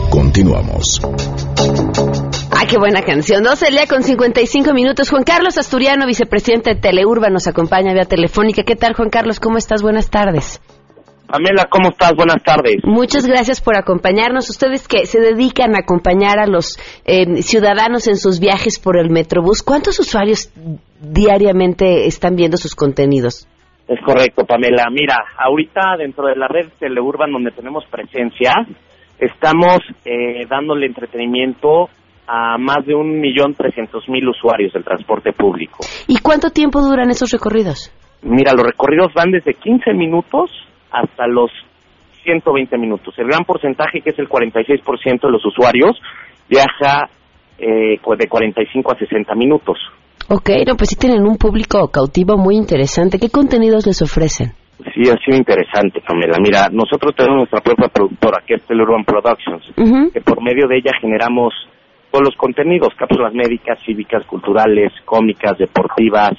Continuamos. 0.08 1.00
Ah, 2.50 2.66
qué 2.68 2.78
buena 2.78 3.02
canción. 3.02 3.42
12 3.42 3.70
lea 3.70 3.86
con 3.86 4.02
55 4.02 4.72
minutos. 4.72 5.10
Juan 5.10 5.24
Carlos 5.24 5.58
Asturiano, 5.58 6.06
vicepresidente 6.06 6.74
de 6.74 6.80
Teleurba, 6.80 7.28
nos 7.28 7.46
acompaña 7.46 7.92
vía 7.92 8.04
telefónica. 8.04 8.62
¿Qué 8.62 8.76
tal, 8.76 8.94
Juan 8.94 9.10
Carlos? 9.10 9.40
¿Cómo 9.40 9.58
estás? 9.58 9.82
Buenas 9.82 10.08
tardes. 10.08 10.60
Pamela, 11.30 11.66
¿cómo 11.70 11.90
estás? 11.90 12.12
Buenas 12.16 12.42
tardes. 12.42 12.78
Muchas 12.82 13.24
gracias 13.24 13.60
por 13.60 13.76
acompañarnos. 13.76 14.50
Ustedes 14.50 14.88
que 14.88 15.06
se 15.06 15.20
dedican 15.20 15.76
a 15.76 15.80
acompañar 15.84 16.40
a 16.40 16.46
los 16.48 16.76
eh, 17.04 17.42
ciudadanos 17.42 18.08
en 18.08 18.16
sus 18.16 18.40
viajes 18.40 18.80
por 18.80 18.98
el 18.98 19.10
Metrobús, 19.10 19.62
¿cuántos 19.62 20.00
usuarios 20.00 20.52
diariamente 21.00 22.06
están 22.06 22.34
viendo 22.34 22.56
sus 22.56 22.74
contenidos? 22.74 23.46
Es 23.86 24.00
correcto, 24.04 24.44
Pamela. 24.44 24.86
Mira, 24.90 25.18
ahorita 25.38 25.96
dentro 25.98 26.26
de 26.26 26.34
la 26.34 26.48
red 26.48 26.68
Teleurban 26.80 27.30
donde 27.30 27.52
tenemos 27.52 27.84
presencia, 27.88 28.52
estamos 29.16 29.78
eh, 30.04 30.46
dándole 30.48 30.86
entretenimiento 30.86 31.90
a 32.26 32.58
más 32.58 32.84
de 32.86 32.94
un 32.94 33.20
millón 33.20 33.54
trescientos 33.54 34.08
mil 34.08 34.28
usuarios 34.28 34.72
del 34.72 34.82
transporte 34.82 35.32
público. 35.32 35.78
¿Y 36.08 36.18
cuánto 36.18 36.50
tiempo 36.50 36.80
duran 36.80 37.08
esos 37.10 37.30
recorridos? 37.30 37.92
Mira, 38.22 38.52
los 38.52 38.66
recorridos 38.66 39.12
van 39.14 39.30
desde 39.30 39.54
15 39.54 39.92
minutos 39.94 40.50
hasta 40.90 41.26
los 41.26 41.50
120 42.24 42.76
minutos. 42.78 43.14
El 43.18 43.28
gran 43.28 43.44
porcentaje, 43.44 44.00
que 44.00 44.10
es 44.10 44.18
el 44.18 44.28
46% 44.28 45.20
de 45.20 45.30
los 45.30 45.44
usuarios, 45.44 46.00
viaja 46.48 47.08
eh, 47.58 47.98
de 47.98 48.28
45 48.28 48.92
a 48.92 48.98
60 48.98 49.34
minutos. 49.34 49.78
Ok, 50.28 50.50
no, 50.66 50.76
pues 50.76 50.90
sí 50.90 50.96
tienen 50.96 51.26
un 51.26 51.36
público 51.36 51.88
cautivo 51.88 52.36
muy 52.36 52.56
interesante. 52.56 53.18
¿Qué 53.18 53.30
contenidos 53.30 53.86
les 53.86 54.00
ofrecen? 54.02 54.52
Sí, 54.94 55.10
ha 55.10 55.16
sido 55.24 55.36
interesante, 55.36 56.00
Camila. 56.00 56.36
Mira, 56.40 56.68
nosotros 56.72 57.14
tenemos 57.14 57.38
nuestra 57.38 57.60
propia 57.60 57.88
productora, 57.88 58.42
que 58.46 58.54
es 58.54 58.62
Urban 58.70 59.04
Productions, 59.04 59.64
que 60.12 60.20
por 60.20 60.42
medio 60.42 60.66
de 60.68 60.78
ella 60.78 60.92
generamos 61.00 61.52
todos 62.10 62.24
los 62.24 62.36
contenidos, 62.36 62.94
cápsulas 62.96 63.34
médicas, 63.34 63.78
cívicas, 63.84 64.24
culturales, 64.26 64.92
cómicas, 65.04 65.58
deportivas, 65.58 66.32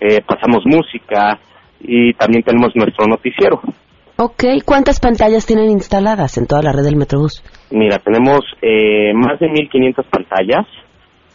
eh, 0.00 0.20
pasamos 0.26 0.64
música 0.64 1.38
y 1.80 2.12
también 2.14 2.42
tenemos 2.42 2.74
nuestro 2.74 3.06
noticiero. 3.06 3.60
Ok, 4.16 4.44
¿cuántas 4.64 5.00
pantallas 5.00 5.44
tienen 5.44 5.70
instaladas 5.70 6.38
en 6.38 6.46
toda 6.46 6.62
la 6.62 6.70
red 6.70 6.84
del 6.84 6.94
Metrobús? 6.94 7.42
Mira, 7.72 7.98
tenemos 7.98 8.42
eh, 8.62 9.12
más 9.12 9.40
de 9.40 9.48
1.500 9.48 10.04
pantallas 10.08 10.66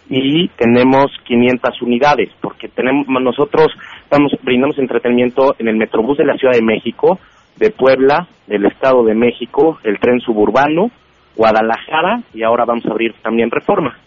y 0.10 0.48
tenemos 0.58 1.08
500 1.26 1.82
unidades, 1.82 2.30
porque 2.40 2.70
tenemos 2.70 3.06
nosotros 3.22 3.68
estamos 4.02 4.32
brindamos 4.44 4.80
entretenimiento 4.80 5.56
en 5.60 5.68
el 5.68 5.76
Metrobús 5.76 6.18
de 6.18 6.26
la 6.26 6.38
Ciudad 6.38 6.54
de 6.54 6.62
México, 6.62 7.20
de 7.58 7.70
Puebla, 7.72 8.30
del 8.48 8.66
Estado 8.66 9.04
de 9.04 9.14
México, 9.14 9.78
el 9.84 10.00
tren 10.00 10.22
suburbano, 10.22 10.90
Guadalajara 11.36 12.22
y 12.34 12.44
ahora 12.44 12.64
vamos 12.64 12.86
a 12.86 12.92
abrir 12.92 13.14
también 13.22 13.52
Reforma. 13.52 13.98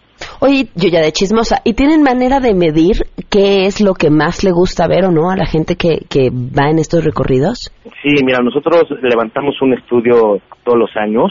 Oye, 0.45 0.67
yo 0.75 0.89
ya 0.89 0.99
de 0.99 1.13
chismosa, 1.13 1.63
¿y 1.63 1.75
tienen 1.75 2.03
manera 2.03 2.41
de 2.41 2.53
medir 2.53 3.07
qué 3.31 3.67
es 3.67 3.81
lo 3.81 3.95
que 3.95 4.11
más 4.11 4.43
le 4.43 4.51
gusta 4.51 4.89
ver 4.89 5.05
o 5.05 5.13
no 5.13 5.31
a 5.31 5.37
la 5.37 5.47
gente 5.47 5.77
que, 5.77 6.03
que 6.11 6.31
va 6.35 6.69
en 6.69 6.81
estos 6.81 7.05
recorridos? 7.05 7.71
Sí, 8.03 8.11
mira, 8.27 8.41
nosotros 8.43 8.91
levantamos 9.03 9.55
un 9.63 9.75
estudio 9.75 10.41
todos 10.65 10.77
los 10.77 10.91
años 10.97 11.31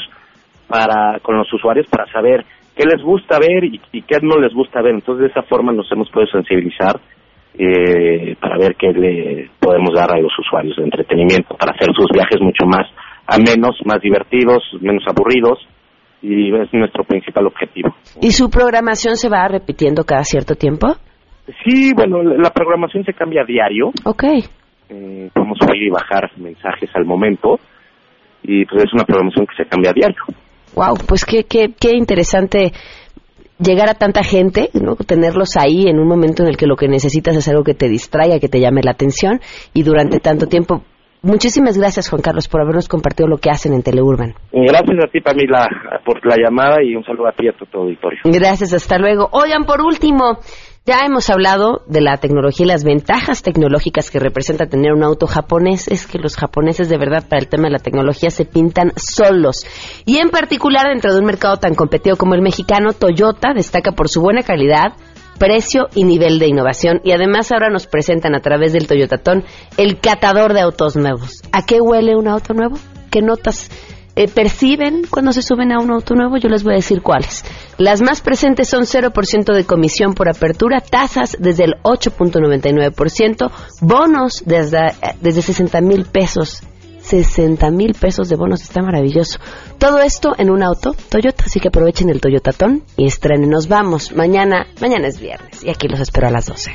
para 0.65 1.19
con 1.19 1.35
los 1.35 1.51
usuarios 1.51 1.87
para 1.91 2.09
saber 2.09 2.45
qué 2.73 2.85
les 2.85 3.03
gusta 3.03 3.37
ver 3.37 3.65
y, 3.65 3.79
qué 4.03 4.15
no 4.21 4.39
les 4.39 4.53
gusta 4.53 4.81
ver. 4.81 4.93
Entonces, 4.93 5.23
de 5.23 5.31
esa 5.31 5.43
forma 5.43 5.73
nos 5.73 5.91
hemos 5.91 6.09
podido 6.09 6.31
sensibilizar 6.31 6.95
eh, 7.59 8.37
para 8.39 8.57
ver 8.57 8.77
qué 8.79 8.93
le 8.93 9.49
podemos 9.59 9.93
dar 9.93 10.09
a 10.15 10.21
los 10.21 10.31
usuarios 10.39 10.77
de 10.77 10.85
entretenimiento, 10.85 11.57
para 11.57 11.73
hacer 11.73 11.89
sus 11.93 12.07
viajes 12.13 12.39
mucho 12.39 12.65
más 12.65 12.87
amenos, 13.27 13.75
más 13.83 13.99
divertidos, 13.99 14.63
menos 14.79 15.03
aburridos 15.05 15.59
y 16.21 16.53
es 16.55 16.73
nuestro 16.73 17.03
principal 17.03 17.47
objetivo. 17.47 17.95
¿Y 18.21 18.31
su 18.31 18.49
programación 18.49 19.15
se 19.15 19.29
va 19.29 19.47
repitiendo 19.47 20.03
cada 20.03 20.23
cierto 20.23 20.55
tiempo? 20.55 20.95
Sí, 21.65 21.93
bueno, 21.93 22.21
la 22.23 22.51
programación 22.51 23.03
se 23.03 23.13
cambia 23.13 23.41
a 23.41 23.45
diario. 23.45 23.91
Ok. 24.05 24.23
Eh, 24.89 25.29
podemos 25.33 25.57
subir 25.59 25.83
y 25.83 25.89
bajar 25.89 26.29
mensajes 26.37 26.89
al 26.93 27.05
momento 27.05 27.59
y 28.43 28.65
pues 28.65 28.83
es 28.83 28.93
una 28.93 29.03
programación 29.03 29.45
que 29.47 29.63
se 29.63 29.69
cambia 29.69 29.91
a 29.91 29.93
diario. 29.93 30.23
Wow, 30.75 30.95
pues 31.07 31.25
qué, 31.25 31.43
qué, 31.43 31.73
qué 31.79 31.95
interesante 31.95 32.71
llegar 33.57 33.89
a 33.89 33.93
tanta 33.93 34.23
gente, 34.23 34.69
¿no? 34.73 34.95
tenerlos 34.95 35.55
ahí 35.57 35.87
en 35.87 35.99
un 35.99 36.07
momento 36.07 36.43
en 36.43 36.49
el 36.49 36.57
que 36.57 36.65
lo 36.65 36.75
que 36.75 36.87
necesitas 36.87 37.35
es 37.35 37.47
algo 37.47 37.63
que 37.63 37.73
te 37.73 37.89
distraiga, 37.89 38.39
que 38.39 38.47
te 38.47 38.59
llame 38.59 38.81
la 38.83 38.91
atención 38.91 39.39
y 39.73 39.83
durante 39.83 40.19
tanto 40.19 40.47
tiempo 40.47 40.83
Muchísimas 41.23 41.77
gracias, 41.77 42.09
Juan 42.09 42.21
Carlos, 42.21 42.47
por 42.47 42.61
habernos 42.61 42.87
compartido 42.87 43.27
lo 43.27 43.37
que 43.37 43.51
hacen 43.51 43.73
en 43.73 43.83
Teleurban. 43.83 44.33
Gracias 44.51 44.97
a 45.03 45.07
ti, 45.11 45.21
Pamela, 45.21 45.67
por 46.03 46.25
la 46.25 46.35
llamada 46.35 46.83
y 46.83 46.95
un 46.95 47.03
saludo 47.03 47.27
a 47.27 47.31
ti 47.31 47.45
y 47.45 47.49
a 47.49 47.53
todo 47.53 47.83
auditorio. 47.83 48.19
Gracias, 48.23 48.73
hasta 48.73 48.97
luego. 48.97 49.29
Oigan, 49.31 49.65
por 49.65 49.81
último, 49.81 50.39
ya 50.83 51.05
hemos 51.05 51.29
hablado 51.29 51.83
de 51.85 52.01
la 52.01 52.17
tecnología 52.17 52.65
y 52.65 52.69
las 52.69 52.83
ventajas 52.83 53.43
tecnológicas 53.43 54.09
que 54.09 54.17
representa 54.17 54.65
tener 54.65 54.93
un 54.93 55.03
auto 55.03 55.27
japonés. 55.27 55.87
Es 55.87 56.07
que 56.07 56.17
los 56.17 56.35
japoneses, 56.35 56.89
de 56.89 56.97
verdad, 56.97 57.23
para 57.29 57.39
el 57.39 57.49
tema 57.49 57.65
de 57.65 57.73
la 57.73 57.79
tecnología 57.79 58.31
se 58.31 58.45
pintan 58.45 58.91
solos. 58.95 59.57
Y 60.07 60.17
en 60.17 60.29
particular, 60.29 60.87
dentro 60.87 61.13
de 61.13 61.19
un 61.19 61.25
mercado 61.25 61.57
tan 61.57 61.75
competido 61.75 62.15
como 62.17 62.33
el 62.33 62.41
mexicano, 62.41 62.93
Toyota 62.93 63.53
destaca 63.53 63.91
por 63.91 64.09
su 64.09 64.21
buena 64.21 64.41
calidad, 64.41 64.93
precio 65.41 65.89
y 65.95 66.03
nivel 66.03 66.37
de 66.37 66.47
innovación. 66.47 67.01
Y 67.03 67.13
además 67.13 67.51
ahora 67.51 67.71
nos 67.71 67.87
presentan 67.87 68.35
a 68.35 68.41
través 68.41 68.73
del 68.73 68.85
Toyotatón 68.85 69.43
el 69.75 69.99
catador 69.99 70.53
de 70.53 70.61
autos 70.61 70.95
nuevos. 70.95 71.41
¿A 71.51 71.65
qué 71.65 71.81
huele 71.81 72.15
un 72.15 72.27
auto 72.27 72.53
nuevo? 72.53 72.77
¿Qué 73.09 73.23
notas 73.23 73.71
eh, 74.15 74.27
perciben 74.27 75.01
cuando 75.09 75.33
se 75.33 75.41
suben 75.41 75.71
a 75.71 75.79
un 75.79 75.89
auto 75.89 76.13
nuevo? 76.13 76.37
Yo 76.37 76.47
les 76.47 76.63
voy 76.63 76.73
a 76.73 76.75
decir 76.75 77.01
cuáles. 77.01 77.43
Las 77.79 78.03
más 78.03 78.21
presentes 78.21 78.69
son 78.69 78.83
0% 78.83 79.55
de 79.55 79.65
comisión 79.65 80.13
por 80.13 80.29
apertura, 80.29 80.79
tasas 80.79 81.35
desde 81.39 81.63
el 81.63 81.73
8.99%, 81.81 83.51
bonos 83.81 84.43
desde, 84.45 84.89
eh, 84.89 84.93
desde 85.21 85.41
60 85.41 85.81
mil 85.81 86.05
pesos 86.05 86.61
60 87.01 87.69
mil 87.71 87.93
pesos 87.93 88.29
de 88.29 88.35
bonos, 88.35 88.61
está 88.61 88.81
maravilloso. 88.81 89.39
Todo 89.77 89.99
esto 90.01 90.33
en 90.37 90.49
un 90.49 90.63
auto 90.63 90.95
Toyota, 91.09 91.45
así 91.45 91.59
que 91.59 91.69
aprovechen 91.69 92.09
el 92.09 92.21
Toyotatón 92.21 92.83
y 92.97 93.05
estrenen. 93.07 93.49
Nos 93.49 93.67
vamos 93.67 94.11
mañana, 94.13 94.67
mañana 94.79 95.07
es 95.07 95.19
viernes 95.19 95.63
y 95.63 95.69
aquí 95.69 95.87
los 95.87 95.99
espero 95.99 96.27
a 96.27 96.31
las 96.31 96.45
12. 96.45 96.71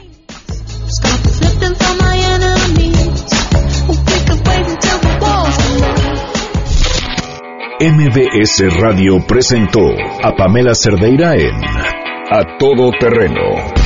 MBS 7.79 8.81
Radio 8.81 9.19
presentó 9.27 9.81
a 10.23 10.35
Pamela 10.35 10.75
Cerdeira 10.75 11.35
en 11.35 11.55
A 12.31 12.57
Todo 12.59 12.91
Terreno. 12.99 13.86